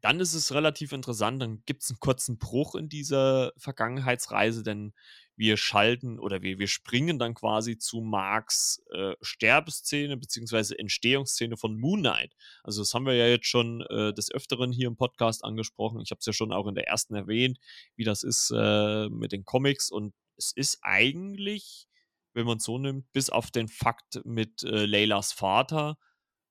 dann 0.00 0.20
ist 0.20 0.34
es 0.34 0.54
relativ 0.54 0.92
interessant, 0.92 1.42
dann 1.42 1.62
gibt 1.66 1.82
es 1.82 1.90
einen 1.90 2.00
kurzen 2.00 2.38
Bruch 2.38 2.74
in 2.74 2.88
dieser 2.88 3.52
Vergangenheitsreise, 3.56 4.62
denn 4.62 4.92
wir 5.36 5.56
schalten 5.56 6.18
oder 6.18 6.42
wir 6.42 6.58
wir 6.58 6.68
springen 6.68 7.18
dann 7.18 7.34
quasi 7.34 7.78
zu 7.78 8.00
Marks, 8.00 8.82
äh, 8.92 9.14
Sterbeszene 9.22 10.16
beziehungsweise 10.18 10.78
Entstehungsszene 10.78 11.56
von 11.56 11.78
Moon 11.78 12.00
Knight. 12.00 12.34
Also, 12.62 12.82
das 12.82 12.92
haben 12.92 13.06
wir 13.06 13.14
ja 13.14 13.26
jetzt 13.26 13.46
schon, 13.46 13.80
äh, 13.88 14.12
des 14.12 14.30
Öfteren 14.30 14.70
hier 14.70 14.86
im 14.88 14.96
Podcast 14.96 15.44
angesprochen. 15.44 16.00
Ich 16.02 16.10
habe 16.10 16.18
es 16.18 16.26
ja 16.26 16.34
schon 16.34 16.52
auch 16.52 16.66
in 16.66 16.74
der 16.74 16.88
ersten 16.88 17.14
erwähnt, 17.14 17.58
wie 17.96 18.04
das 18.04 18.22
ist, 18.22 18.52
äh, 18.54 19.08
mit 19.08 19.32
den 19.32 19.44
Comics 19.44 19.90
und 19.90 20.14
es 20.36 20.52
ist 20.54 20.78
eigentlich, 20.82 21.86
wenn 22.34 22.46
man's 22.46 22.64
so 22.64 22.78
nimmt, 22.78 23.10
bis 23.12 23.30
auf 23.30 23.50
den 23.50 23.68
Fakt 23.68 24.20
mit, 24.24 24.62
äh, 24.62 24.86
Leylas 24.86 25.32
Vater 25.32 25.96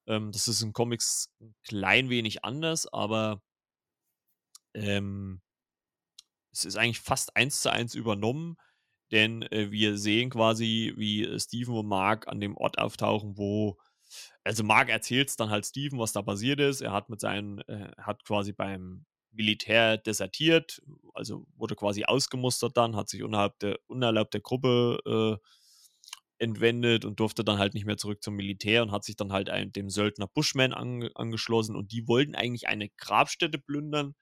ähm, 0.09 0.31
das 0.33 0.47
ist 0.49 0.61
in 0.63 0.73
Comics 0.73 1.31
'n 1.41 1.55
klein 1.63 2.09
wenig 2.11 2.45
anders, 2.45 2.87
aber, 2.93 3.41
ähm, 4.73 5.41
es 6.51 6.65
ist 6.65 6.75
eigentlich 6.77 6.99
fast 6.99 7.35
eins 7.35 7.61
zu 7.61 7.71
eins 7.71 7.95
übernommen, 7.95 8.57
denn, 9.11 9.43
äh, 9.43 9.71
wir 9.71 9.97
sehen 9.97 10.29
quasi, 10.29 10.93
wie, 10.97 11.23
äh, 11.25 11.39
Steven 11.39 11.75
und 11.75 11.87
Mark 11.87 12.27
an 12.27 12.39
dem 12.41 12.57
Ort 12.57 12.77
auftauchen, 12.79 13.37
wo 13.37 13.77
also, 14.43 14.63
Mark 14.63 14.89
erzählt's 14.89 15.35
dann 15.37 15.49
halt 15.51 15.65
Steven, 15.67 15.99
was 15.99 16.13
da 16.13 16.21
passiert 16.23 16.59
ist. 16.61 16.81
Er 16.81 16.93
hat 16.93 17.09
mit 17.09 17.21
seinen 17.21 17.59
äh, 17.69 17.91
hat 17.99 18.25
quasi 18.25 18.53
beim 18.53 19.05
Militär 19.31 19.97
desertiert, 19.97 20.81
also, 21.13 21.45
wurde 21.55 21.75
quasi 21.75 22.05
ausgemustert 22.05 22.77
dann, 22.77 22.95
hat 22.95 23.09
sich 23.09 23.21
innerhalb 23.21 23.59
der 23.59 23.79
unerlaubt 23.87 24.33
der 24.35 24.41
Gruppe, 24.41 24.99
äh 25.41 25.45
entwendet 26.39 27.05
und 27.05 27.19
durfte 27.19 27.43
dann 27.43 27.59
halt 27.59 27.73
nicht 27.73 27.85
mehr 27.85 27.97
zurück 27.97 28.23
zum 28.23 28.35
Militär 28.35 28.81
und 28.81 28.91
hat 28.91 29.03
sich 29.03 29.15
dann 29.15 29.31
halt 29.31 29.49
ein, 29.49 29.71
dem 29.71 29.89
Söldner 29.89 30.27
Bushman 30.27 30.73
ange 30.73 31.11
angeschlossen 31.15 31.75
und 31.75 31.91
die 31.91 32.07
wollten 32.07 32.35
eigentlich 32.35 32.67
eine 32.67 32.89
Grabstätte 32.89 33.59
plündern. 33.59 34.15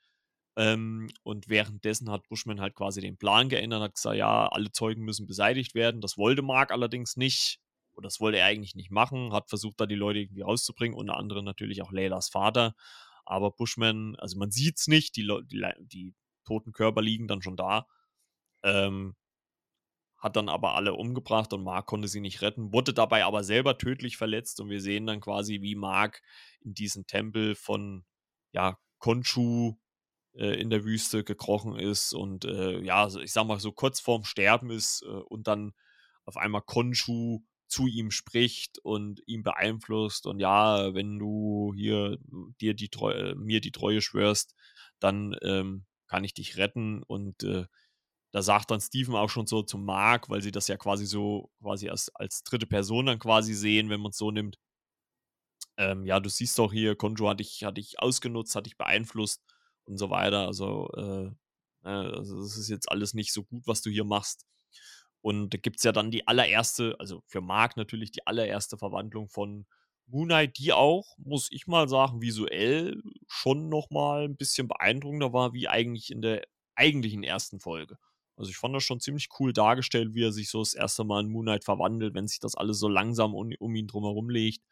Ähm, 0.58 1.10
und 1.24 1.50
währenddessen 1.50 2.10
hat 2.10 2.28
Bushman 2.30 2.60
halt 2.62 2.76
quasi 2.76 3.02
den 3.02 3.18
Plan 3.18 3.50
geändert, 3.50 3.82
hat 3.82 3.96
gesagt, 3.96 4.18
ja, 4.18 4.48
alle 4.48 4.72
Zeugen 4.72 5.04
müssen 5.04 5.28
beseitigt 5.28 5.76
werden. 5.76 6.02
Das 6.02 6.18
wollte 6.18 6.42
Mark 6.42 6.72
allerdings 6.72 7.16
nicht. 7.16 7.60
Oder 7.94 8.08
das 8.08 8.20
wollte 8.20 8.40
er 8.40 8.48
eigentlich 8.48 8.76
nicht 8.76 8.92
machen, 8.92 9.34
hat 9.34 9.50
versucht, 9.50 9.80
da 9.80 9.86
die 9.86 9.96
Leute 9.96 10.20
irgendwie 10.20 10.42
rauszubringen, 10.42 10.98
unter 10.98 11.18
anderem 11.18 11.46
natürlich 11.46 11.82
auch 11.82 11.92
Leylas 11.92 12.30
Vater. 12.30 12.76
Aber 13.26 13.52
Bushman, 13.52 14.16
also 14.18 14.38
man 14.38 14.52
sieht 14.52 14.78
es 14.80 14.88
nicht, 14.88 15.16
die, 15.16 15.28
die, 15.46 15.64
die 15.80 16.16
toten 16.46 16.72
Körper 16.74 17.02
liegen 17.02 17.28
dann 17.28 17.42
schon 17.42 17.58
da. 17.58 17.88
Ähm, 18.64 19.16
hat 20.18 20.36
dann 20.36 20.50
aber 20.50 20.76
alle 20.76 20.94
umgebracht 20.94 21.54
und 21.54 21.64
Mark 21.64 21.86
konnte 21.86 22.08
sie 22.08 22.22
nicht 22.22 22.42
retten, 22.42 22.74
wurde 22.74 22.94
dabei 22.94 23.26
aber 23.26 23.44
selber 23.44 23.78
tödlich 23.78 24.18
verletzt 24.18 24.60
und 24.60 24.70
wir 24.70 24.82
sehen 24.82 25.06
dann 25.06 25.22
quasi, 25.22 25.62
wie 25.62 25.76
Mark 25.76 26.22
in 26.62 26.74
diesen 26.74 27.06
Tempel 27.06 27.56
von 27.56 28.04
ja, 28.52 28.80
Konshu 28.98 29.76
äh, 30.34 30.60
in 30.60 30.70
der 30.70 30.84
Wüste 30.86 31.24
gekrochen 31.24 31.78
ist 31.78 32.14
und 32.14 32.46
äh, 32.46 32.80
ja, 32.82 33.08
ich 33.08 33.32
sag 33.32 33.46
mal 33.46 33.60
so 33.60 33.72
kurz 33.72 34.00
vorm 34.00 34.24
Sterben 34.24 34.72
ist 34.72 35.04
äh, 35.04 35.08
und 35.08 35.48
dann 35.48 35.74
auf 36.26 36.38
einmal 36.38 36.62
Konshu 36.64 37.42
zu 37.68 37.86
ihm 37.86 38.12
spricht 38.12 38.80
und 38.80 39.22
ihn 39.28 39.44
beeinflusst 39.44 40.26
und 40.26 40.40
ja, 40.40 40.94
wenn 40.94 41.20
du 41.20 41.74
hier 41.76 42.18
dir 42.62 42.74
die 42.74 42.90
Treue, 42.90 43.36
mir 43.36 43.62
die 43.62 43.72
Treue 43.72 44.02
schwörst, 44.02 44.56
dann 45.00 45.36
ähm, 45.42 45.86
kann 46.08 46.24
ich 46.24 46.34
dich 46.34 46.58
retten 46.58 47.04
und 47.04 47.44
äh, 47.44 47.66
da 48.32 48.42
sagt 48.42 48.72
dann 48.72 48.82
Steven 48.82 49.16
auch 49.16 49.30
schon 49.30 49.48
so 49.48 49.64
zum 49.64 49.86
Mark, 49.86 50.30
weil 50.30 50.42
sie 50.42 50.52
das 50.52 50.68
ja 50.68 50.78
quasi 50.78 51.06
so, 51.06 51.50
quasi 51.62 51.90
als, 51.90 52.14
als 52.16 52.44
dritte 52.44 52.68
Person 52.68 53.06
dann 53.08 53.20
quasi 53.20 53.54
sehen, 53.54 53.90
wenn 53.90 54.02
man 54.02 54.12
es 54.12 54.18
so 54.18 54.32
nimmt. 54.32 54.58
Ähm, 55.78 56.06
ja, 56.06 56.20
du 56.20 56.30
siehst 56.30 56.58
doch 56.60 56.72
hier, 56.74 56.96
Konjo 56.96 57.30
hat 57.30 57.40
dich, 57.40 57.64
hat 57.64 57.78
dich 57.78 58.00
ausgenutzt, 58.00 58.56
hat 58.56 58.66
dich 58.66 58.78
beeinflusst 58.78 59.44
und 59.86 59.98
so 59.98 60.10
weiter. 60.10 60.48
Also, 60.48 60.90
äh, 60.96 61.32
ne, 61.84 62.14
also 62.16 62.42
das 62.42 62.58
ist 62.58 62.70
jetzt 62.70 62.92
alles 62.92 63.14
nicht 63.14 63.32
so 63.34 63.44
gut, 63.44 63.68
was 63.68 63.82
du 63.82 63.90
hier 63.90 64.04
machst. 64.06 64.46
Und 65.22 65.54
da 65.54 65.58
gibt 65.58 65.78
es 65.78 65.84
ja 65.84 65.92
dann 65.92 66.12
die 66.12 66.28
allererste, 66.28 66.96
also 67.00 67.22
für 67.28 67.42
Mark 67.42 67.78
natürlich 67.78 68.12
die 68.12 68.26
allererste 68.28 68.78
Verwandlung 68.78 69.30
von 69.30 69.66
Moonlight, 70.08 70.58
die 70.58 70.74
auch, 70.74 71.18
muss 71.18 71.50
ich 71.52 71.68
mal 71.68 71.90
sagen, 71.90 72.22
visuell 72.22 73.02
schon 73.28 73.70
nochmal 73.70 74.26
ein 74.26 74.38
bisschen 74.38 74.68
beeindruckender 74.68 75.34
war, 75.34 75.54
wie 75.54 75.68
eigentlich 75.68 76.12
in 76.12 76.22
der 76.22 76.44
eigentlichen 76.76 77.24
ersten 77.24 77.60
Folge. 77.60 77.98
Also 78.38 78.52
ich 78.52 78.58
fand 78.58 78.76
das 78.76 78.84
schon 78.84 79.00
ziemlich 79.02 79.30
cool 79.40 79.54
dargestellt, 79.54 80.14
wie 80.14 80.24
er 80.24 80.32
sich 80.32 80.50
so 80.50 80.60
das 80.60 80.74
erste 80.76 81.04
Mal 81.04 81.22
in 81.24 81.30
Moonlight 81.32 81.66
verwandelt, 81.66 82.14
wenn 82.14 82.28
sich 82.28 82.40
das 82.40 82.56
alles 82.56 82.80
so 82.80 82.88
langsam 82.88 83.36
um, 83.36 83.52
um 83.60 83.76
ihn 83.76 83.88
drumherum 83.88 84.30
legt. 84.30 84.64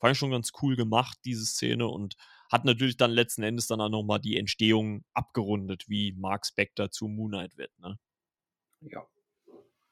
fand 0.00 0.12
ich 0.12 0.18
schon 0.18 0.30
ganz 0.32 0.52
cool 0.62 0.76
gemacht, 0.76 1.18
diese 1.24 1.46
Szene, 1.46 1.88
und 1.88 2.16
hat 2.50 2.64
natürlich 2.64 2.96
dann 2.96 3.10
letzten 3.12 3.42
Endes 3.42 3.66
dann 3.68 3.80
auch 3.80 3.88
nochmal 3.88 4.20
die 4.20 4.36
Entstehung 4.38 5.04
abgerundet, 5.14 5.88
wie 5.88 6.12
Mark 6.12 6.46
Spector 6.46 6.90
zu 6.90 7.08
Moon 7.08 7.30
Knight 7.32 7.56
wird, 7.56 7.78
ne? 7.78 7.98
Ja, 8.82 9.06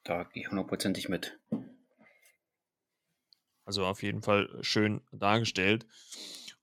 da 0.04 0.24
gehe 0.24 0.42
ich 0.42 0.50
hundertprozentig 0.50 1.08
mit. 1.08 1.40
Also 3.64 3.86
auf 3.86 4.02
jeden 4.02 4.22
Fall 4.22 4.48
schön 4.62 5.00
dargestellt. 5.12 5.86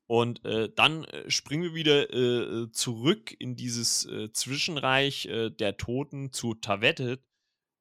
Und 0.10 0.44
äh, 0.44 0.72
dann 0.76 1.04
äh, 1.04 1.30
springen 1.30 1.62
wir 1.62 1.76
wieder 1.76 2.12
äh, 2.12 2.72
zurück 2.72 3.32
in 3.38 3.56
dieses 3.56 4.08
äh, 4.08 4.32
Zwischenreich 4.32 5.28
äh, 5.28 5.52
der 5.52 5.78
Toten 5.78 6.34
zu 6.34 6.56
Tavettet, 6.56 7.24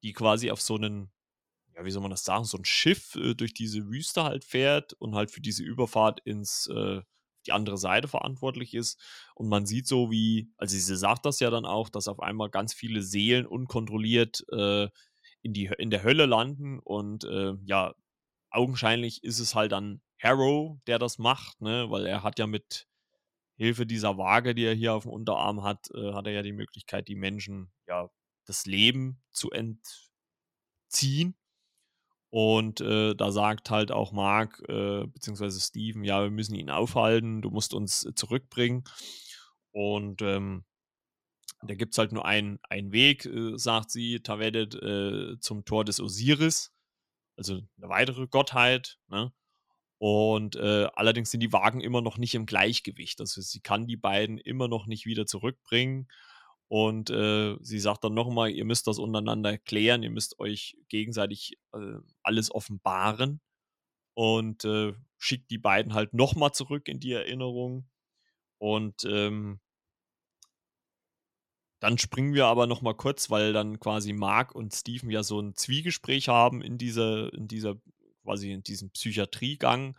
die 0.03 0.13
quasi 0.13 0.51
auf 0.51 0.61
so 0.61 0.75
einen, 0.75 1.11
ja, 1.73 1.83
wie 1.85 1.89
soll 1.89 2.03
man 2.03 2.11
das 2.11 2.23
sagen, 2.23 2.43
so 2.43 2.59
ein 2.59 2.65
Schiff 2.65 3.15
äh, 3.15 3.33
durch 3.33 3.55
diese 3.55 3.87
Wüste 3.87 4.25
halt 4.25 4.45
fährt 4.45 4.93
und 4.93 5.15
halt 5.15 5.31
für 5.31 5.41
diese 5.41 5.63
Überfahrt 5.63 6.19
ins 6.23 6.69
die 7.47 7.51
andere 7.51 7.79
Seite 7.79 8.07
verantwortlich 8.07 8.75
ist. 8.75 9.01
Und 9.33 9.49
man 9.49 9.65
sieht 9.65 9.87
so, 9.87 10.11
wie, 10.11 10.51
also 10.57 10.77
sie 10.77 10.97
sagt 10.97 11.25
das 11.25 11.39
ja 11.39 11.49
dann 11.49 11.65
auch, 11.65 11.89
dass 11.89 12.07
auf 12.07 12.19
einmal 12.19 12.51
ganz 12.51 12.75
viele 12.75 13.01
Seelen 13.01 13.47
unkontrolliert 13.47 14.41
in, 14.51 15.53
die, 15.53 15.71
in 15.79 15.89
der 15.89 16.03
Hölle 16.03 16.25
landen 16.25 16.79
und 16.79 17.23
ja, 17.65 17.95
augenscheinlich 18.51 19.23
ist 19.23 19.39
es 19.39 19.55
halt 19.55 19.71
dann 19.71 20.01
Harrow, 20.21 20.79
der 20.87 20.99
das 20.99 21.17
macht, 21.17 21.61
ne? 21.61 21.89
weil 21.89 22.05
er 22.05 22.23
hat 22.23 22.39
ja 22.39 22.47
mit 22.47 22.87
Hilfe 23.55 23.85
dieser 23.85 24.17
Waage, 24.17 24.55
die 24.55 24.65
er 24.65 24.73
hier 24.73 24.93
auf 24.93 25.03
dem 25.03 25.11
Unterarm 25.11 25.63
hat, 25.63 25.89
äh, 25.93 26.13
hat 26.13 26.27
er 26.27 26.33
ja 26.33 26.41
die 26.41 26.53
Möglichkeit, 26.53 27.07
die 27.07 27.15
Menschen 27.15 27.71
ja 27.87 28.09
das 28.45 28.65
Leben 28.65 29.21
zu 29.31 29.51
entziehen. 29.51 31.35
Und 32.31 32.79
äh, 32.81 33.15
da 33.15 33.31
sagt 33.31 33.69
halt 33.69 33.91
auch 33.91 34.11
Mark 34.11 34.61
äh, 34.69 35.05
beziehungsweise 35.07 35.59
Steven, 35.59 36.03
ja, 36.03 36.21
wir 36.21 36.29
müssen 36.29 36.55
ihn 36.55 36.69
aufhalten, 36.69 37.41
du 37.41 37.49
musst 37.49 37.73
uns 37.73 38.07
zurückbringen. 38.15 38.83
Und 39.71 40.21
ähm, 40.21 40.63
da 41.63 41.73
gibt 41.75 41.93
es 41.93 41.97
halt 41.97 42.11
nur 42.11 42.25
einen, 42.25 42.59
einen 42.69 42.91
Weg, 42.91 43.25
äh, 43.25 43.57
sagt 43.57 43.89
sie, 43.91 44.19
Tavedet, 44.19 44.75
äh, 44.75 45.39
zum 45.39 45.65
Tor 45.65 45.85
des 45.85 45.99
Osiris 45.99 46.71
also 47.39 47.61
eine 47.77 47.89
weitere 47.89 48.27
Gottheit. 48.27 48.99
Ne? 49.07 49.31
Und 49.99 50.55
äh, 50.55 50.87
allerdings 50.95 51.29
sind 51.29 51.41
die 51.41 51.51
Wagen 51.51 51.81
immer 51.81 52.01
noch 52.01 52.17
nicht 52.17 52.33
im 52.33 52.45
Gleichgewicht. 52.45 53.19
Also 53.19 53.41
sie 53.41 53.59
kann 53.59 53.85
die 53.85 53.97
beiden 53.97 54.37
immer 54.37 54.69
noch 54.69 54.87
nicht 54.87 55.05
wieder 55.05 55.25
zurückbringen. 55.25 56.07
Und 56.69 57.09
äh, 57.09 57.57
sie 57.61 57.79
sagt 57.79 58.03
dann 58.03 58.13
nochmal, 58.13 58.51
ihr 58.51 58.63
müsst 58.63 58.87
das 58.87 58.97
untereinander 58.97 59.57
klären, 59.57 60.03
ihr 60.03 60.11
müsst 60.11 60.39
euch 60.39 60.77
gegenseitig 60.87 61.57
äh, 61.73 61.97
alles 62.23 62.49
offenbaren. 62.53 63.41
Und 64.13 64.65
äh, 64.65 64.93
schickt 65.17 65.51
die 65.51 65.57
beiden 65.57 65.93
halt 65.93 66.13
nochmal 66.13 66.53
zurück 66.53 66.87
in 66.87 66.99
die 66.99 67.11
Erinnerung. 67.11 67.89
Und 68.57 69.03
ähm, 69.03 69.59
dann 71.81 71.97
springen 71.97 72.33
wir 72.33 72.45
aber 72.45 72.67
noch 72.67 72.81
mal 72.81 72.93
kurz, 72.95 73.29
weil 73.29 73.53
dann 73.53 73.79
quasi 73.79 74.13
Mark 74.13 74.53
und 74.53 74.73
Steven 74.73 75.09
ja 75.09 75.23
so 75.23 75.39
ein 75.41 75.55
Zwiegespräch 75.55 76.27
haben 76.27 76.61
in 76.61 76.77
dieser, 76.77 77.33
in 77.33 77.47
dieser, 77.47 77.75
quasi 78.29 78.51
in 78.51 78.61
diesem 78.61 78.91
Psychiatriegang. 78.91 79.97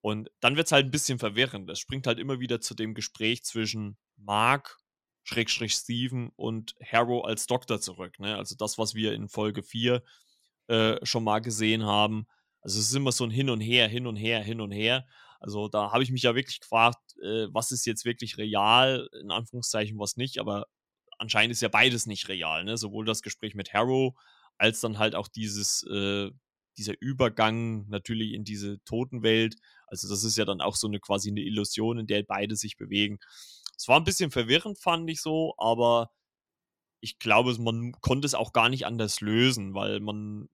Und 0.00 0.30
dann 0.40 0.56
wird 0.56 0.66
es 0.66 0.72
halt 0.72 0.86
ein 0.86 0.90
bisschen 0.90 1.18
verwirrend. 1.18 1.70
Es 1.70 1.78
springt 1.78 2.06
halt 2.06 2.18
immer 2.18 2.40
wieder 2.40 2.60
zu 2.60 2.74
dem 2.74 2.94
Gespräch 2.94 3.44
zwischen 3.44 3.96
Mark, 4.16 4.78
Schrägstrich 5.22 5.74
Steven 5.74 6.30
und 6.36 6.74
Harrow 6.84 7.24
als 7.24 7.46
Doktor 7.46 7.80
zurück. 7.80 8.18
Ne? 8.18 8.36
Also 8.36 8.56
das, 8.56 8.78
was 8.78 8.94
wir 8.94 9.12
in 9.12 9.28
Folge 9.28 9.62
4 9.62 10.02
äh, 10.66 11.06
schon 11.06 11.24
mal 11.24 11.40
gesehen 11.40 11.84
haben. 11.84 12.26
Also 12.62 12.80
es 12.80 12.88
ist 12.88 12.94
immer 12.94 13.12
so 13.12 13.24
ein 13.24 13.30
Hin 13.30 13.50
und 13.50 13.60
Her, 13.60 13.88
hin 13.88 14.06
und 14.06 14.16
her, 14.16 14.42
hin 14.42 14.60
und 14.60 14.72
her. 14.72 15.06
Also 15.40 15.68
da 15.68 15.92
habe 15.92 16.02
ich 16.02 16.10
mich 16.10 16.22
ja 16.22 16.34
wirklich 16.34 16.60
gefragt, 16.60 16.98
äh, 17.22 17.46
was 17.52 17.70
ist 17.70 17.86
jetzt 17.86 18.04
wirklich 18.04 18.38
real, 18.38 19.08
in 19.20 19.30
Anführungszeichen, 19.30 19.98
was 19.98 20.16
nicht. 20.16 20.38
Aber 20.38 20.66
anscheinend 21.18 21.52
ist 21.52 21.62
ja 21.62 21.68
beides 21.68 22.06
nicht 22.06 22.28
real, 22.28 22.64
ne? 22.64 22.76
Sowohl 22.76 23.04
das 23.04 23.22
Gespräch 23.22 23.54
mit 23.54 23.72
Harrow 23.72 24.14
als 24.56 24.80
dann 24.80 24.98
halt 24.98 25.14
auch 25.14 25.28
dieses, 25.28 25.84
äh, 25.84 26.30
dieser 26.78 26.94
Übergang 27.00 27.88
natürlich 27.88 28.32
in 28.32 28.44
diese 28.44 28.82
Totenwelt. 28.84 29.56
Also 29.86 30.08
das 30.08 30.24
ist 30.24 30.38
ja 30.38 30.44
dann 30.44 30.60
auch 30.60 30.76
so 30.76 30.86
eine 30.86 31.00
quasi 31.00 31.30
eine 31.30 31.40
Illusion, 31.40 31.98
in 31.98 32.06
der 32.06 32.22
beide 32.22 32.56
sich 32.56 32.76
bewegen. 32.76 33.18
Es 33.76 33.88
war 33.88 33.98
ein 34.00 34.04
bisschen 34.04 34.30
verwirrend, 34.30 34.78
fand 34.78 35.08
ich 35.10 35.20
so, 35.20 35.54
aber 35.58 36.10
ich 37.00 37.18
glaube, 37.18 37.56
man 37.60 37.92
konnte 38.00 38.26
es 38.26 38.34
auch 38.34 38.52
gar 38.52 38.68
nicht 38.68 38.86
anders 38.86 39.20
lösen, 39.20 39.74
weil 39.74 40.00
man, 40.00 40.48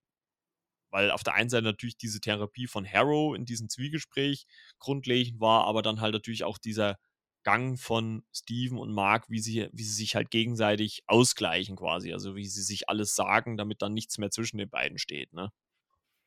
weil 0.91 1.11
auf 1.11 1.25
der 1.25 1.35
einen 1.35 1.51
Seite 1.51 1.65
natürlich 1.65 1.97
diese 1.97 2.21
Therapie 2.21 2.67
von 2.67 2.87
Harrow 2.87 3.35
in 3.35 3.45
diesem 3.47 3.69
Zwiegespräch 3.69 4.47
grundlegend 4.79 5.41
war, 5.41 5.65
aber 5.67 5.83
dann 5.83 6.01
halt 6.01 6.15
natürlich 6.15 6.45
auch 6.45 6.59
dieser 6.59 6.99
Gang 7.45 7.79
von 7.79 8.25
Steven 8.33 8.79
und 8.79 8.93
Mark, 8.93 9.29
wie 9.29 9.39
sie, 9.39 9.69
wie 9.73 9.85
sie 9.85 9.93
sich 9.93 10.17
halt 10.17 10.31
gegenseitig 10.31 11.03
ausgleichen 11.07 11.77
quasi. 11.77 12.13
Also 12.13 12.35
wie 12.37 12.47
sie 12.47 12.63
sich 12.63 12.89
alles 12.89 13.15
sagen, 13.15 13.57
damit 13.57 13.83
dann 13.83 13.93
nichts 13.93 14.19
mehr 14.19 14.31
zwischen 14.31 14.59
den 14.59 14.71
beiden 14.71 14.99
steht. 14.99 15.33
Ne? 15.35 15.51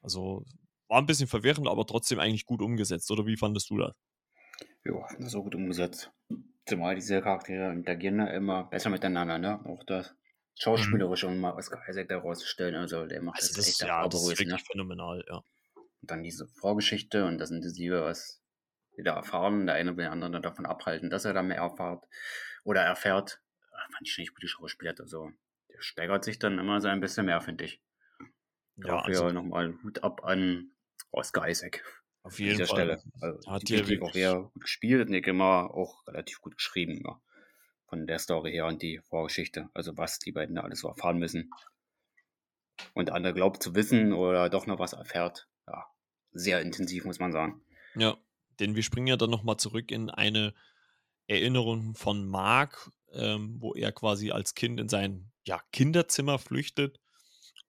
Also 0.08 0.46
war 0.88 1.00
ein 1.00 1.06
bisschen 1.06 1.28
verwirrend, 1.28 1.68
aber 1.68 1.86
trotzdem 1.86 2.18
eigentlich 2.18 2.46
gut 2.46 2.62
umgesetzt. 2.62 3.12
Oder 3.12 3.26
wie 3.26 3.36
fandest 3.36 3.70
du 3.70 3.78
das? 3.78 3.94
Ja, 4.86 5.06
das 5.20 5.36
auch 5.36 5.44
gut 5.44 5.56
umgesetzt. 5.56 6.14
Zumal 6.66 6.96
diese 6.96 7.22
Charaktere 7.22 7.74
interagieren 7.74 8.22
immer 8.22 8.64
besser 8.64 8.90
miteinander, 8.90 9.38
ne? 9.38 9.60
Auch 9.66 9.84
das 9.84 10.16
schauspielerisch, 10.56 11.24
mhm. 11.24 11.32
um 11.32 11.40
mal 11.40 11.56
Oscar 11.56 11.82
Isaac 11.90 12.08
da 12.08 12.20
rauszustellen. 12.20 12.76
Also 12.76 13.06
der 13.06 13.22
macht 13.22 13.42
also 13.42 13.50
das, 13.50 13.66
das 13.66 13.68
echt 13.68 13.82
ja, 13.82 14.08
das 14.08 14.22
ist 14.22 14.30
wirklich 14.30 14.48
ne? 14.48 14.58
phänomenal, 14.72 15.26
ja. 15.28 15.44
Und 15.76 16.12
dann 16.12 16.24
diese 16.24 16.48
Vorgeschichte 16.48 17.26
und 17.26 17.38
das 17.38 17.52
Intensive, 17.52 18.04
was 18.04 18.42
wieder 18.96 19.12
erfahren. 19.12 19.66
Der 19.66 19.76
eine 19.76 19.98
will 19.98 20.06
den 20.06 20.14
anderen 20.14 20.42
davon 20.42 20.66
abhalten, 20.66 21.10
dass 21.10 21.26
er 21.26 21.34
da 21.34 21.44
mehr 21.44 21.58
erfahrt 21.58 22.06
oder 22.64 22.82
erfährt. 22.82 23.42
Ach, 23.74 23.92
fand 23.92 24.08
ich 24.08 24.18
nicht 24.18 24.34
gut 24.34 24.58
gespielt. 24.62 25.02
Also, 25.02 25.32
der 25.68 25.82
steigert 25.82 26.24
sich 26.24 26.40
dann 26.40 26.60
immer 26.60 26.80
so 26.80 26.88
ein 26.88 27.02
bisschen 27.02 27.26
mehr, 27.26 27.42
finde 27.42 27.66
ich. 27.66 27.82
Ja, 28.78 29.00
also, 29.00 29.30
nochmal 29.30 29.78
Hut 29.84 30.04
ab 30.04 30.24
an 30.24 30.72
Oscar 31.12 31.48
Isaac. 31.50 31.84
Auf 32.24 32.40
jeden 32.40 32.58
Fall. 32.58 32.68
Stelle. 32.68 33.04
Also, 33.22 33.52
hat 33.52 33.68
die 33.68 34.02
auch 34.02 34.14
sehr 34.14 34.36
gut 34.42 34.62
gespielt 34.62 35.08
und 35.08 35.14
ich 35.14 35.26
immer 35.28 35.72
auch 35.74 36.06
relativ 36.08 36.42
gut 36.42 36.58
geschrieben. 36.58 37.02
Ja. 37.06 37.22
Von 37.88 38.06
der 38.06 38.20
Story 38.20 38.52
her 38.52 38.66
und 38.66 38.82
die 38.82 39.00
Vorgeschichte. 39.00 39.70
Also, 39.74 39.98
was 39.98 40.20
die 40.20 40.32
beiden 40.32 40.56
da 40.56 40.62
alles 40.62 40.82
so 40.82 40.90
erfahren 40.90 41.20
müssen. 41.20 41.50
Und 42.94 43.08
der 43.08 43.16
andere 43.16 43.34
glaubt 43.34 43.64
zu 43.64 43.76
wissen 43.76 44.14
oder 44.14 44.50
doch 44.50 44.68
noch 44.68 44.80
was 44.80 44.94
erfährt. 44.94 45.48
Ja, 45.68 45.86
sehr 46.32 46.62
intensiv, 46.62 47.06
muss 47.06 47.20
man 47.20 47.32
sagen. 47.32 47.62
Ja, 47.96 48.18
denn 48.60 48.76
wir 48.76 48.84
springen 48.84 49.08
ja 49.08 49.18
dann 49.18 49.30
nochmal 49.30 49.58
zurück 49.58 49.92
in 49.92 50.10
eine 50.10 50.54
Erinnerung 51.28 51.96
von 51.96 52.28
Mark, 52.28 52.92
ähm, 53.12 53.56
wo 53.60 53.74
er 53.74 53.92
quasi 53.92 54.32
als 54.32 54.54
Kind 54.54 54.80
in 54.80 54.90
sein 54.90 55.32
ja, 55.46 55.62
Kinderzimmer 55.72 56.40
flüchtet, 56.40 57.00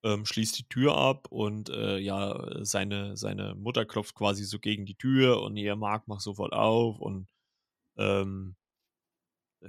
ähm, 0.04 0.24
schließt 0.26 0.58
die 0.58 0.68
Tür 0.68 0.96
ab 0.96 1.28
und 1.30 1.70
äh, 1.70 1.98
ja, 1.98 2.64
seine, 2.64 3.16
seine 3.16 3.54
Mutter 3.54 3.84
klopft 3.84 4.14
quasi 4.14 4.44
so 4.44 4.58
gegen 4.58 4.86
die 4.86 4.96
Tür 4.96 5.42
und 5.42 5.56
ihr 5.56 5.76
Mark 5.76 6.08
macht 6.08 6.22
sofort 6.22 6.52
auf 6.52 7.00
und 7.00 7.28
ähm, 7.96 8.56
äh, 9.62 9.68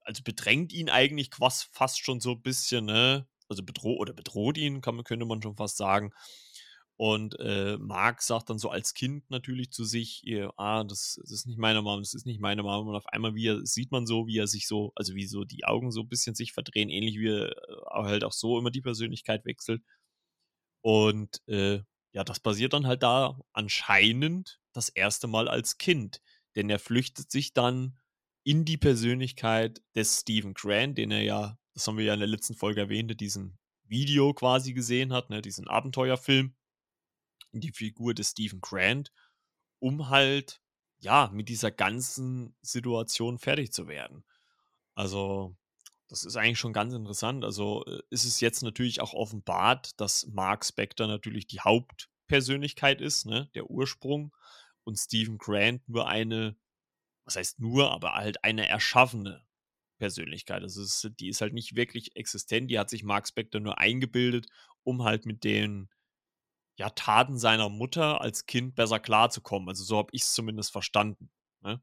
also 0.00 0.22
bedrängt 0.22 0.72
ihn 0.72 0.90
eigentlich 0.90 1.30
fast 1.34 2.04
schon 2.04 2.20
so 2.20 2.32
ein 2.32 2.42
bisschen, 2.42 2.86
ne? 2.86 3.26
Also 3.48 3.62
bedroht 3.62 3.98
oder 3.98 4.12
bedroht 4.12 4.58
ihn, 4.58 4.80
kann, 4.82 5.02
könnte 5.04 5.24
man 5.24 5.42
schon 5.42 5.56
fast 5.56 5.78
sagen. 5.78 6.12
Und 7.00 7.38
äh, 7.38 7.78
Mark 7.78 8.22
sagt 8.22 8.50
dann 8.50 8.58
so 8.58 8.70
als 8.70 8.92
Kind 8.92 9.30
natürlich 9.30 9.70
zu 9.70 9.84
sich, 9.84 10.24
ah, 10.56 10.82
das, 10.82 11.16
das, 11.22 11.30
ist 11.30 11.46
nicht 11.46 11.56
meine 11.56 11.80
Mom, 11.80 12.00
das 12.00 12.12
ist 12.12 12.26
nicht 12.26 12.40
meine 12.40 12.64
Mom. 12.64 12.88
Und 12.88 12.96
auf 12.96 13.06
einmal 13.06 13.36
wie 13.36 13.46
er, 13.46 13.64
sieht 13.64 13.92
man 13.92 14.04
so, 14.04 14.26
wie 14.26 14.38
er 14.38 14.48
sich 14.48 14.66
so, 14.66 14.90
also 14.96 15.14
wie 15.14 15.26
so 15.26 15.44
die 15.44 15.64
Augen 15.64 15.92
so 15.92 16.00
ein 16.00 16.08
bisschen 16.08 16.34
sich 16.34 16.52
verdrehen, 16.52 16.88
ähnlich 16.90 17.16
wie 17.20 17.28
er 17.28 17.52
äh, 17.52 18.02
halt 18.02 18.24
auch 18.24 18.32
so 18.32 18.58
immer 18.58 18.72
die 18.72 18.80
Persönlichkeit 18.80 19.44
wechselt. 19.44 19.84
Und 20.82 21.40
äh, 21.46 21.82
ja, 22.12 22.24
das 22.24 22.40
passiert 22.40 22.72
dann 22.72 22.88
halt 22.88 23.04
da 23.04 23.38
anscheinend 23.52 24.58
das 24.72 24.88
erste 24.88 25.28
Mal 25.28 25.46
als 25.46 25.78
Kind. 25.78 26.20
Denn 26.56 26.68
er 26.68 26.80
flüchtet 26.80 27.30
sich 27.30 27.52
dann 27.52 27.96
in 28.42 28.64
die 28.64 28.76
Persönlichkeit 28.76 29.80
des 29.94 30.22
Stephen 30.22 30.52
Grant, 30.52 30.98
den 30.98 31.12
er 31.12 31.22
ja, 31.22 31.58
das 31.74 31.86
haben 31.86 31.96
wir 31.96 32.06
ja 32.06 32.14
in 32.14 32.20
der 32.20 32.28
letzten 32.28 32.56
Folge 32.56 32.80
erwähnt, 32.80 33.20
diesen 33.20 33.56
Video 33.84 34.34
quasi 34.34 34.72
gesehen 34.72 35.12
hat, 35.12 35.30
ne, 35.30 35.42
diesen 35.42 35.68
Abenteuerfilm 35.68 36.57
in 37.52 37.60
die 37.60 37.72
Figur 37.72 38.14
des 38.14 38.30
Stephen 38.30 38.60
Grant, 38.60 39.12
um 39.78 40.08
halt, 40.08 40.60
ja, 40.98 41.30
mit 41.32 41.48
dieser 41.48 41.70
ganzen 41.70 42.56
Situation 42.62 43.38
fertig 43.38 43.72
zu 43.72 43.88
werden. 43.88 44.24
Also, 44.94 45.56
das 46.08 46.24
ist 46.24 46.36
eigentlich 46.36 46.58
schon 46.58 46.72
ganz 46.72 46.94
interessant. 46.94 47.44
Also 47.44 47.84
äh, 47.84 48.00
ist 48.10 48.24
es 48.24 48.40
jetzt 48.40 48.62
natürlich 48.62 49.00
auch 49.00 49.12
offenbart, 49.12 50.00
dass 50.00 50.26
Mark 50.26 50.64
Spector 50.64 51.06
natürlich 51.06 51.46
die 51.46 51.60
Hauptpersönlichkeit 51.60 53.00
ist, 53.00 53.26
ne, 53.26 53.50
der 53.54 53.70
Ursprung, 53.70 54.34
und 54.84 54.96
Stephen 54.96 55.36
Grant 55.36 55.86
nur 55.86 56.08
eine, 56.08 56.56
was 57.24 57.36
heißt 57.36 57.60
nur, 57.60 57.92
aber 57.92 58.14
halt 58.14 58.42
eine 58.42 58.66
erschaffene 58.66 59.46
Persönlichkeit. 59.98 60.62
Also 60.62 60.82
ist, 60.82 61.10
die 61.20 61.28
ist 61.28 61.42
halt 61.42 61.52
nicht 61.52 61.76
wirklich 61.76 62.16
existent, 62.16 62.70
die 62.70 62.78
hat 62.78 62.88
sich 62.88 63.04
Mark 63.04 63.28
Spector 63.28 63.60
nur 63.60 63.78
eingebildet, 63.78 64.46
um 64.84 65.04
halt 65.04 65.26
mit 65.26 65.44
den 65.44 65.90
ja, 66.78 66.90
Taten 66.90 67.38
seiner 67.38 67.68
Mutter 67.68 68.20
als 68.20 68.46
Kind 68.46 68.76
besser 68.76 69.00
klarzukommen. 69.00 69.68
Also, 69.68 69.84
so 69.84 69.98
habe 69.98 70.10
ich's 70.12 70.32
zumindest 70.32 70.70
verstanden, 70.72 71.30
ne? 71.62 71.82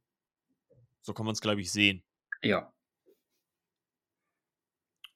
So 1.02 1.14
kann 1.14 1.26
man's, 1.26 1.42
glaube 1.42 1.62
ich, 1.62 1.72
sehen. 1.72 2.04
Ja. 2.42 2.72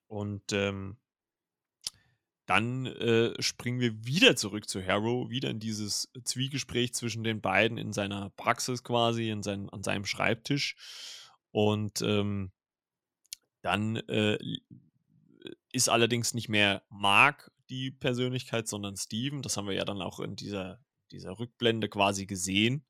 Und, 0.09 0.51
ähm 0.53 0.97
dann, 2.49 2.87
äh, 2.87 3.39
springen 3.39 3.79
wir 3.79 4.05
wieder 4.07 4.35
zurück 4.35 4.67
zu 4.67 4.83
Harrow, 4.83 5.29
wieder 5.29 5.51
in 5.51 5.59
dieses 5.59 6.11
Zwiegespräch 6.23 6.95
zwischen 6.95 7.23
den 7.23 7.41
beiden 7.41 7.77
in 7.77 7.93
seiner 7.93 8.31
Praxis 8.31 8.83
quasi, 8.83 9.29
in 9.29 9.43
sein 9.43 9.69
an 9.69 9.83
seinem 9.83 10.05
Schreibtisch. 10.05 10.75
Und, 11.51 12.01
ähm 12.01 12.51
dann, 13.63 13.97
äh, 14.07 14.35
l 14.35 14.61
ist 15.71 15.89
allerdings 15.89 16.33
nicht 16.33 16.49
mehr 16.49 16.83
Mark 16.89 17.51
die 17.69 17.91
Persönlichkeit, 17.91 18.67
sondern 18.67 18.97
Steven. 18.97 19.41
Das 19.41 19.57
haben 19.57 19.67
wir 19.67 19.75
ja 19.75 19.85
dann 19.85 20.01
auch 20.01 20.19
in 20.19 20.35
dieser 20.35 20.79
dieser 21.11 21.39
Rückblende 21.39 21.89
quasi 21.89 22.27
gesehen. 22.27 22.85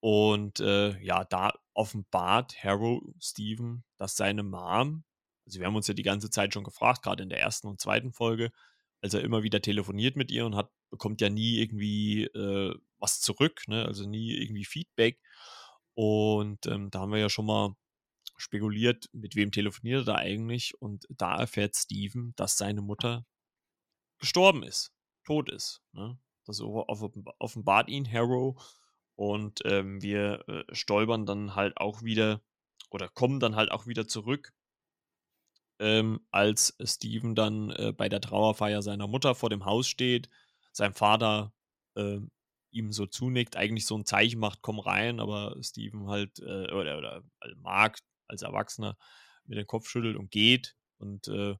Und, 0.00 0.60
äh, 0.60 0.98
ja, 1.00 1.24
da 1.24 1.52
offenbart 1.74 2.62
Harrow 2.62 3.02
Steven, 3.20 3.84
dass 3.96 4.16
seine 4.16 4.42
Mom 4.42 5.04
also, 5.48 5.60
wir 5.60 5.66
haben 5.66 5.76
uns 5.76 5.88
ja 5.88 5.94
die 5.94 6.02
ganze 6.02 6.28
Zeit 6.28 6.52
schon 6.52 6.62
gefragt, 6.64 7.02
grade 7.02 7.22
in 7.22 7.30
der 7.30 7.42
1. 7.44 7.64
und 7.64 7.80
2. 7.80 8.12
Folge, 8.12 8.52
als 9.00 9.14
er 9.14 9.22
immer 9.22 9.42
wieder 9.42 9.62
telefoniert 9.62 10.14
mit 10.14 10.30
ihr 10.30 10.44
und 10.44 10.54
hat 10.54 10.70
bekommt 10.90 11.22
ja 11.22 11.30
nie 11.30 11.58
irgendwie, 11.58 12.24
äh, 12.24 12.74
was 12.98 13.20
zurück, 13.20 13.62
ne, 13.66 13.84
also, 13.86 14.06
nie 14.06 14.32
irgendwie 14.34 14.66
Feedback. 14.66 15.18
Und, 15.94 16.66
ähm, 16.66 16.90
da 16.90 17.00
haben 17.00 17.12
wir 17.12 17.18
ja 17.18 17.30
schon 17.30 17.46
mal 17.46 17.74
spekuliert, 18.36 19.08
mit 19.12 19.36
wem 19.36 19.50
telefoniert 19.50 20.02
er 20.02 20.04
da 20.04 20.14
eigentlich? 20.16 20.74
Und 20.80 21.06
da 21.08 21.38
erfährt 21.38 21.76
Steven, 21.76 22.34
dass 22.36 22.58
seine 22.58 22.82
Mutter 22.82 23.24
gestorben 24.18 24.62
ist, 24.62 24.92
tot 25.24 25.50
ist, 25.50 25.82
ne? 25.92 26.18
Das 26.46 26.60
offenbart 26.62 27.88
ihn 27.90 28.10
Harrow 28.10 28.56
und, 29.16 29.60
ähm, 29.66 30.02
wir, 30.02 30.44
äh, 30.48 30.64
stolpern 30.74 31.26
dann 31.26 31.54
halt 31.56 31.76
auch 31.78 32.02
wieder 32.02 32.40
oder 32.90 33.08
kommen 33.08 33.40
dann 33.40 33.56
halt 33.56 33.70
auch 33.72 33.86
wieder 33.86 34.08
zurück 34.08 34.52
ähm, 35.80 36.20
als 36.30 36.76
Steven 36.84 37.34
dann, 37.34 37.70
äh, 37.70 37.92
bei 37.96 38.08
der 38.08 38.20
Trauerfeier 38.20 38.82
seiner 38.82 39.06
Mutter 39.06 39.34
vor 39.34 39.50
dem 39.50 39.64
Haus 39.64 39.86
steht, 39.88 40.28
sein 40.72 40.92
Vater, 40.94 41.52
ähm, 41.96 42.30
ihm 42.70 42.92
so 42.92 43.06
zunickt, 43.06 43.56
eigentlich 43.56 43.86
so 43.86 43.96
'n 43.96 44.04
Zeichen 44.04 44.40
macht: 44.40 44.60
„Komm 44.62 44.78
rein“, 44.80 45.20
aber 45.20 45.56
Steven 45.62 46.08
halt, 46.08 46.38
äh 46.40 46.70
oder 46.72 46.98
oder 46.98 47.22
Mark 47.56 47.98
als 48.26 48.42
Erwachsener 48.42 48.96
mit 49.46 49.56
dem 49.58 49.66
Kopf 49.66 49.88
schüttelt 49.88 50.16
und 50.16 50.30
geht. 50.30 50.76
Und, 50.98 51.28
äh, 51.28 51.56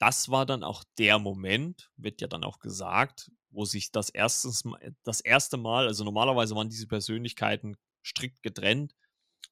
das 0.00 0.28
war 0.30 0.46
dann 0.46 0.64
auch 0.64 0.84
der 0.98 1.18
Moment, 1.18 1.90
wird 1.96 2.20
ja 2.20 2.28
dann 2.28 2.44
auch 2.44 2.58
gesagt, 2.60 3.30
wo 3.50 3.64
sich 3.64 3.92
das 3.92 4.10
erstes 4.10 4.64
Ma 4.64 4.78
das 5.04 5.20
1. 5.20 5.56
Mal 5.56 5.86
also, 5.88 6.04
normalerweise 6.04 6.54
waren 6.56 6.68
diese 6.70 6.86
Persönlichkeiten 6.88 7.76
strikt 8.06 8.42
getrennt, 8.42 8.94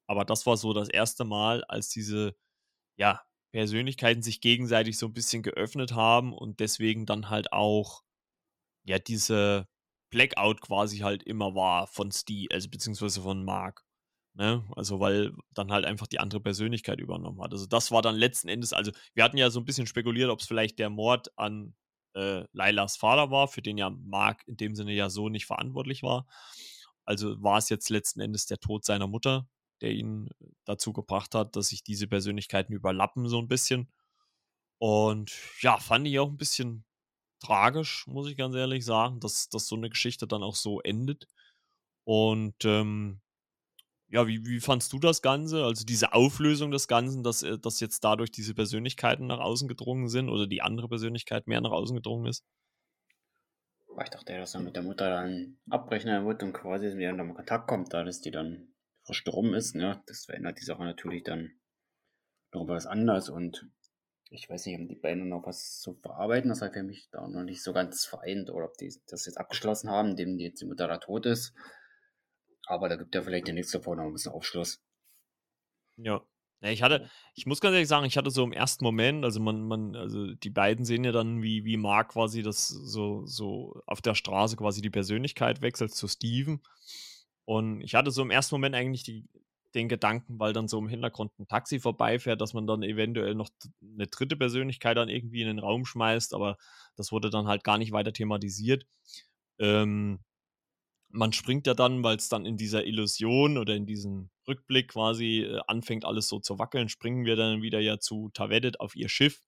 aber 0.08 0.24
das 0.26 0.46
war 0.46 0.56
so 0.58 0.72
das 0.74 0.88
1. 0.90 1.24
Mal, 1.24 1.64
als 1.64 1.90
diese, 1.90 2.36
ja, 2.98 3.22
Persönlichkeiten 3.52 4.22
sich 4.22 4.40
gegenseitig 4.42 4.98
so 4.98 5.06
'n 5.08 5.14
bisschen 5.14 5.42
geöffnet 5.44 5.92
haben 5.94 6.32
und 6.34 6.60
deswegen 6.60 7.06
dann 7.06 7.30
halt 7.30 7.52
auch, 7.52 8.02
ja, 8.84 8.98
diese 9.00 9.68
Blackout 10.10 10.60
quasi 10.62 10.98
halt 11.00 11.22
immer 11.24 11.54
war 11.56 11.88
von 11.88 12.12
Ste 12.12 12.48
also, 12.52 12.70
beziehungsweise 12.70 13.22
von 13.22 13.44
Mark, 13.44 13.83
ne? 14.34 14.64
Also, 14.76 15.00
weil 15.00 15.32
dann 15.54 15.72
halt 15.72 15.84
einfach 15.86 16.06
die 16.08 16.20
andere 16.20 16.40
Persönlichkeit 16.40 17.00
übernommen 17.00 17.40
hat. 17.42 17.52
Also, 17.52 17.66
das 17.66 17.90
war 17.92 18.02
dann 18.02 18.16
letzten 18.16 18.48
Endes 18.48 18.72
also, 18.72 18.92
wir 19.14 19.24
hatten 19.24 19.38
ja 19.38 19.50
so 19.50 19.60
'n 19.60 19.64
bisschen 19.66 19.86
spekuliert, 19.86 20.30
ob's 20.30 20.46
vielleicht 20.46 20.78
der 20.78 20.90
Mord 20.90 21.30
an, 21.38 21.74
äh, 22.14 22.44
Lilahs 22.52 22.96
Vater 22.96 23.30
war, 23.30 23.48
für 23.48 23.62
den 23.62 23.78
ja 23.78 23.90
Mark 23.90 24.42
in 24.46 24.56
dem 24.56 24.74
Sinne 24.76 24.92
ja 24.94 25.10
so 25.10 25.28
nicht 25.30 25.46
verantwortlich 25.46 26.02
war. 26.02 26.26
Also, 27.06 27.42
war's 27.42 27.68
jetzt 27.70 27.90
letzten 27.90 28.20
Endes 28.20 28.46
der 28.46 28.58
Tod 28.60 28.84
seiner 28.84 29.06
Mutter, 29.08 29.48
der 29.82 29.92
ihn 29.92 30.30
dazu 30.64 30.92
gebracht 30.92 31.34
hat, 31.34 31.56
dass 31.56 31.68
sich 31.68 31.82
diese 31.84 32.06
Persönlichkeiten 32.08 32.72
überlappen 32.74 33.28
so 33.28 33.38
'n 33.40 33.48
bisschen. 33.48 33.92
Und 34.80 35.32
ja, 35.62 35.78
fand 35.78 36.06
ich 36.08 36.18
auch 36.20 36.28
'n 36.30 36.38
bisschen 36.38 36.84
tragisch, 37.40 38.06
muss 38.08 38.28
ich 38.30 38.36
ganz 38.38 38.54
ehrlich 38.56 38.84
sagen, 38.86 39.20
dass 39.20 39.48
dass 39.50 39.68
so 39.68 39.76
'ne 39.76 39.90
Geschichte 39.90 40.26
dann 40.28 40.42
auch 40.44 40.56
so 40.56 40.80
endet. 40.82 41.28
Und, 42.06 42.56
ähm, 42.66 43.20
ja, 44.14 44.26
wie 44.26 44.46
wie 44.46 44.60
fandst 44.60 44.92
du 44.92 44.98
das 44.98 45.22
Ganze? 45.22 45.64
Also, 45.64 45.84
diese 45.84 46.12
Auflösung 46.14 46.70
des 46.70 46.88
Ganzen, 46.88 47.22
dass, 47.22 47.42
äh 47.42 47.58
dass 47.58 47.80
jetzt 47.80 48.04
dadurch 48.04 48.30
diese 48.30 48.54
Persönlichkeiten 48.54 49.26
nach 49.26 49.40
außen 49.40 49.68
gedrungen 49.68 50.08
sind 50.08 50.28
oder 50.30 50.46
die 50.46 50.62
andere 50.62 50.88
Persönlichkeit 50.88 51.46
mehr 51.46 51.60
nach 51.60 51.72
außen 51.72 51.96
gedrungen 51.96 52.26
ist? 52.26 52.44
Ich 54.02 54.10
dachte, 54.10 54.36
dass 54.36 54.54
er 54.54 54.60
mit 54.60 54.76
der 54.76 54.82
Mutter 54.82 55.08
dann 55.08 55.56
abbrechen 55.70 56.26
wird 56.26 56.42
und 56.42 56.52
quasi 56.52 56.96
wieder 56.98 57.10
in 57.10 57.34
Kontakt 57.34 57.66
kommt, 57.66 57.94
da 57.94 58.04
dass 58.04 58.20
die 58.20 58.30
dann 58.30 58.74
verstorben 59.04 59.54
ist, 59.54 59.74
ne? 59.74 60.02
Das 60.06 60.26
verändert 60.26 60.60
die 60.60 60.64
Sache 60.66 60.82
natürlich 60.84 61.22
dann 61.22 61.52
noch 62.52 62.66
was 62.68 62.86
anders 62.86 63.28
und 63.28 63.68
ich 64.30 64.50
weiß 64.50 64.66
nicht, 64.66 64.76
haben 64.76 64.88
die 64.88 64.96
beiden 64.96 65.28
noch 65.28 65.46
was 65.46 65.80
zu 65.80 65.94
verarbeiten? 65.94 66.50
Das 66.50 66.62
hat 66.62 66.74
für 66.74 66.82
mich 66.82 67.08
da 67.10 67.28
noch 67.28 67.44
nicht 67.44 67.62
so 67.62 67.72
ganz 67.72 68.06
vereint 68.06 68.50
oder 68.50 68.66
ob 68.66 68.76
die 68.78 68.92
das 69.06 69.26
jetzt 69.26 69.38
abgeschlossen 69.38 69.90
haben, 69.90 70.10
indem 70.10 70.38
jetzt 70.38 70.62
die 70.62 70.66
Mutter 70.66 70.88
da 70.88 70.98
tot 70.98 71.26
ist. 71.26 71.54
Aber 72.66 72.88
da 72.88 72.96
gibt 72.96 73.14
ja 73.14 73.22
vielleicht 73.22 73.46
der 73.46 73.54
nächste 73.54 73.80
Folge 73.80 74.02
noch 74.02 74.08
'n 74.08 74.12
bisschen 74.14 74.32
Aufschluss. 74.32 74.78
Ja. 75.98 76.22
Ich 76.60 76.82
hatte 76.82 77.02
ich 77.34 77.44
muss 77.44 77.60
ganz 77.60 77.74
ehrlich 77.74 77.88
sagen, 77.88 78.06
ich 78.06 78.16
hatte 78.16 78.30
so 78.30 78.42
im 78.42 78.52
1. 78.52 78.84
Moment 78.84 79.22
also, 79.24 79.38
man 79.38 79.62
man 79.66 79.94
also, 79.96 80.32
die 80.34 80.48
beiden 80.50 80.84
sehen 80.86 81.04
ja 81.04 81.12
dann, 81.12 81.42
wie 81.42 81.64
wie 81.66 81.76
Mark 81.76 82.12
quasi 82.12 82.42
das 82.42 82.68
so 82.68 83.26
so 83.26 83.82
auf 83.86 84.00
der 84.00 84.14
Straße 84.14 84.56
quasi 84.56 84.80
die 84.80 84.88
Persönlichkeit 84.90 85.60
wechselt 85.60 85.92
zu 85.94 86.08
Steven. 86.08 86.62
Und 87.44 87.82
ich 87.82 87.94
hatte 87.94 88.10
so 88.10 88.22
im 88.22 88.30
1. 88.30 88.54
Moment 88.54 88.74
eigentlich 88.74 89.02
die 89.04 89.26
den 89.74 89.88
Gedanken, 89.88 90.38
weil 90.38 90.52
dann 90.54 90.68
so 90.68 90.78
im 90.78 90.88
Hintergrund 90.88 91.32
'n 91.38 91.48
Taxi 91.48 91.80
vorbeifährt, 91.80 92.40
dass 92.40 92.54
man 92.54 92.66
dann 92.66 92.82
eventuell 92.82 93.34
noch 93.34 93.50
d 93.50 93.68
'ne 93.82 94.06
3. 94.06 94.36
Persönlichkeit 94.36 94.96
dann 94.96 95.08
irgendwie 95.10 95.42
in 95.42 95.48
den 95.48 95.58
Raum 95.58 95.84
schmeißt, 95.84 96.32
aber 96.34 96.56
das 96.96 97.12
wurde 97.12 97.28
dann 97.30 97.46
halt 97.48 97.62
gar 97.64 97.76
nicht 97.78 97.92
weiter 97.92 98.12
thematisiert. 98.12 98.86
Ähm, 99.58 100.20
man 101.14 101.32
springt 101.32 101.66
ja 101.68 101.74
dann, 101.74 102.04
weil's 102.04 102.28
dann 102.28 102.46
in 102.46 102.56
dieser 102.58 102.86
Illusion 102.86 103.58
oder 103.58 103.74
in 103.76 103.86
diesem 103.86 104.30
Rückblick 104.48 104.88
quasi, 104.90 105.40
äh, 105.42 105.60
anfängt 105.68 106.04
alles 106.04 106.28
so 106.28 106.40
zu 106.40 106.58
wackeln, 106.60 106.88
springen 106.90 107.24
wir 107.26 107.36
dann 107.36 107.62
wieder 107.62 107.80
ja 107.80 107.98
zu 108.00 108.30
Tavedet 108.34 108.80
auf 108.80 108.96
ihr 108.96 109.08
Schiff 109.10 109.42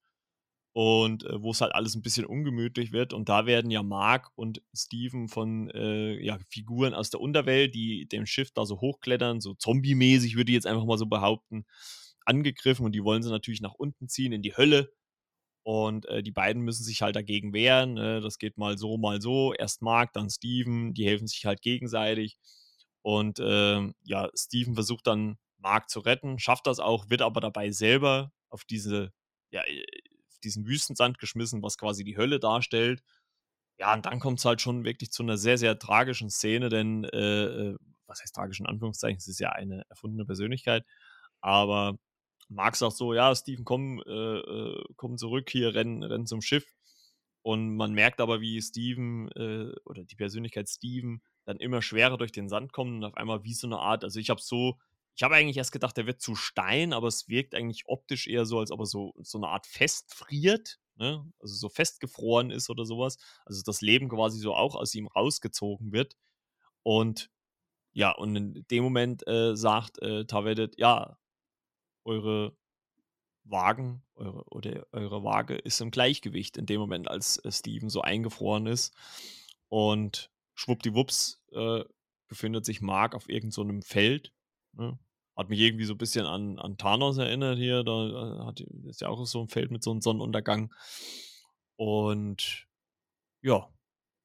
und, 0.74 1.24
äh, 1.24 1.42
wo's 1.42 1.60
halt 1.62 1.74
alles 1.74 1.96
'n 1.96 2.02
bisschen 2.02 2.26
ungemütlich 2.26 2.92
wird. 2.92 3.12
Und 3.14 3.28
da 3.30 3.46
werden 3.46 3.70
ja 3.70 3.82
Mark 3.82 4.30
und 4.36 4.62
Steven 4.76 5.28
von, 5.28 5.70
äh, 5.70 6.22
ja, 6.24 6.38
Figuren 6.50 6.94
aus 6.94 7.10
der 7.10 7.20
Unterwelt, 7.20 7.74
die 7.74 8.06
dem 8.08 8.26
Schiff 8.26 8.52
da 8.52 8.66
so 8.66 8.80
hochklettern, 8.80 9.40
so 9.40 9.54
zombiemäßig, 9.54 10.36
würde 10.36 10.52
ich 10.52 10.56
jetzt 10.56 10.66
einfach 10.66 10.84
mal 10.86 10.98
so 10.98 11.06
behaupten, 11.06 11.66
angegriffen 12.26 12.86
und 12.86 12.92
die 12.94 13.04
wollen 13.04 13.22
sie 13.22 13.30
natürlich 13.30 13.60
nach 13.62 13.74
unten 13.74 14.08
ziehen 14.08 14.32
in 14.32 14.42
die 14.42 14.56
Hölle. 14.56 14.92
Und, 15.66 16.06
äh, 16.06 16.22
die 16.22 16.30
beiden 16.30 16.62
müssen 16.62 16.84
sich 16.84 17.02
halt 17.02 17.16
dagegen 17.16 17.52
wehren, 17.52 17.94
ne? 17.94 18.20
Das 18.20 18.38
geht 18.38 18.56
mal 18.56 18.78
so, 18.78 18.98
mal 18.98 19.20
so. 19.20 19.52
Erst 19.52 19.82
Mark, 19.82 20.12
dann 20.12 20.30
Steven, 20.30 20.94
die 20.94 21.04
helfen 21.06 21.26
sich 21.26 21.44
halt 21.44 21.60
gegenseitig. 21.60 22.38
Und, 23.02 23.40
ähm, 23.42 23.94
ja, 24.04 24.30
Steven 24.36 24.74
versucht 24.74 25.08
dann 25.08 25.38
Mark 25.58 25.90
zu 25.90 25.98
retten, 26.00 26.38
schafft 26.38 26.68
das 26.68 26.78
auch, 26.78 27.10
wird 27.10 27.20
aber 27.22 27.40
dabei 27.40 27.72
selber 27.72 28.30
auf 28.48 28.64
diese 28.64 29.10
ja, 29.50 29.62
äh, 29.66 29.82
auf 30.30 30.38
diesen 30.44 30.66
Wüstensand 30.68 31.18
geschmissen, 31.18 31.62
was 31.64 31.78
quasi 31.78 32.04
die 32.04 32.16
Hölle 32.16 32.38
darstellt. 32.40 33.02
Ja, 33.78 33.94
und 33.94 34.06
dann 34.06 34.20
kommt's 34.20 34.44
halt 34.44 34.60
schon 34.62 34.84
wirklich 34.84 35.10
zu 35.12 35.22
'ner 35.24 35.36
sehr, 35.38 35.58
sehr 35.58 35.78
tragischen 35.78 36.30
Szene, 36.30 36.68
denn, 36.70 37.04
äh, 37.04 37.44
äh 37.72 37.76
was 38.08 38.22
heißt 38.22 38.34
tragisch 38.36 38.60
in 38.60 38.66
Anführungszeichen? 38.66 39.18
Es 39.18 39.28
ist 39.28 39.40
ja 39.40 39.50
eine 39.52 39.82
erfundene 39.90 40.24
Persönlichkeit. 40.26 40.84
Aber 41.42 41.98
Mark 42.50 42.76
sagt 42.76 42.96
so: 42.96 43.12
„Ja, 43.14 43.34
Steven, 43.34 43.64
komm, 43.64 44.02
äh, 44.06 44.10
äh, 44.12 44.84
komm 44.96 45.18
zurück 45.18 45.50
hier, 45.50 45.74
renn 45.74 46.02
renn 46.02 46.26
zum 46.26 46.42
Schiff.“ 46.42 46.74
Und 47.42 47.76
man 47.76 47.92
merkt 47.94 48.20
aber, 48.20 48.40
wie 48.40 48.60
Steven, 48.62 49.28
äh 49.32 49.72
oder 49.84 50.04
die 50.04 50.16
Persönlichkeit 50.16 50.68
Steven 50.68 51.22
dann 51.44 51.58
immer 51.58 51.82
schwerer 51.82 52.18
durch 52.18 52.32
den 52.32 52.48
Sand 52.48 52.72
kommt 52.72 52.90
und 52.92 53.04
auf 53.04 53.16
einmal 53.16 53.44
wie 53.44 53.54
so 53.54 53.66
'ne 53.68 53.78
Art 53.78 54.04
also, 54.04 54.18
ich 54.20 54.30
habe 54.30 54.40
so 54.42 54.78
ich 55.16 55.22
habe 55.22 55.34
eigentlich 55.36 55.56
erst 55.56 55.72
gedacht, 55.72 55.96
der 55.96 56.06
wird 56.06 56.20
zu 56.20 56.34
Stein, 56.36 56.92
aber 56.92 57.08
es 57.08 57.28
wirkt 57.28 57.54
eigentlich 57.54 57.84
optisch 57.86 58.26
eher 58.28 58.44
so, 58.46 58.58
als 58.60 58.70
ob 58.70 58.80
er 58.80 58.86
so 58.86 59.14
so 59.22 59.38
'ne 59.38 59.48
Art 59.48 59.66
festfriert, 59.66 60.78
ne? 60.96 61.24
Also, 61.40 61.54
so 61.56 61.68
festgefroren 61.70 62.50
ist 62.50 62.68
oder 62.70 62.84
so 62.86 62.98
was. 62.98 63.18
Also, 63.46 63.62
das 63.64 63.80
Leben 63.82 64.08
quasi 64.10 64.38
so 64.40 64.54
auch 64.54 64.74
aus 64.76 64.94
ihm 64.94 65.06
rausgezogen 65.08 65.92
wird. 65.92 66.16
Und 66.84 67.30
ja, 67.94 68.12
und 68.12 68.36
in 68.36 68.66
dem 68.70 68.84
Moment, 68.84 69.26
äh, 69.28 69.56
sagt, 69.56 70.00
äh, 70.02 70.26
Tavedet: 70.26 70.76
„Ja, 70.78 71.18
eure 72.06 72.56
Wagen 73.44 74.02
eure 74.16 74.44
oder 74.50 74.86
eure 74.92 75.22
Waage 75.24 75.56
ist 75.56 75.80
im 75.80 75.90
Gleichgewicht“, 75.92 76.56
in 76.58 76.66
dem 76.66 76.80
Moment, 76.80 77.08
als, 77.08 77.38
äh, 77.44 77.52
Steven 77.52 77.90
so 77.90 78.02
eingefroren 78.02 78.66
ist. 78.66 78.94
Und 79.68 80.30
schwuppdiwupps, 80.54 81.42
äh, 81.52 81.84
befindet 82.28 82.64
sich 82.66 82.80
Mark 82.80 83.14
auf 83.14 83.28
irgend 83.28 83.52
so 83.54 83.64
Feld, 83.82 84.32
ne? 84.72 84.98
Hat 85.36 85.50
mich 85.50 85.60
irgendwie 85.60 85.84
so 85.84 85.96
bisschen 85.96 86.26
an 86.26 86.58
an 86.58 86.78
Thanos 86.78 87.18
erinnert 87.18 87.58
hier, 87.58 87.84
da, 87.84 88.42
äh, 88.42 88.46
hat 88.46 88.60
ist 88.60 89.02
ja 89.02 89.08
auch 89.08 89.24
so 89.26 89.40
'n 89.42 89.48
Feld 89.48 89.70
mit 89.70 89.82
so 89.84 89.92
'n 89.92 90.00
Sonnenuntergang. 90.00 90.72
Und 91.76 92.66
ja, 93.42 93.68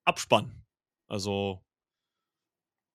Abspann. 0.06 0.66
Also, 1.08 1.64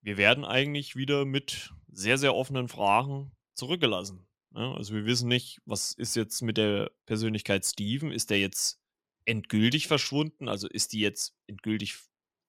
wir 0.00 0.16
werden 0.16 0.46
eigentlich 0.46 0.96
wieder 0.96 1.26
mit 1.26 1.74
sehr, 1.92 2.16
sehr 2.16 2.34
offenen 2.34 2.68
Fragen 2.68 3.32
zurückgelassen. 3.54 4.25
Ne? 4.56 4.74
Also, 4.74 4.94
wir 4.94 5.04
wissen 5.04 5.28
nicht, 5.28 5.60
was 5.66 5.92
ist 5.92 6.16
jetzt 6.16 6.40
mit 6.40 6.56
der 6.56 6.90
Persönlichkeit 7.04 7.64
Steven? 7.64 8.10
Ist 8.10 8.30
der 8.30 8.40
jetzt 8.40 8.80
endgültig 9.26 9.86
verschwunden? 9.86 10.48
Also, 10.48 10.66
ist 10.66 10.94
die 10.94 11.00
jetzt 11.00 11.36
endgültig 11.46 11.98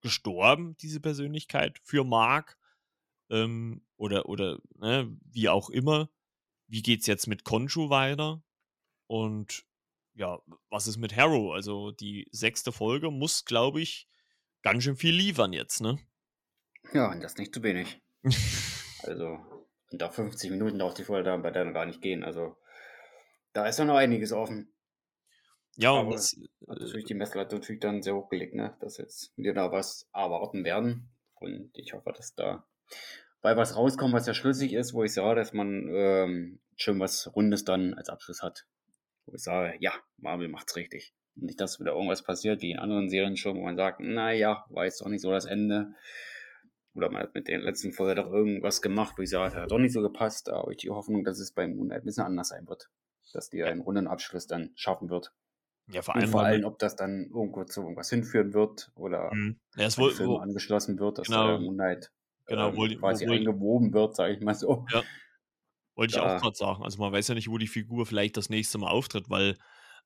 gestorben, 0.01 0.77
diese 0.77 1.01
Persönlichkeit 1.01 1.79
für 1.83 2.05
Mark? 2.05 2.57
Ähm, 3.29 3.85
oder 3.97 4.29
oder, 4.29 4.59
ne, 4.75 5.15
wie 5.25 5.49
auch 5.49 5.69
immer. 5.69 6.09
Wie 6.67 6.81
geht's 6.81 7.07
jetzt 7.07 7.27
mit 7.27 7.43
Khonshu 7.43 7.89
weiter? 7.89 8.41
Und 9.07 9.65
ja, 10.15 10.39
was 10.69 10.87
ist 10.87 10.97
mit 10.97 11.15
Harrow? 11.15 11.53
Also, 11.53 11.91
die 11.91 12.27
sechste 12.31 12.71
Folge 12.71 13.11
muss, 13.11 13.43
glaube 13.43 13.81
ich, 13.81 14.07
ganz 14.61 14.83
schön 14.83 14.95
viel 14.95 15.13
liefern 15.13 15.51
jetzt, 15.51 15.81
ne? 15.81 15.99
Ja, 16.93 17.11
und 17.11 17.21
das 17.21 17.35
nicht 17.37 17.53
zu 17.53 17.63
wenig. 17.63 18.01
Also, 19.03 19.39
und 19.91 20.03
auch 20.03 20.13
50 20.13 20.51
Minuten 20.51 20.79
darf 20.79 20.93
die 20.93 21.03
Folge 21.03 21.29
dann 21.29 21.41
bei 21.41 21.51
noch 21.51 21.73
gar 21.73 21.85
nicht 21.85 22.01
gehen. 22.01 22.23
Also, 22.23 22.57
da 23.53 23.67
ist 23.67 23.79
ja 23.79 23.85
noch 23.85 23.95
einiges 23.95 24.33
offen. 24.33 24.73
Ja, 25.75 25.91
und 25.91 26.11
das, 26.11 26.35
hat 26.67 26.77
äh, 26.77 26.83
natürlich 26.83 27.05
die 27.05 27.13
Messlatte 27.13 27.55
natürlich 27.55 27.81
dann 27.81 28.01
sehr 28.01 28.15
hochgelegt, 28.15 28.55
ne? 28.55 28.75
Dass 28.79 28.97
jetzt 28.97 29.31
wir 29.37 29.53
da 29.53 29.71
was 29.71 30.09
erwarten 30.13 30.63
werden. 30.63 31.09
Und 31.35 31.69
ich 31.77 31.93
hoffe, 31.93 32.11
dass 32.13 32.33
da 32.33 32.65
bei 33.41 33.55
was 33.55 33.75
rauskommt, 33.75 34.13
was 34.13 34.25
ja 34.25 34.33
schlüssig 34.33 34.73
ist, 34.73 34.93
wo 34.93 35.03
ich 35.03 35.13
sage, 35.13 35.39
dass 35.39 35.53
man 35.53 35.87
ähm, 35.89 36.59
schon 36.75 36.99
was 36.99 37.33
Rundes 37.35 37.63
dann 37.63 37.93
als 37.93 38.09
Abschluss 38.09 38.41
hat. 38.41 38.65
Wo 39.25 39.35
ich 39.35 39.43
sage, 39.43 39.77
ja, 39.79 39.93
Marvel 40.17 40.47
macht's 40.47 40.75
richtig. 40.75 41.13
Und 41.35 41.43
nicht, 41.43 41.61
dass 41.61 41.79
wieder 41.79 41.93
irgendwas 41.93 42.23
passiert, 42.23 42.61
wie 42.61 42.71
in 42.71 42.79
anderen 42.79 43.09
Serien 43.09 43.37
schon, 43.37 43.55
wo 43.57 43.61
man 43.61 43.77
sagt, 43.77 43.99
naja, 43.99 44.65
war 44.69 44.85
jetzt 44.85 45.01
doch 45.01 45.07
nicht 45.07 45.21
so 45.21 45.31
das 45.31 45.45
Ende. 45.45 45.93
Oder 46.97 47.11
man 47.11 47.23
hat 47.23 47.35
mit 47.35 47.47
den 47.47 47.61
letzten 47.61 47.93
Folge 47.93 48.15
doch 48.21 48.31
irgendwas 48.31 48.81
gemacht, 48.81 49.15
wo 49.17 49.21
ich 49.23 49.29
sage, 49.29 49.51
das 49.53 49.63
hat 49.63 49.71
doch 49.71 49.79
nicht 49.79 49.93
so 49.93 50.01
gepasst. 50.01 50.47
Da 50.49 50.57
habe 50.57 50.71
ich 50.73 50.79
die 50.79 50.89
Hoffnung, 50.89 51.23
dass 51.23 51.39
es 51.39 51.51
beim 51.53 51.75
Moonlight 51.77 52.01
ein 52.01 52.05
bisschen 52.05 52.25
anders 52.25 52.49
sein 52.49 52.67
wird. 52.67 52.89
Dass 53.33 53.49
die 53.49 53.63
einen 53.63 53.81
runden 53.81 54.07
Abschluss 54.07 54.47
dann 54.47 54.71
schaffen 54.75 55.09
wird. 55.09 55.33
ja, 55.87 56.01
vor 56.01 56.15
Und 56.15 56.21
allem, 56.21 56.31
vor 56.31 56.41
weil 56.41 56.47
allem, 56.53 56.65
ob 56.65 56.79
das 56.79 56.95
dann 56.95 57.29
irgendwo 57.33 57.63
zu 57.65 57.81
irgendwas 57.81 58.09
hinführen 58.09 58.53
wird 58.53 58.91
oder 58.95 59.31
Mhm. 59.31 59.59
ja, 59.75 59.85
es 59.85 59.97
wohl, 59.97 60.11
Film 60.11 60.29
wo, 60.29 60.37
angeschlossen 60.37 60.99
wird, 60.99 61.17
dass 61.19 61.31
da 61.31 61.33
genau, 61.33 61.47
der 61.47 61.59
Moonlight 61.59 62.11
genau, 62.45 62.69
ähm, 62.69 62.77
wollte 62.77 62.95
quasi 62.95 63.25
wollte 63.25 63.31
eingewoben 63.31 63.93
wird, 63.93 64.15
sage 64.15 64.33
ich 64.35 64.41
mal 64.41 64.55
so. 64.55 64.85
ja, 64.91 65.03
wollte 65.95 66.11
ich 66.13 66.19
auch 66.19 66.25
Da, 66.25 66.37
gerade 66.37 66.55
sagen. 66.57 66.83
Also 66.83 66.99
man 66.99 67.11
weiß 67.13 67.27
ja 67.29 67.35
nicht, 67.35 67.49
wo 67.49 67.57
die 67.57 67.67
Figur 67.67 68.05
vielleicht 68.05 68.37
das 68.37 68.49
nächste 68.49 68.77
Mal 68.77 68.89
auftritt, 68.89 69.29
weil 69.29 69.57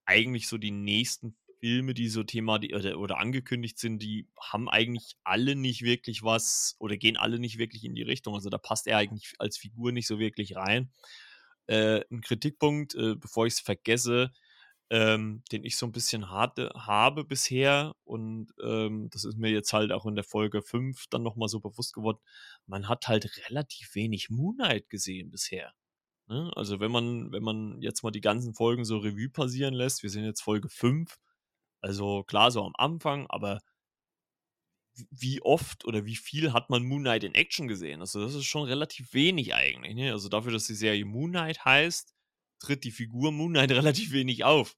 eigentlich 0.05 0.47
so 0.47 0.57
die 0.57 0.71
nächsten 0.71 1.37
Filme, 1.62 1.93
die 1.93 2.09
so 2.09 2.24
Thema 2.24 2.55
oder, 2.55 2.97
oder 2.97 3.20
angekündigt 3.20 3.78
sind, 3.78 3.99
die 4.01 4.28
haben 4.39 4.68
eigentlich 4.68 5.16
alle 5.24 5.55
nicht 5.55 5.84
wirklich 5.84 6.24
was 6.24 6.76
oder 6.80 6.97
gehen 6.97 7.18
alle 7.18 7.38
nicht 7.38 7.59
wirklich 7.59 7.84
in 7.84 7.93
die 7.93 8.01
Richtung. 8.01 8.34
Also 8.34 8.49
da 8.49 8.57
passt 8.57 8.88
er 8.88 8.97
eigentlich 8.97 9.34
als 9.38 9.57
Figur 9.57 9.91
nicht 9.91 10.07
so 10.07 10.18
wirklich 10.18 10.55
rein. 10.55 10.91
Äh, 11.68 12.01
ein 12.12 12.22
Kritikpunkt, 12.22 12.95
äh, 12.95 13.16
bevor 13.16 13.45
ich 13.45 13.53
es 13.53 13.59
vergesse, 13.59 14.32
ähm, 14.89 15.43
den 15.51 15.64
ich 15.64 15.78
so 15.78 15.86
ein 15.86 15.91
bisschen 15.91 16.32
hatte, 16.32 16.72
habe 16.76 17.24
bisher 17.24 17.95
und 18.05 18.51
ähm, 18.64 19.09
das 19.12 19.24
ist 19.24 19.38
mir 19.38 19.51
jetzt 19.51 19.72
halt 19.72 19.91
auch 19.91 20.07
in 20.07 20.16
der 20.16 20.24
Folge 20.24 20.64
5 20.64 21.05
dann 21.12 21.22
nochmal 21.22 21.47
so 21.47 21.59
bewusst 21.59 21.93
geworden, 21.93 22.18
man 22.66 22.89
hat 22.89 23.07
halt 23.07 23.30
relativ 23.49 23.93
wenig 23.93 24.32
Moonlight 24.32 24.89
gesehen 24.89 25.30
bisher. 25.30 25.74
Ne? 26.28 26.51
Also 26.55 26.80
wenn 26.80 26.91
man, 26.91 27.32
wenn 27.32 27.43
man 27.43 27.82
jetzt 27.82 28.03
mal 28.03 28.12
die 28.12 28.20
ganzen 28.20 28.55
Folgen 28.55 28.84
so 28.84 28.97
Revue 28.97 29.30
passieren 29.30 29.76
lässt, 29.76 30.01
wir 30.01 30.09
sind 30.09 30.26
jetzt 30.26 30.41
Folge 30.41 30.70
5, 30.70 31.18
also 31.82 32.23
klar 32.23 32.51
so 32.51 32.63
am 32.63 32.73
Anfang, 32.77 33.27
aber 33.29 33.59
wie 35.09 35.41
oft 35.41 35.86
oder 35.86 36.05
wie 36.05 36.15
viel 36.15 36.53
hat 36.53 36.69
man 36.69 36.84
Moon 36.84 37.01
Knight 37.01 37.23
in 37.23 37.34
Action 37.34 37.67
gesehen? 37.67 38.01
Also 38.01 38.21
das 38.21 38.36
ist 38.36 38.45
schon 38.45 38.67
relativ 38.67 39.13
wenig 39.13 39.53
eigentlich. 39.55 39.95
Ne? 39.95 40.11
Also 40.11 40.29
dafür, 40.29 40.51
dass 40.51 40.67
die 40.67 40.75
Serie 40.75 41.05
Moon 41.05 41.32
Knight 41.32 41.63
heißt, 41.65 42.13
tritt 42.59 42.84
die 42.84 42.91
Figur 42.91 43.32
Moon 43.32 43.51
Knight 43.51 43.71
relativ 43.71 44.11
wenig 44.11 44.43
auf. 44.43 44.77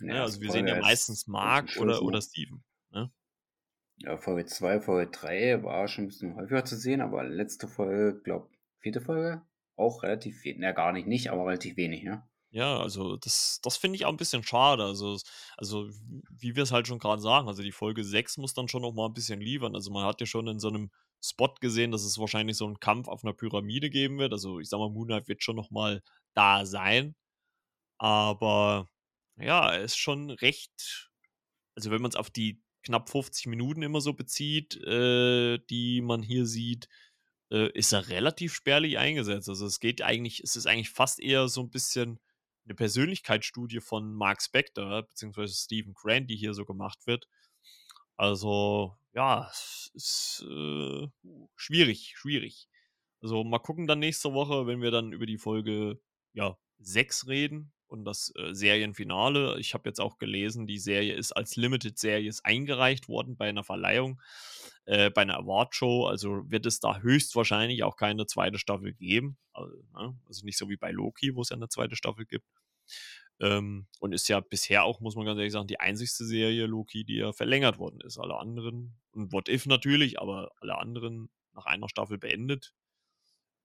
Ne? 0.00 0.14
ja, 0.14 0.22
Also 0.22 0.34
also 0.34 0.42
wir 0.42 0.52
sehen 0.52 0.66
ja 0.66 0.80
meistens 0.80 1.26
Mark 1.26 1.76
oder, 1.78 2.02
oder 2.02 2.18
noch. 2.18 2.22
Steven. 2.22 2.62
Ne? 2.90 3.12
Ja, 3.98 4.16
Folge 4.16 4.46
2, 4.46 4.80
Folge 4.80 5.10
3 5.10 5.62
war 5.62 5.88
schon 5.88 6.04
ein 6.04 6.08
bisschen 6.08 6.34
häufiger 6.36 6.64
zu 6.64 6.76
sehen, 6.76 7.00
aber 7.00 7.24
letzte 7.24 7.68
Folge, 7.68 8.20
glaube 8.22 8.50
vierte 8.80 9.00
Folge, 9.00 9.42
auch 9.76 10.02
relativ 10.02 10.44
wenig. 10.44 10.58
Na, 10.60 10.72
gar 10.72 10.92
nicht, 10.92 11.06
nicht, 11.06 11.30
aber 11.30 11.46
relativ 11.46 11.76
wenig, 11.76 12.02
ne? 12.02 12.28
Ja, 12.54 12.78
also 12.78 13.16
das, 13.16 13.58
das 13.62 13.76
finde 13.76 13.96
ich 13.96 14.04
auch 14.04 14.10
ein 14.10 14.16
bisschen 14.16 14.44
schade. 14.44 14.84
Also, 14.84 15.18
also 15.56 15.88
wie 16.30 16.54
wir 16.54 16.62
es 16.62 16.70
halt 16.70 16.86
schon 16.86 17.00
gerade 17.00 17.20
sagen, 17.20 17.48
also 17.48 17.62
die 17.64 17.72
Folge 17.72 18.04
6 18.04 18.36
muss 18.36 18.54
dann 18.54 18.68
schon 18.68 18.82
noch 18.82 18.92
mal 18.92 19.06
ein 19.06 19.12
bisschen 19.12 19.40
liefern. 19.40 19.74
Also 19.74 19.90
man 19.90 20.04
hat 20.06 20.20
ja 20.20 20.26
schon 20.26 20.46
in 20.46 20.60
so 20.60 20.68
einem 20.68 20.90
Spot 21.20 21.52
gesehen, 21.60 21.90
dass 21.90 22.04
es 22.04 22.16
wahrscheinlich 22.18 22.56
so 22.56 22.66
einen 22.66 22.78
Kampf 22.78 23.08
auf 23.08 23.24
einer 23.24 23.32
Pyramide 23.32 23.90
geben 23.90 24.18
wird. 24.18 24.32
Also 24.32 24.60
ich 24.60 24.68
sag 24.68 24.78
mal, 24.78 24.88
Moon 24.88 25.08
wird 25.08 25.42
schon 25.42 25.56
noch 25.56 25.72
mal 25.72 26.00
da 26.34 26.64
sein. 26.64 27.16
Aber 27.98 28.88
ja, 29.36 29.70
ist 29.74 29.96
schon 29.98 30.30
recht, 30.30 31.10
also 31.76 31.90
wenn 31.90 32.02
man 32.02 32.10
es 32.10 32.16
auf 32.16 32.30
die 32.30 32.62
knapp 32.84 33.10
50 33.10 33.46
Minuten 33.46 33.82
immer 33.82 34.00
so 34.00 34.14
bezieht, 34.14 34.76
äh, 34.84 35.58
die 35.70 36.02
man 36.02 36.22
hier 36.22 36.46
sieht, 36.46 36.88
äh, 37.52 37.70
ist 37.72 37.92
er 37.92 38.08
relativ 38.08 38.54
spärlich 38.54 38.98
eingesetzt. 38.98 39.48
Also 39.48 39.66
es 39.66 39.80
geht 39.80 40.02
eigentlich, 40.02 40.40
es 40.42 40.56
ist 40.56 40.66
eigentlich 40.66 40.90
fast 40.90 41.20
eher 41.20 41.48
so 41.48 41.62
ein 41.62 41.70
bisschen 41.70 42.20
eine 42.64 42.74
Persönlichkeitsstudie 42.74 43.80
von 43.80 44.14
Mark 44.14 44.42
Spector, 44.42 45.02
beziehungsweise 45.02 45.54
Stephen 45.54 45.94
Grant, 45.94 46.30
die 46.30 46.36
hier 46.36 46.54
so 46.54 46.64
gemacht 46.64 47.06
wird. 47.06 47.28
Also, 48.16 48.96
ja, 49.12 49.48
es 49.50 49.90
ist 49.94 50.46
äh, 50.48 51.08
schwierig, 51.56 52.14
schwierig. 52.16 52.68
Also 53.20 53.44
mal 53.44 53.58
gucken 53.58 53.86
dann 53.86 53.98
nächste 53.98 54.32
Woche, 54.32 54.66
wenn 54.66 54.82
wir 54.82 54.90
dann 54.90 55.12
über 55.12 55.26
die 55.26 55.38
Folge 55.38 56.00
ja, 56.32 56.56
6 56.78 57.28
reden 57.28 57.73
und 57.86 58.04
das 58.04 58.32
äh, 58.36 58.54
Serienfinale. 58.54 59.58
Ich 59.58 59.74
habe 59.74 59.88
jetzt 59.88 60.00
auch 60.00 60.18
gelesen, 60.18 60.66
die 60.66 60.78
Serie 60.78 61.14
ist 61.14 61.32
als 61.32 61.56
Limited-Serie 61.56 62.32
eingereicht 62.42 63.08
worden 63.08 63.36
bei 63.36 63.48
einer 63.48 63.64
Verleihung, 63.64 64.20
äh, 64.86 65.10
bei 65.10 65.22
einer 65.22 65.38
Awardshow. 65.38 66.06
Also 66.06 66.50
wird 66.50 66.66
es 66.66 66.80
da 66.80 66.98
höchstwahrscheinlich 66.98 67.82
auch 67.82 67.96
keine 67.96 68.26
zweite 68.26 68.58
Staffel 68.58 68.92
geben. 68.92 69.36
Also, 69.52 69.74
ne? 69.94 70.18
also 70.26 70.44
nicht 70.44 70.58
so 70.58 70.68
wie 70.68 70.76
bei 70.76 70.90
Loki, 70.90 71.34
wo 71.34 71.42
es 71.42 71.50
ja 71.50 71.56
eine 71.56 71.68
zweite 71.68 71.96
Staffel 71.96 72.26
gibt. 72.26 72.46
Ähm, 73.40 73.86
und 74.00 74.12
ist 74.12 74.28
ja 74.28 74.40
bisher 74.40 74.84
auch, 74.84 75.00
muss 75.00 75.16
man 75.16 75.26
ganz 75.26 75.38
ehrlich 75.38 75.52
sagen, 75.52 75.66
die 75.66 75.80
einzigste 75.80 76.24
Serie 76.24 76.66
Loki, 76.66 77.04
die 77.04 77.16
ja 77.16 77.32
verlängert 77.32 77.78
worden 77.78 78.00
ist. 78.00 78.18
Alle 78.18 78.36
anderen, 78.38 78.94
und 79.12 79.32
What 79.32 79.48
If 79.48 79.66
natürlich, 79.66 80.20
aber 80.20 80.52
alle 80.60 80.78
anderen 80.78 81.30
nach 81.52 81.66
einer 81.66 81.88
Staffel 81.88 82.18
beendet. 82.18 82.74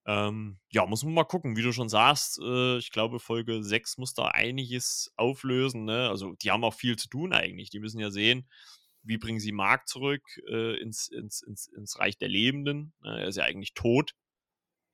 Ähm, 0.10 0.57
ja, 0.72 0.88
muss 0.88 1.03
man 1.03 1.14
mal 1.14 1.24
gucken, 1.24 1.55
wie 1.55 1.62
du 1.62 1.72
schon 1.72 1.88
sagst. 1.88 2.39
Äh, 2.41 2.80
ich 2.80 2.89
glaube, 2.89 3.20
Folge 3.20 3.64
6 3.64 3.99
muss 3.99 4.16
da 4.16 4.30
einiges 4.30 5.14
auflösen. 5.18 5.86
Ne? 5.86 6.10
Also, 6.10 6.34
die 6.34 6.49
haben 6.49 6.64
auch 6.64 6.74
viel 6.74 6.95
zu 6.95 7.10
tun 7.10 7.32
eigentlich. 7.32 7.70
Die 7.70 7.80
müssen 7.80 7.99
ja 7.99 8.10
sehen, 8.10 8.49
wie 9.03 9.20
bringen 9.20 9.39
sie 9.39 9.51
Mark 9.51 9.88
zurück 9.88 10.24
äh, 10.49 10.82
ins, 10.82 11.10
ins, 11.10 11.43
ins, 11.43 11.68
ins 11.68 11.99
Reich 11.99 12.18
der 12.18 12.28
Lebenden. 12.28 12.91
Ne? 13.01 13.22
Er 13.22 13.28
ist 13.28 13.36
ja 13.36 13.43
eigentlich 13.43 13.76
tot. 13.76 14.16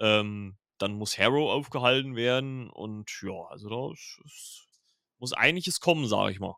Ähm, 0.02 0.58
dann 0.80 0.92
muss 0.92 1.18
Harrow 1.18 1.50
aufgehalten 1.50 2.18
werden. 2.18 2.70
Und 2.70 3.10
ja, 3.22 3.46
also 3.50 3.70
da 3.70 3.94
ist, 3.94 4.20
ist, 4.26 4.68
muss 5.18 5.32
einiges 5.32 5.80
kommen, 5.80 6.08
sage 6.08 6.34
ich 6.34 6.42
mal. 6.42 6.58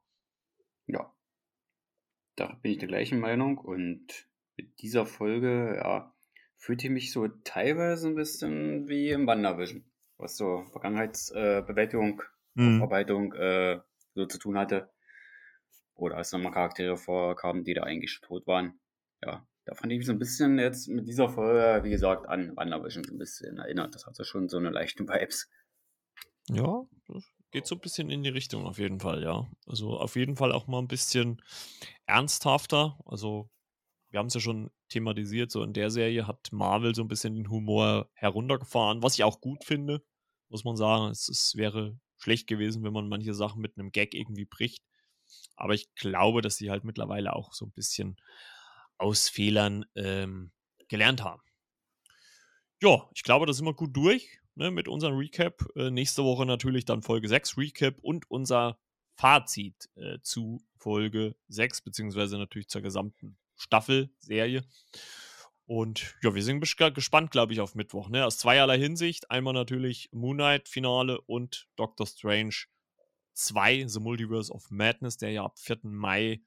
Ja, 0.88 1.14
da 2.36 2.56
bin 2.64 2.72
ich 2.72 2.80
der 2.80 2.88
gleichen 2.88 3.20
Meinung 3.20 3.60
und 3.60 4.28
mit 4.56 4.80
dieser 4.82 5.06
Folge, 5.06 5.76
ja, 5.78 6.17
fühlte 6.58 6.88
ich 6.88 6.92
mich 6.92 7.12
so 7.12 7.28
teilweise 7.28 8.08
ein 8.08 8.16
bisschen 8.16 8.88
wie 8.90 9.10
im 9.10 9.28
WandaVision, 9.28 9.86
was 10.18 10.38
so 10.38 10.66
Vergangenheitsbewältigung, 10.72 12.24
Mhm. 12.56 12.82
Aufarbeitung 12.82 13.34
äh, 13.34 13.80
so 14.16 14.26
zu 14.26 14.40
tun 14.40 14.58
hatte. 14.58 14.90
Oder 15.96 16.18
als 16.18 16.32
nochmal 16.32 16.52
Charaktere 16.52 16.98
vorkamen, 16.98 17.64
die 17.64 17.74
da 17.74 17.84
eigentlich 17.84 18.12
schon 18.12 18.28
tot 18.28 18.48
waren. 18.48 18.80
Ja, 19.24 19.48
da 19.66 19.76
fand 19.76 19.92
ich 19.92 19.98
mich 19.98 20.08
so 20.08 20.14
ein 20.14 20.20
bisschen 20.20 20.60
jetzt 20.60 20.88
mit 20.88 21.08
dieser 21.08 21.30
Folge, 21.30 21.84
wie 21.84 21.90
gesagt, 21.90 22.28
an 22.28 22.56
WandaVision 22.56 23.04
so 23.04 23.14
ein 23.14 23.18
bisschen 23.18 23.58
erinnert. 23.58 23.96
Das 23.96 24.06
hatte 24.06 24.24
schon 24.26 24.50
so 24.50 24.58
eine 24.58 24.70
leichte 24.70 25.08
Vibes. 25.08 25.50
Ja, 26.50 26.86
das 27.08 27.24
geht 27.52 27.68
so 27.68 27.76
ein 27.76 27.82
bisschen 27.82 28.10
in 28.10 28.24
die 28.24 28.30
Richtung 28.30 28.66
auf 28.66 28.78
jeden 28.80 29.00
Fall, 29.00 29.24
ja. 29.24 29.48
Also 29.66 29.98
auf 29.98 30.16
jeden 30.16 30.36
Fall 30.36 30.52
auch 30.52 30.68
mal 30.68 30.80
ein 30.80 30.88
bisschen 30.88 31.42
ernsthafter. 32.06 33.00
Also 33.06 33.50
wir 34.10 34.20
haben 34.20 34.28
es 34.28 34.34
ja 34.34 34.40
schon 34.40 34.72
thematisiert, 34.90 35.52
so 35.52 35.64
in 35.64 35.74
der 35.74 35.90
Serie 35.90 36.28
hat 36.28 36.52
Marvel 36.52 36.96
so 36.96 37.02
ein 37.02 37.08
bisschen 37.08 37.36
den 37.36 37.50
Humor 37.50 38.10
heruntergefahren, 38.14 39.04
was 39.04 39.16
ich 39.16 39.24
auch 39.24 39.42
gut 39.42 39.64
finde, 39.66 40.04
muss 40.50 40.64
man 40.64 40.78
sagen. 40.78 41.12
Es, 41.12 41.28
es 41.28 41.56
wäre 41.56 42.00
schlecht 42.18 42.48
gewesen, 42.48 42.84
wenn 42.84 42.94
man 42.94 43.10
manche 43.10 43.34
Sachen 43.34 43.62
mit 43.62 43.78
einem 43.78 43.92
Gag 43.92 44.14
irgendwie 44.14 44.46
bricht. 44.46 44.84
Aber 45.56 45.74
ich 45.74 45.94
glaube, 45.96 46.42
dass 46.42 46.56
sie 46.56 46.70
halt 46.70 46.84
mittlerweile 46.84 47.34
auch 47.36 47.54
so 47.54 47.66
ein 47.66 47.72
bisschen 47.72 48.18
aus 48.98 49.28
Fehlern 49.28 49.86
ähm, 49.96 50.52
gelernt 50.88 51.24
haben. 51.24 51.42
Ja, 52.82 53.10
ich 53.14 53.24
glaube, 53.24 53.46
da 53.46 53.54
sind 53.54 53.66
wir 53.66 53.74
gut 53.74 53.96
durch 53.96 54.40
ne, 54.56 54.72
mit 54.72 54.88
unserem 54.88 55.18
Recap. 55.18 55.66
Äh, 55.76 55.92
nächste 55.92 56.24
Woche 56.24 56.46
natürlich 56.46 56.86
dann 56.86 57.02
Folge 57.02 57.28
6 57.28 57.58
Recap 57.58 58.00
und 58.02 58.30
unser 58.30 58.80
Fazit 59.16 59.90
äh, 59.96 60.20
zu 60.22 60.62
Folge 60.78 61.36
6, 61.50 61.82
beziehungsweise 61.82 62.38
natürlich 62.38 62.68
zur 62.70 62.82
gesamten 62.82 63.38
Staffel, 63.58 64.10
Serie. 64.20 64.64
Und 65.66 66.16
ja, 66.24 66.34
wir 66.34 66.44
sind 66.44 66.62
gespannt, 66.62 67.32
glaube 67.32 67.52
ich, 67.52 67.60
auf 67.60 67.76
Mittwoch. 67.76 68.08
Ne? 68.08 68.26
Aus 68.26 68.38
zweierlei 68.38 68.80
Hinsicht. 68.80 69.30
Einmal 69.30 69.54
natürlich 69.54 70.10
Moon 70.14 70.38
Knight 70.38 70.70
Finale 70.70 71.20
und 71.22 71.68
Doctor 71.76 72.08
Strange 72.08 72.56
2, 73.34 73.86
The 73.88 74.00
Multiverse 74.00 74.52
of 74.52 74.72
Madness, 74.72 75.18
der 75.18 75.32
ja 75.32 75.44
ab 75.44 75.60
4. 75.60 75.80
Mai 75.84 76.42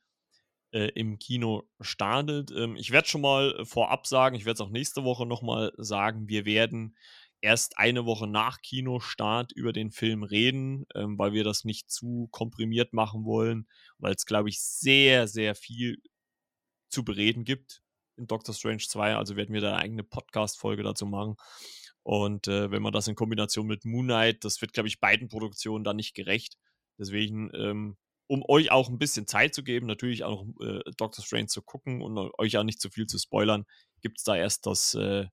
äh, 0.73 0.91
im 0.95 1.19
Kino 1.19 1.69
startet. 1.81 2.51
Ähm, 2.51 2.77
ich 2.77 2.93
werde 2.93 3.09
schon 3.09 3.21
mal 3.21 3.65
vorab 3.65 4.07
sagen, 4.07 4.37
ich 4.37 4.47
werde 4.47 4.55
es 4.55 4.61
auch 4.67 4.71
nächste 4.71 5.05
Woche 5.05 5.27
nochmal 5.27 5.73
sagen, 5.77 6.29
wir 6.29 6.47
werden 6.47 6.97
erst 7.43 7.79
eine 7.79 8.07
Woche 8.07 8.27
nach 8.27 8.61
Kinostart 8.61 9.53
über 9.53 9.73
den 9.73 9.91
Film 9.91 10.23
reden, 10.23 10.87
ähm, 10.95 11.19
weil 11.19 11.33
wir 11.33 11.45
das 11.45 11.65
nicht 11.65 11.91
zu 11.91 12.29
komprimiert 12.31 12.93
machen 12.93 13.25
wollen, 13.25 13.67
weil 13.99 14.15
es, 14.15 14.27
glaube 14.27 14.49
ich, 14.49 14.61
sehr, 14.61 15.27
sehr 15.29 15.55
viel 15.55 16.03
zu 16.91 17.05
bereden 17.05 17.45
gibt 17.45 17.82
in 18.16 18.26
Doctor 18.26 18.55
Strange 18.55 18.84
2. 18.86 19.16
Also 19.16 19.36
werden 19.36 19.55
wir 19.55 19.61
da 19.61 19.74
eine 19.74 19.82
eigene 19.82 20.05
Podcast-Folge 20.05 20.82
dazu 20.82 21.07
machen. 21.07 21.36
Und 22.03 22.49
äh, 22.49 22.70
wenn 22.70 22.82
man 22.82 22.93
das 22.93 23.09
in 23.09 23.14
Kombination 23.14 23.66
mit 23.66 23.84
Moon 23.84 24.07
Knight, 24.07 24.45
das 24.45 24.61
wird, 24.61 24.72
glaube 24.72 24.88
ich, 24.88 25.01
beiden 25.01 25.28
Produktionen 25.28 25.84
dann 25.84 25.97
nicht 25.97 26.14
gerecht. 26.14 26.57
Deswegen, 26.99 27.51
ähm, 27.55 27.97
um 28.26 28.45
euch 28.49 28.70
auch 28.70 28.88
ein 28.88 28.99
bisschen 28.99 29.26
Zeit 29.26 29.55
zu 29.55 29.62
geben, 29.62 29.86
natürlich 29.86 30.24
auch 30.24 30.47
äh, 30.61 30.80
Doctor 30.97 31.24
Strange 31.24 31.47
zu 31.47 31.62
gucken 31.62 32.03
und 32.03 32.16
euch 32.38 32.57
auch 32.57 32.64
nicht 32.64 32.80
zu 32.80 32.91
viel 32.91 33.07
zu 33.07 33.18
spoilern, 33.18 33.66
gibt 34.01 34.18
es 34.18 34.24
da 34.24 34.36
erst 34.36 34.66
das 34.66 34.95
äh, 34.95 35.26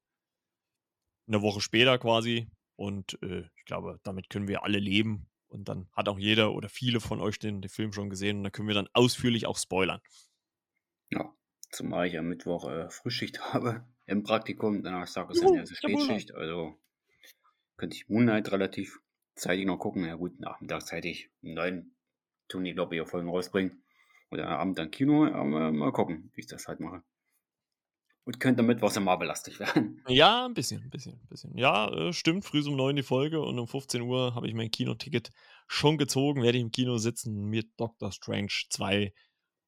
eine 1.28 1.42
Woche 1.42 1.62
später 1.62 1.98
quasi. 2.00 2.50
Und 2.76 3.18
äh, 3.22 3.44
ich 3.56 3.66
glaube, 3.66 4.00
damit 4.04 4.30
können 4.30 4.48
wir 4.48 4.64
alle 4.64 4.80
leben. 4.80 5.30
Und 5.48 5.70
dann 5.70 5.90
hat 5.94 6.10
auch 6.10 6.20
jeder 6.20 6.54
oder 6.54 6.70
viele 6.70 7.00
von 7.00 7.22
euch 7.22 7.40
den, 7.40 7.62
den 7.62 7.70
Film 7.70 7.94
schon 7.94 8.10
gesehen 8.10 8.38
und 8.38 8.44
dann 8.44 8.52
können 8.52 8.68
wir 8.68 8.76
dann 8.76 8.90
ausführlich 8.94 9.46
auch 9.46 9.58
spoilern. 9.58 10.02
Ja, 11.10 11.34
zumal 11.70 12.08
ich 12.08 12.18
am 12.18 12.28
Mittwoch 12.28 12.70
äh, 12.70 12.90
Frühschicht 12.90 13.40
habe 13.54 13.86
im 14.06 14.24
Praktikum, 14.24 14.84
danach 14.84 15.08
sage 15.08 15.34
ich, 15.34 15.42
es 15.42 15.72
ist 15.72 15.84
eine 15.84 15.98
Spätschicht, 15.98 16.34
also 16.34 16.78
könnte 17.76 17.96
ich 17.96 18.10
Moonlight 18.10 18.52
relativ 18.52 19.00
zeitig 19.36 19.66
noch 19.66 19.78
gucken. 19.78 20.06
Ja 20.06 20.16
gut, 20.16 20.40
nachmittagszeitig 20.40 21.30
um 21.42 21.54
neun 21.54 21.92
tun 22.48 22.64
die 22.64 22.74
Lobby 22.74 23.04
Folgen 23.06 23.30
rausbringen. 23.30 23.84
Oder 24.30 24.48
am 24.48 24.60
Abend 24.60 24.80
dann 24.80 24.92
Kino, 24.92 25.26
aber 25.26 25.72
mal 25.72 25.92
gucken, 25.94 26.32
wie 26.34 26.42
ich 26.42 26.48
das 26.48 26.68
halt 26.68 26.82
mache. 26.82 27.02
Und 28.26 28.42
könnte 28.42 28.62
Mittwoch 28.62 28.92
sehr 28.92 29.02
Marvel-lastig 29.02 29.60
werden. 29.60 30.04
Ja, 30.08 30.46
ein 30.46 30.54
bisschen, 30.54 30.84
ein 30.84 30.90
bisschen, 30.90 31.14
ein 31.14 31.28
bisschen. 31.30 31.58
Ja, 31.58 31.90
äh, 31.94 32.12
stimmt, 32.12 32.44
früh 32.44 32.62
um 32.68 32.76
neun 32.76 32.98
die 32.98 33.04
Folge 33.04 33.40
und 33.42 33.58
um 33.58 33.68
15 33.68 34.02
Uhr 34.02 34.36
habe 34.36 34.48
ich 34.48 34.54
mein 34.54 34.70
Kinoticket 34.70 35.30
schon 35.68 35.98
gezogen, 35.98 36.44
werde 36.44 36.58
ich 36.58 36.64
im 36.64 36.72
Kino 36.72 36.98
sitzen 36.98 37.46
mit 37.46 37.70
Doctor 37.80 38.12
Strange 38.12 38.52
2 38.70 39.14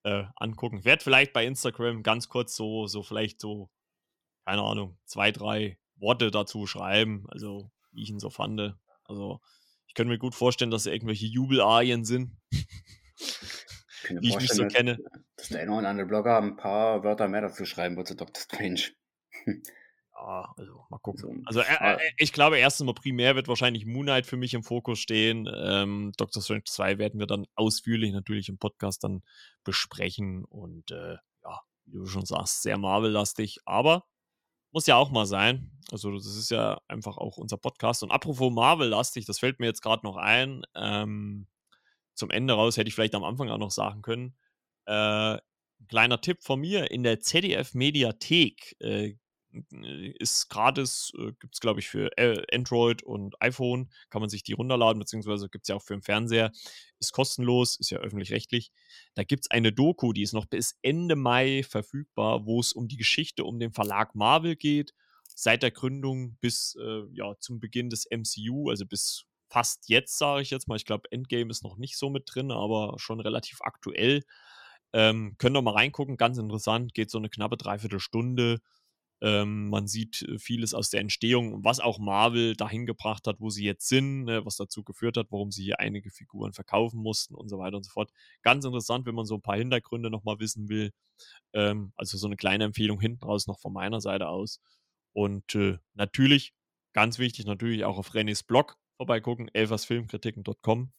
äh, 0.04 0.24
angucken. 0.36 0.86
Werde 0.86 1.04
vielleicht 1.04 1.34
bei 1.34 1.46
Instagram 1.46 2.04
ganz 2.04 2.30
kurz 2.30 2.56
so, 2.56 2.88
so 2.88 3.04
vielleicht 3.04 3.40
so, 3.40 3.70
keine 4.46 4.62
Ahnung, 4.62 4.98
zwei, 5.06 5.32
drei 5.32 5.78
Worte 5.96 6.32
dazu 6.32 6.66
schreiben, 6.66 7.26
also 7.30 7.72
wie 7.92 8.04
ich 8.04 8.10
ihn 8.10 8.20
so 8.20 8.30
fand. 8.30 8.76
Also 9.04 9.42
ich 9.88 9.94
könnte 9.94 10.12
mir 10.12 10.20
gut 10.20 10.36
vorstellen, 10.36 10.72
dass 10.72 10.86
er 10.86 10.94
irgendwelche 10.94 11.26
Jubelarien 11.26 12.06
sind. 12.06 12.38
wie 14.10 14.30
ich 14.30 14.36
mich 14.38 14.50
so 14.54 14.68
kenne. 14.68 14.98
Dass 15.36 15.50
der 15.50 15.62
eine 15.62 15.72
oder 15.72 15.90
andere 15.90 16.08
Blogger 16.08 16.38
ein 16.38 16.56
paar 16.56 17.04
Wörter 17.04 17.28
mehr 17.28 17.42
dazu 17.42 17.66
schreiben 17.66 17.98
wird 17.98 18.08
zu 18.08 18.16
Dr. 18.16 18.42
Strange. 18.42 18.82
ja, 20.20 20.54
also 20.58 20.86
mal 20.90 21.00
gucken. 21.00 21.44
Also 21.46 21.62
äh, 21.62 21.94
äh, 21.94 21.98
ich 22.18 22.34
glaube, 22.34 22.58
erstens 22.58 22.86
mal 22.86 22.94
primär 22.94 23.36
wird 23.36 23.48
wahrscheinlich 23.48 23.86
Moonlight 23.86 24.26
für 24.26 24.38
mich 24.38 24.54
im 24.54 24.64
Fokus 24.64 25.00
stehen. 25.00 25.50
Ähm, 25.54 26.12
Doctor 26.18 26.42
Strange 26.42 26.64
2 26.66 26.98
werden 26.98 27.20
wir 27.20 27.28
dann 27.28 27.46
ausführlich 27.56 28.12
natürlich 28.12 28.50
im 28.50 28.58
Podcast 28.58 29.04
dann 29.04 29.24
besprechen 29.64 30.46
und 30.46 30.92
äh, 30.92 31.16
ja, 31.44 31.62
wie 31.86 31.98
du 31.98 32.06
schon 32.06 32.26
sagst, 32.26 32.64
sehr 32.64 32.78
Marvel-lastig, 32.78 33.60
aber 33.66 34.06
muss 34.72 34.88
ja 34.88 34.98
auch 34.98 35.10
mal 35.10 35.26
sein. 35.26 35.72
Also, 35.92 36.14
das 36.14 36.26
ist 36.26 36.52
ja 36.52 36.80
einfach 36.88 37.18
auch 37.18 37.38
unser 37.38 37.58
Podcast. 37.58 38.04
Und 38.04 38.12
apropos 38.12 38.52
Marvel-lastig, 38.52 39.26
das 39.26 39.40
fällt 39.40 39.60
mir 39.60 39.66
jetzt 39.66 39.82
gerade 39.82 40.06
noch 40.06 40.18
ein. 40.18 40.64
Ähm, 40.76 41.48
zum 42.14 42.30
Ende 42.30 42.54
raus 42.54 42.78
hätte 42.78 42.88
ich 42.88 42.96
vielleicht 42.96 43.16
am 43.16 43.24
Anfang 43.24 43.50
auch 43.50 43.58
noch 43.58 43.72
sagen 43.72 44.02
können. 44.02 44.38
Äh, 44.86 45.38
kleiner 45.88 46.22
Tipp 46.22 46.44
von 46.44 46.60
mir: 46.60 46.92
In 46.92 47.04
der 47.04 47.20
ZDF-Mediathek 47.20 48.76
äh, 48.80 49.16
ist 50.20 50.50
gratis, 50.50 51.12
äh, 51.18 51.32
gibt 51.40 51.56
es 51.56 51.60
glaube 51.60 51.80
ich 51.80 51.90
für 51.90 52.10
Android 52.54 53.04
und 53.04 53.42
iPhone, 53.42 53.90
kann 54.10 54.22
man 54.22 54.30
sich 54.30 54.44
die 54.44 54.54
runterladen, 54.54 55.00
beziehungsweise 55.00 55.50
gibt 55.50 55.66
es 55.66 55.70
ja 55.70 55.76
auch 55.76 55.82
für 55.82 55.96
den 55.96 56.04
Fernseher, 56.04 56.52
ist 57.00 57.14
kostenlos, 57.14 57.78
ist 57.80 57.90
ja 57.90 58.00
öffentlich-rechtlich. 58.00 58.72
Da 59.16 59.24
gibt 59.24 59.46
es 59.46 59.52
eine 59.52 59.72
Doku, 59.72 60.14
die 60.14 60.24
ist 60.24 60.34
noch 60.34 60.46
bis 60.46 60.78
Ende 60.82 61.16
Mai 61.16 61.64
verfügbar, 61.64 62.46
wo 62.46 62.60
es 62.60 62.74
um 62.74 62.88
die 62.88 62.98
Geschichte 62.98 63.44
um 63.44 63.60
den 63.60 63.72
Verlag 63.72 64.16
Marvel 64.16 64.56
geht, 64.56 64.94
seit 65.36 65.64
der 65.64 65.72
Gründung 65.72 66.38
bis 66.42 66.76
äh, 66.80 67.04
ja, 67.14 67.34
zum 67.40 67.60
Beginn 67.60 67.90
des 67.90 68.06
MCU, 68.10 68.70
also 68.70 68.86
bis 68.86 69.26
fast 69.50 69.90
jetzt, 69.90 70.18
sage 70.18 70.42
ich 70.42 70.52
jetzt 70.52 70.68
mal. 70.68 70.76
Ich 70.76 70.86
glaube, 70.86 71.12
Endgame 71.12 71.50
ist 71.50 71.64
noch 71.64 71.78
nicht 71.78 71.98
so 71.98 72.10
mit 72.10 72.24
drin, 72.28 72.52
aber 72.52 72.96
schon 72.98 73.20
relativ 73.20 73.62
aktuell. 73.62 74.24
Ähm, 74.94 75.36
könnt 75.38 75.56
ihr 75.56 75.62
mal 75.62 75.76
reingucken, 75.76 76.18
ganz 76.18 76.38
interessant, 76.38 76.94
geht 76.94 77.12
so 77.12 77.18
eine 77.18 77.30
knappe 77.30 77.58
Dreiviertelstunde. 77.58 78.60
Ähm, 79.22 79.70
man 79.70 79.88
sieht 79.88 80.22
äh, 80.22 80.40
vieles 80.40 80.74
aus 80.74 80.90
der 80.90 81.02
Entstehung, 81.02 81.64
was 81.64 81.80
auch 81.82 82.00
Marvel 82.00 82.56
dahin 82.56 82.86
gebracht 82.86 83.28
hat, 83.28 83.42
wo 83.42 83.50
sie 83.50 83.66
jetzt 83.66 83.88
sind, 83.90 84.24
ne, 84.24 84.46
was 84.46 84.56
dazu 84.56 84.84
geführt 84.84 85.18
hat, 85.18 85.28
warum 85.30 85.52
sie 85.52 85.64
hier 85.64 85.80
einige 85.80 86.10
Figuren 86.10 86.54
verkaufen 86.54 87.02
mussten 87.02 87.36
und 87.36 87.50
so 87.50 87.60
weiter 87.60 87.78
und 87.78 87.84
so 87.84 87.92
fort. 87.92 88.12
Ganz 88.44 88.64
interessant, 88.64 89.06
wenn 89.06 89.16
man 89.16 89.26
so 89.26 89.36
ein 89.36 89.42
paar 89.42 89.58
Hintergründe 89.58 90.10
nochmal 90.10 90.40
wissen 90.40 90.70
will. 90.70 90.92
Ähm, 91.54 91.92
also 91.96 92.18
so 92.18 92.28
eine 92.28 92.38
kleine 92.38 92.64
Empfehlung 92.64 93.02
hinten 93.02 93.26
raus 93.26 93.48
noch 93.48 93.60
von 93.60 93.74
meiner 93.74 94.00
Seite 94.00 94.30
aus. 94.30 94.62
Und 95.12 95.54
äh, 95.56 95.78
natürlich, 95.96 96.54
ganz 96.94 97.20
wichtig, 97.20 97.46
natürlich 97.46 97.84
auch 97.84 97.98
auf 97.98 98.14
Renés 98.14 98.46
Blog 98.46 98.78
vorbeigucken, 98.96 99.50
elversfilmkritiken.com. 99.54 100.94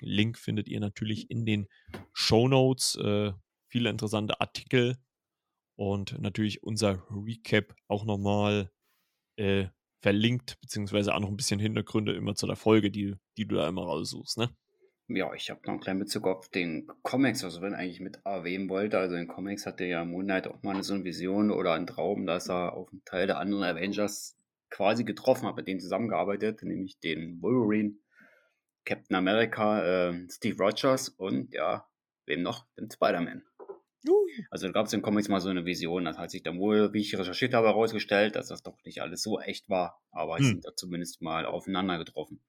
Link 0.00 0.38
findet 0.38 0.68
ihr 0.68 0.80
natürlich 0.80 1.30
in 1.30 1.46
den 1.46 1.68
Show 2.12 2.48
Notes. 2.48 2.96
Äh, 2.96 3.32
viele 3.68 3.90
interessante 3.90 4.40
Artikel 4.40 4.96
und 5.90 6.16
natürlich 6.20 6.62
unser 6.62 7.02
Recap 7.10 7.74
auch 7.88 8.04
nochmal 8.04 8.70
äh, 9.36 9.66
verlinkt, 10.00 10.60
beziehungsweise 10.60 11.12
auch 11.12 11.18
noch 11.18 11.28
ein 11.28 11.36
bisschen 11.36 11.58
Hintergründe 11.58 12.14
immer 12.14 12.36
zu 12.36 12.46
der 12.46 12.54
Folge, 12.54 12.92
die, 12.92 13.16
die 13.36 13.48
du 13.48 13.56
da 13.56 13.68
immer 13.68 13.82
raussuchst, 13.82 14.38
ne? 14.38 14.48
Ja, 15.08 15.34
ich 15.34 15.50
habe 15.50 15.60
noch 15.64 15.72
einen 15.72 15.80
kleinen 15.80 15.98
Bezug 15.98 16.28
auf 16.28 16.48
den 16.48 16.86
Comics, 17.02 17.42
was 17.42 17.56
ich 17.56 17.62
eigentlich 17.64 17.98
mit 17.98 18.20
erwähnen 18.24 18.68
wollte. 18.68 18.96
Also 18.98 19.16
in 19.16 19.26
Comics 19.26 19.66
hatte 19.66 19.84
ja 19.84 20.04
Moon 20.04 20.24
Knight 20.24 20.46
auch 20.46 20.62
mal 20.62 20.80
so 20.84 20.94
eine 20.94 21.02
Vision 21.02 21.50
oder 21.50 21.74
einen 21.74 21.88
Traum, 21.88 22.26
dass 22.26 22.48
er 22.48 22.74
auf 22.74 22.88
einen 22.92 23.04
Teil 23.04 23.26
der 23.26 23.38
anderen 23.38 23.64
Avengers 23.64 24.38
quasi 24.70 25.02
getroffen 25.02 25.48
hat, 25.48 25.56
mit 25.56 25.66
denen 25.66 25.80
zusammengearbeitet, 25.80 26.62
nämlich 26.62 27.00
den 27.00 27.42
Wolverine, 27.42 27.96
Captain 28.84 29.16
America, 29.16 30.10
äh, 30.10 30.28
Steve 30.30 30.62
Rogers 30.62 31.08
und 31.08 31.52
ja, 31.52 31.88
wem 32.26 32.42
noch? 32.42 32.66
Den 32.78 32.88
Spider-Man. 32.88 33.42
Also 34.50 34.66
da 34.66 34.72
gab 34.72 34.86
es 34.86 34.92
in 34.92 35.02
Comics 35.02 35.28
mal 35.28 35.40
so 35.40 35.48
eine 35.48 35.64
Vision, 35.64 36.04
das 36.04 36.18
hat 36.18 36.30
sich 36.30 36.42
dann 36.42 36.58
wohl, 36.58 36.92
wie 36.92 37.00
ich 37.00 37.16
recherchiert 37.16 37.54
habe, 37.54 37.68
herausgestellt, 37.68 38.36
dass 38.36 38.48
das 38.48 38.62
doch 38.62 38.76
nicht 38.84 39.02
alles 39.02 39.22
so 39.22 39.40
echt 39.40 39.68
war, 39.68 40.00
aber 40.10 40.38
hm. 40.38 40.44
sind 40.44 40.64
da 40.64 40.74
zumindest 40.74 41.22
mal 41.22 41.46
aufeinander 41.46 41.98
getroffen. 41.98 42.40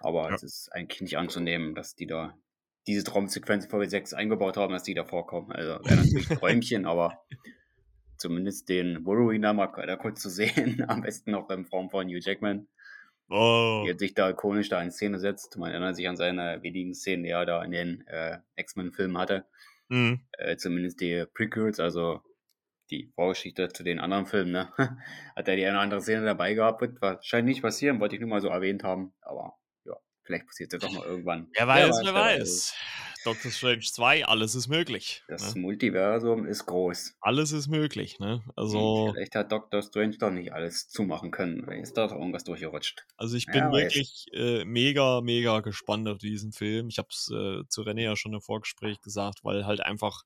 Aber 0.00 0.28
ja. 0.28 0.34
es 0.34 0.42
ist 0.42 0.68
eigentlich 0.72 1.00
nicht 1.00 1.16
anzunehmen, 1.16 1.74
dass 1.74 1.94
die 1.94 2.06
da 2.06 2.36
diese 2.86 3.04
Traumsequenz 3.04 3.66
vor 3.66 3.84
6 3.84 4.12
eingebaut 4.12 4.56
haben, 4.56 4.72
dass 4.72 4.82
die 4.82 4.94
da 4.94 5.04
vorkommen. 5.04 5.52
Also 5.52 5.82
wäre 5.84 5.96
natürlich 5.96 6.30
ein 6.30 6.38
Träumchen, 6.38 6.84
aber 6.86 7.24
zumindest 8.16 8.68
den 8.68 9.04
Wolverine 9.06 9.54
mal 9.54 9.72
da 9.86 9.96
kurz 9.96 10.20
zu 10.20 10.28
sehen, 10.28 10.84
am 10.88 11.02
besten 11.02 11.30
noch 11.30 11.48
in 11.50 11.64
Form 11.64 11.90
von 11.90 12.06
Hugh 12.08 12.20
Jackman. 12.20 12.68
Oh. 13.30 13.84
Wie 13.84 13.90
er 13.90 13.98
sich 13.98 14.12
da 14.12 14.28
ikonisch 14.28 14.68
da 14.68 14.82
in 14.82 14.90
Szene 14.90 15.18
setzt. 15.18 15.56
Man 15.56 15.70
erinnert 15.70 15.96
sich 15.96 16.06
an 16.06 16.16
seine 16.16 16.62
wenigen 16.62 16.94
Szenen, 16.94 17.24
die 17.24 17.30
er 17.30 17.46
da 17.46 17.64
in 17.64 17.70
den 17.70 18.06
äh, 18.06 18.38
X-Men-Filmen 18.56 19.16
hatte. 19.16 19.46
Mhm. 19.88 20.20
Äh, 20.32 20.56
zumindest 20.56 21.00
die 21.00 21.24
Prequels, 21.34 21.80
also 21.80 22.20
die 22.90 23.10
Vorgeschichte 23.14 23.68
zu 23.68 23.82
den 23.82 23.98
anderen 23.98 24.26
Filmen, 24.26 24.52
ne? 24.52 24.72
Hat 25.36 25.48
er 25.48 25.56
die 25.56 25.64
eine 25.64 25.76
oder 25.76 25.82
andere 25.82 26.00
Szene 26.00 26.24
dabei 26.24 26.54
gehabt, 26.54 26.80
wird 26.80 27.00
wahrscheinlich 27.00 27.56
nicht 27.56 27.62
passieren, 27.62 28.00
wollte 28.00 28.14
ich 28.14 28.20
nur 28.20 28.30
mal 28.30 28.40
so 28.40 28.48
erwähnt 28.48 28.84
haben, 28.84 29.14
aber 29.20 29.54
ja, 29.84 29.94
vielleicht 30.22 30.46
passiert 30.46 30.72
es 30.72 30.82
ja 30.82 30.88
doch 30.88 30.94
mal 30.94 31.06
irgendwann. 31.06 31.48
Wer 31.54 31.66
weiß, 31.66 32.00
wer, 32.04 32.14
wer 32.14 32.20
weiß. 32.20 32.74
Doctor 33.24 33.50
Strange 33.50 33.80
2, 33.80 34.26
alles 34.26 34.54
ist 34.54 34.68
möglich. 34.68 35.22
Das 35.28 35.54
ne? 35.54 35.60
Multiversum 35.62 36.46
ist 36.46 36.66
groß. 36.66 37.16
Alles 37.20 37.52
ist 37.52 37.68
möglich, 37.68 38.18
ne? 38.18 38.42
Also. 38.56 39.12
Vielleicht 39.12 39.34
hat 39.34 39.50
Doctor 39.50 39.82
Strange 39.82 40.18
doch 40.18 40.30
nicht 40.30 40.52
alles 40.52 40.88
zumachen 40.88 41.30
können. 41.30 41.64
Vielleicht 41.64 41.82
ist 41.82 41.96
da 41.96 42.06
doch 42.06 42.16
irgendwas 42.16 42.44
durchgerutscht. 42.44 43.06
Also 43.16 43.36
ich 43.36 43.46
bin 43.46 43.56
ja, 43.56 43.72
wirklich 43.72 44.26
äh, 44.32 44.64
mega, 44.64 45.20
mega 45.20 45.60
gespannt 45.60 46.08
auf 46.08 46.18
diesen 46.18 46.52
Film. 46.52 46.88
Ich 46.88 46.98
habe 46.98 47.08
es 47.10 47.30
äh, 47.30 47.66
zu 47.68 47.82
René 47.82 48.02
ja 48.02 48.16
schon 48.16 48.34
im 48.34 48.40
Vorgespräch 48.40 49.00
gesagt, 49.00 49.44
weil 49.44 49.66
halt 49.66 49.80
einfach, 49.80 50.22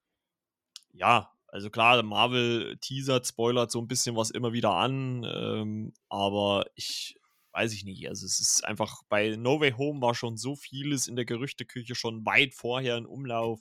ja, 0.93 1.31
also 1.47 1.71
klar, 1.71 2.03
Marvel 2.03 2.77
teasert, 2.79 3.27
spoilert 3.27 3.71
so 3.71 3.81
ein 3.81 3.89
bisschen 3.89 4.17
was 4.17 4.31
immer 4.31 4.53
wieder 4.53 4.73
an, 4.73 5.25
ähm, 5.25 5.95
aber 6.09 6.67
ich 6.75 7.18
weiß 7.59 7.73
ich 7.73 7.85
nicht. 7.85 8.09
Also 8.09 8.25
es 8.25 8.39
ist 8.39 8.65
einfach, 8.65 9.03
bei 9.09 9.35
No 9.37 9.61
Way 9.61 9.73
Home 9.73 10.01
war 10.01 10.15
schon 10.15 10.37
so 10.37 10.55
vieles 10.55 11.09
in 11.09 11.17
der 11.17 11.25
Gerüchteküche 11.25 11.97
schon 11.97 12.25
weit 12.25 12.55
vorher 12.55 12.97
in 12.97 13.07
Umlauf. 13.07 13.61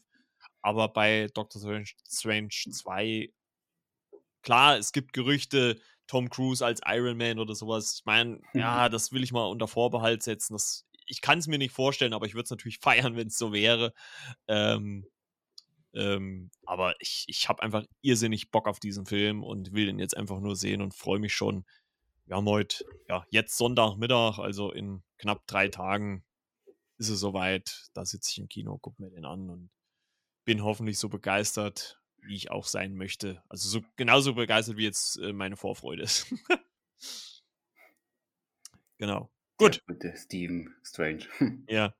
aber 0.61 0.89
bei 0.89 1.27
Doctor 1.33 1.59
Strange, 1.59 1.89
Strange 2.07 2.49
2, 2.71 3.29
klar, 4.43 4.77
es 4.77 4.91
gibt 4.91 5.13
Gerüchte, 5.13 5.79
Tom 6.05 6.29
Cruise 6.29 6.63
als 6.63 6.81
Iron 6.85 7.17
Man 7.17 7.39
oder 7.39 7.55
sowas. 7.55 7.95
Ich 7.99 8.05
meine, 8.05 8.39
ja, 8.53 8.87
das 8.87 9.11
will 9.11 9.23
ich 9.23 9.31
mal 9.31 9.45
unter 9.45 9.67
Vorbehalt 9.67 10.23
setzen. 10.23 10.53
Das, 10.53 10.85
ich 11.07 11.21
kann 11.21 11.39
es 11.39 11.47
mir 11.47 11.57
nicht 11.57 11.73
vorstellen, 11.73 12.13
aber 12.13 12.27
ich 12.27 12.35
würde 12.35 12.45
es 12.45 12.51
natürlich 12.51 12.79
feiern, 12.81 13.15
wenn 13.15 13.27
es 13.27 13.37
so 13.37 13.51
wäre. 13.51 13.93
Ähm, 14.47 15.07
ähm, 15.93 16.51
aber 16.65 16.93
ich, 16.99 17.25
ich 17.27 17.49
habe 17.49 17.63
einfach 17.63 17.83
irrsinnig 18.01 18.51
Bock 18.51 18.67
auf 18.67 18.79
diesen 18.79 19.07
Film 19.07 19.43
und 19.43 19.73
will 19.73 19.87
den 19.87 19.99
jetzt 19.99 20.15
einfach 20.15 20.39
nur 20.39 20.55
sehen 20.55 20.81
und 20.81 20.93
freue 20.93 21.19
mich 21.19 21.33
schon. 21.33 21.65
Wir 22.27 22.35
haben 22.35 22.49
heute, 22.49 22.83
ja, 23.07 23.25
jetzt 23.29 23.57
Sonntagmittag, 23.57 24.37
also 24.37 24.73
in 24.73 25.01
knapp 25.17 25.47
drei 25.47 25.69
Tagen 25.69 26.25
ist 26.97 27.07
es 27.07 27.21
soweit. 27.21 27.89
Da 27.93 28.05
sitze 28.05 28.31
ich 28.31 28.37
im 28.37 28.49
Kino, 28.49 28.77
gucke 28.77 29.01
mir 29.01 29.09
den 29.09 29.23
an 29.23 29.49
und 29.49 29.69
bin 30.43 30.61
hoffentlich 30.61 30.99
so 30.99 31.07
begeistert, 31.07 32.01
wie 32.17 32.35
ich 32.35 32.51
auch 32.51 32.65
sein 32.65 32.95
möchte. 32.95 33.41
Also 33.47 33.69
so 33.69 33.81
genauso 33.95 34.33
begeistert, 34.33 34.75
wie 34.75 34.83
jetzt 34.83 35.17
äh, 35.19 35.31
meine 35.31 35.55
Vorfreude 35.55 36.03
ist. 36.03 36.33
genau. 38.97 39.31
Gut. 39.57 39.81
Der 39.87 40.17
Steven 40.17 40.75
Strange. 40.83 41.27
ja. 41.69 41.95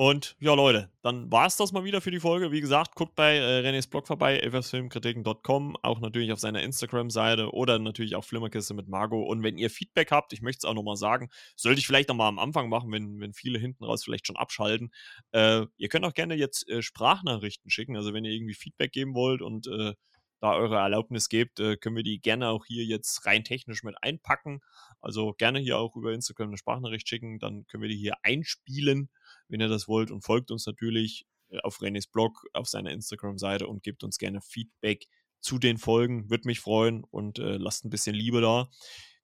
Und 0.00 0.36
ja, 0.38 0.54
Leute, 0.54 0.92
dann 1.02 1.32
war 1.32 1.46
es 1.46 1.56
das 1.56 1.72
mal 1.72 1.82
wieder 1.82 2.00
für 2.00 2.12
die 2.12 2.20
Folge. 2.20 2.52
Wie 2.52 2.60
gesagt, 2.60 2.94
guckt 2.94 3.16
bei 3.16 3.34
äh, 3.38 3.66
Renés 3.66 3.90
Blog 3.90 4.06
vorbei, 4.06 4.38
elfersfilmkritiken.com, 4.38 5.76
auch 5.82 5.98
natürlich 5.98 6.30
auf 6.30 6.38
seiner 6.38 6.62
Instagram-Seite 6.62 7.52
oder 7.52 7.80
natürlich 7.80 8.14
auch 8.14 8.24
Flimmerkiste 8.24 8.74
mit 8.74 8.86
Margot. 8.86 9.26
Und 9.26 9.42
wenn 9.42 9.58
ihr 9.58 9.70
Feedback 9.70 10.12
habt, 10.12 10.32
ich 10.32 10.40
möchte 10.40 10.58
es 10.58 10.70
auch 10.70 10.74
nochmal 10.74 10.94
sagen, 10.94 11.30
sollte 11.56 11.80
ich 11.80 11.86
vielleicht 11.88 12.10
nochmal 12.10 12.28
am 12.28 12.38
Anfang 12.38 12.68
machen, 12.68 12.92
wenn, 12.92 13.18
wenn 13.18 13.32
viele 13.34 13.58
hinten 13.58 13.82
raus 13.82 14.04
vielleicht 14.04 14.28
schon 14.28 14.36
abschalten. 14.36 14.92
Äh, 15.32 15.66
ihr 15.78 15.88
könnt 15.88 16.04
auch 16.04 16.14
gerne 16.14 16.36
jetzt 16.36 16.68
äh, 16.68 16.80
Sprachnachrichten 16.80 17.68
schicken. 17.68 17.96
Also 17.96 18.14
wenn 18.14 18.24
ihr 18.24 18.30
irgendwie 18.30 18.54
Feedback 18.54 18.92
geben 18.92 19.16
wollt 19.16 19.42
und 19.42 19.66
äh, 19.66 19.94
da 20.38 20.52
eure 20.52 20.76
Erlaubnis 20.76 21.28
gebt, 21.28 21.58
äh, 21.58 21.76
können 21.76 21.96
wir 21.96 22.04
die 22.04 22.20
gerne 22.20 22.50
auch 22.50 22.64
hier 22.66 22.84
jetzt 22.84 23.26
rein 23.26 23.42
technisch 23.42 23.82
mit 23.82 23.96
einpacken. 24.00 24.60
Also 25.00 25.32
gerne 25.32 25.58
hier 25.58 25.76
auch 25.76 25.96
über 25.96 26.12
Instagram 26.12 26.50
eine 26.50 26.56
Sprachnachricht 26.56 27.08
schicken, 27.08 27.40
dann 27.40 27.66
können 27.66 27.82
wir 27.82 27.90
die 27.90 27.96
hier 27.96 28.14
einspielen 28.22 29.10
wenn 29.48 29.60
ihr 29.60 29.68
das 29.68 29.88
wollt. 29.88 30.10
Und 30.10 30.22
folgt 30.22 30.50
uns 30.50 30.66
natürlich 30.66 31.26
äh, 31.50 31.58
auf 31.60 31.80
Renés 31.80 32.10
Blog, 32.10 32.44
auf 32.52 32.68
seiner 32.68 32.92
Instagram-Seite 32.92 33.66
und 33.66 33.82
gebt 33.82 34.04
uns 34.04 34.18
gerne 34.18 34.40
Feedback 34.40 35.06
zu 35.40 35.58
den 35.58 35.78
Folgen. 35.78 36.30
Würde 36.30 36.46
mich 36.48 36.60
freuen 36.60 37.04
und 37.04 37.38
äh, 37.38 37.56
lasst 37.56 37.84
ein 37.84 37.90
bisschen 37.90 38.14
Liebe 38.14 38.40
da. 38.40 38.68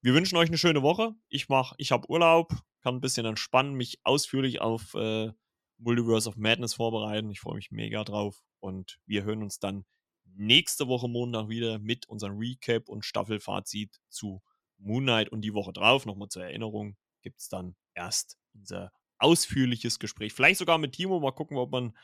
Wir 0.01 0.15
wünschen 0.15 0.37
euch 0.37 0.49
eine 0.49 0.59
schöne 0.59 0.83
Woche. 0.83 1.15
Ich 1.29 1.49
mach, 1.49 1.73
ich 1.79 1.91
habe 1.91 2.09
Urlaub, 2.11 2.53
kann 2.81 2.97
ein 2.97 3.01
bisschen 3.01 3.27
entspannen, 3.27 3.75
mich 3.75 4.01
ausführlich 4.05 4.61
auf 4.61 4.95
äh, 4.95 5.33
Multiverse 5.79 6.29
of 6.29 6.37
Madness 6.37 6.75
vorbereiten. 6.75 7.31
Ich 7.31 7.41
freue 7.41 7.57
mich 7.57 7.71
mega 7.71 8.05
drauf 8.05 8.43
und 8.61 8.99
wir 9.07 9.25
hören 9.25 9.43
uns 9.43 9.59
dann 9.59 9.85
nächste 10.25 10.89
Woche 10.89 11.09
Montag 11.09 11.49
wieder 11.49 11.79
mit 11.79 12.09
unserem 12.09 12.37
Recap 12.37 12.89
und 12.89 13.05
Staffelfazit 13.05 14.01
zu 14.09 14.43
Moon 14.79 15.05
Knight 15.05 15.31
und 15.31 15.41
die 15.43 15.55
Woche 15.55 15.73
drauf. 15.73 16.07
Nochmal 16.07 16.29
zur 16.29 16.45
Erinnerung 16.45 16.97
gibt 17.23 17.41
es 17.41 17.49
dann 17.49 17.77
erst 17.95 18.37
unser 18.53 18.93
ausführliches 19.19 19.99
Gespräch. 19.99 20.33
Vielleicht 20.33 20.59
sogar 20.59 20.79
mit 20.79 20.93
Timo, 20.93 21.21
mal 21.21 21.33
gucken, 21.33 21.57
ob 21.57 21.71
man, 21.71 21.97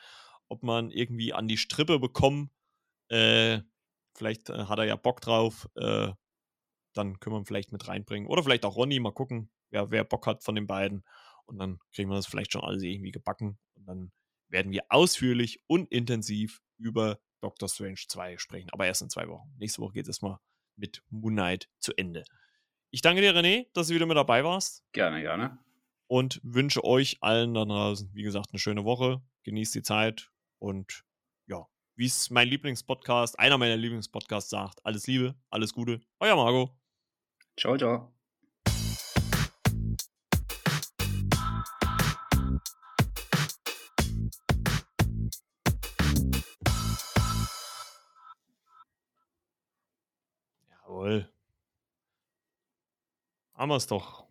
ob 0.48 0.62
man 0.62 0.90
irgendwie 0.90 1.32
an 1.32 1.48
die 1.48 1.56
Strippe 1.56 1.98
bekommt. 1.98 2.50
Äh, 3.08 3.60
vielleicht 4.14 4.50
äh, 4.50 4.64
hat 4.64 4.78
er 4.78 4.84
ja 4.84 4.96
Bock 4.96 5.20
drauf. 5.20 5.68
Äh, 5.76 6.12
dann 6.92 7.20
können 7.20 7.36
wir 7.36 7.40
ihn 7.40 7.46
vielleicht 7.46 7.72
mit 7.72 7.88
reinbringen. 7.88 8.28
Oder 8.28 8.42
vielleicht 8.42 8.64
auch 8.64 8.76
Ronny, 8.76 8.98
mal 9.00 9.12
gucken, 9.12 9.50
wer, 9.70 9.90
wer 9.90 10.04
Bock 10.04 10.26
hat 10.26 10.42
von 10.42 10.54
den 10.54 10.66
beiden. 10.66 11.04
Und 11.46 11.58
dann 11.58 11.78
kriegen 11.92 12.10
wir 12.10 12.16
das 12.16 12.26
vielleicht 12.26 12.52
schon 12.52 12.62
alles 12.62 12.82
irgendwie 12.82 13.12
gebacken. 13.12 13.58
Und 13.74 13.86
dann 13.86 14.12
werden 14.48 14.72
wir 14.72 14.84
ausführlich 14.88 15.62
und 15.66 15.90
intensiv 15.90 16.60
über 16.78 17.20
Doctor 17.40 17.68
Strange 17.68 18.00
2 18.08 18.38
sprechen. 18.38 18.70
Aber 18.70 18.86
erst 18.86 19.02
in 19.02 19.10
zwei 19.10 19.28
Wochen. 19.28 19.52
Nächste 19.58 19.80
Woche 19.80 19.94
geht 19.94 20.04
es 20.04 20.08
erstmal 20.08 20.38
mit 20.76 21.02
Moon 21.10 21.34
Knight 21.34 21.68
zu 21.78 21.92
Ende. 21.96 22.24
Ich 22.90 23.02
danke 23.02 23.20
dir, 23.20 23.34
René, 23.34 23.66
dass 23.72 23.88
du 23.88 23.94
wieder 23.94 24.06
mit 24.06 24.16
dabei 24.16 24.44
warst. 24.44 24.84
Gerne, 24.92 25.20
gerne 25.20 25.58
und 26.10 26.40
wünsche 26.42 26.82
euch 26.82 27.18
allen 27.20 27.54
dann 27.54 27.68
draußen, 27.68 28.10
wie 28.12 28.24
gesagt, 28.24 28.50
eine 28.50 28.58
schöne 28.58 28.84
Woche. 28.84 29.22
Genießt 29.44 29.76
die 29.76 29.82
Zeit 29.82 30.32
und 30.58 31.04
ja, 31.46 31.68
wie 31.94 32.06
es 32.06 32.30
mein 32.30 32.48
Lieblingspodcast, 32.48 33.38
einer 33.38 33.58
meiner 33.58 33.76
Lieblingspodcasts 33.76 34.50
sagt, 34.50 34.84
alles 34.84 35.06
Liebe, 35.06 35.36
alles 35.50 35.72
Gute. 35.72 36.00
Euer 36.18 36.34
Marco. 36.34 36.76
Ciao, 37.56 37.78
ciao. 37.78 38.12
Jawohl. 50.68 51.32
Haben 53.54 53.68
wir 53.68 53.76
es 53.76 53.86
doch. 53.86 54.29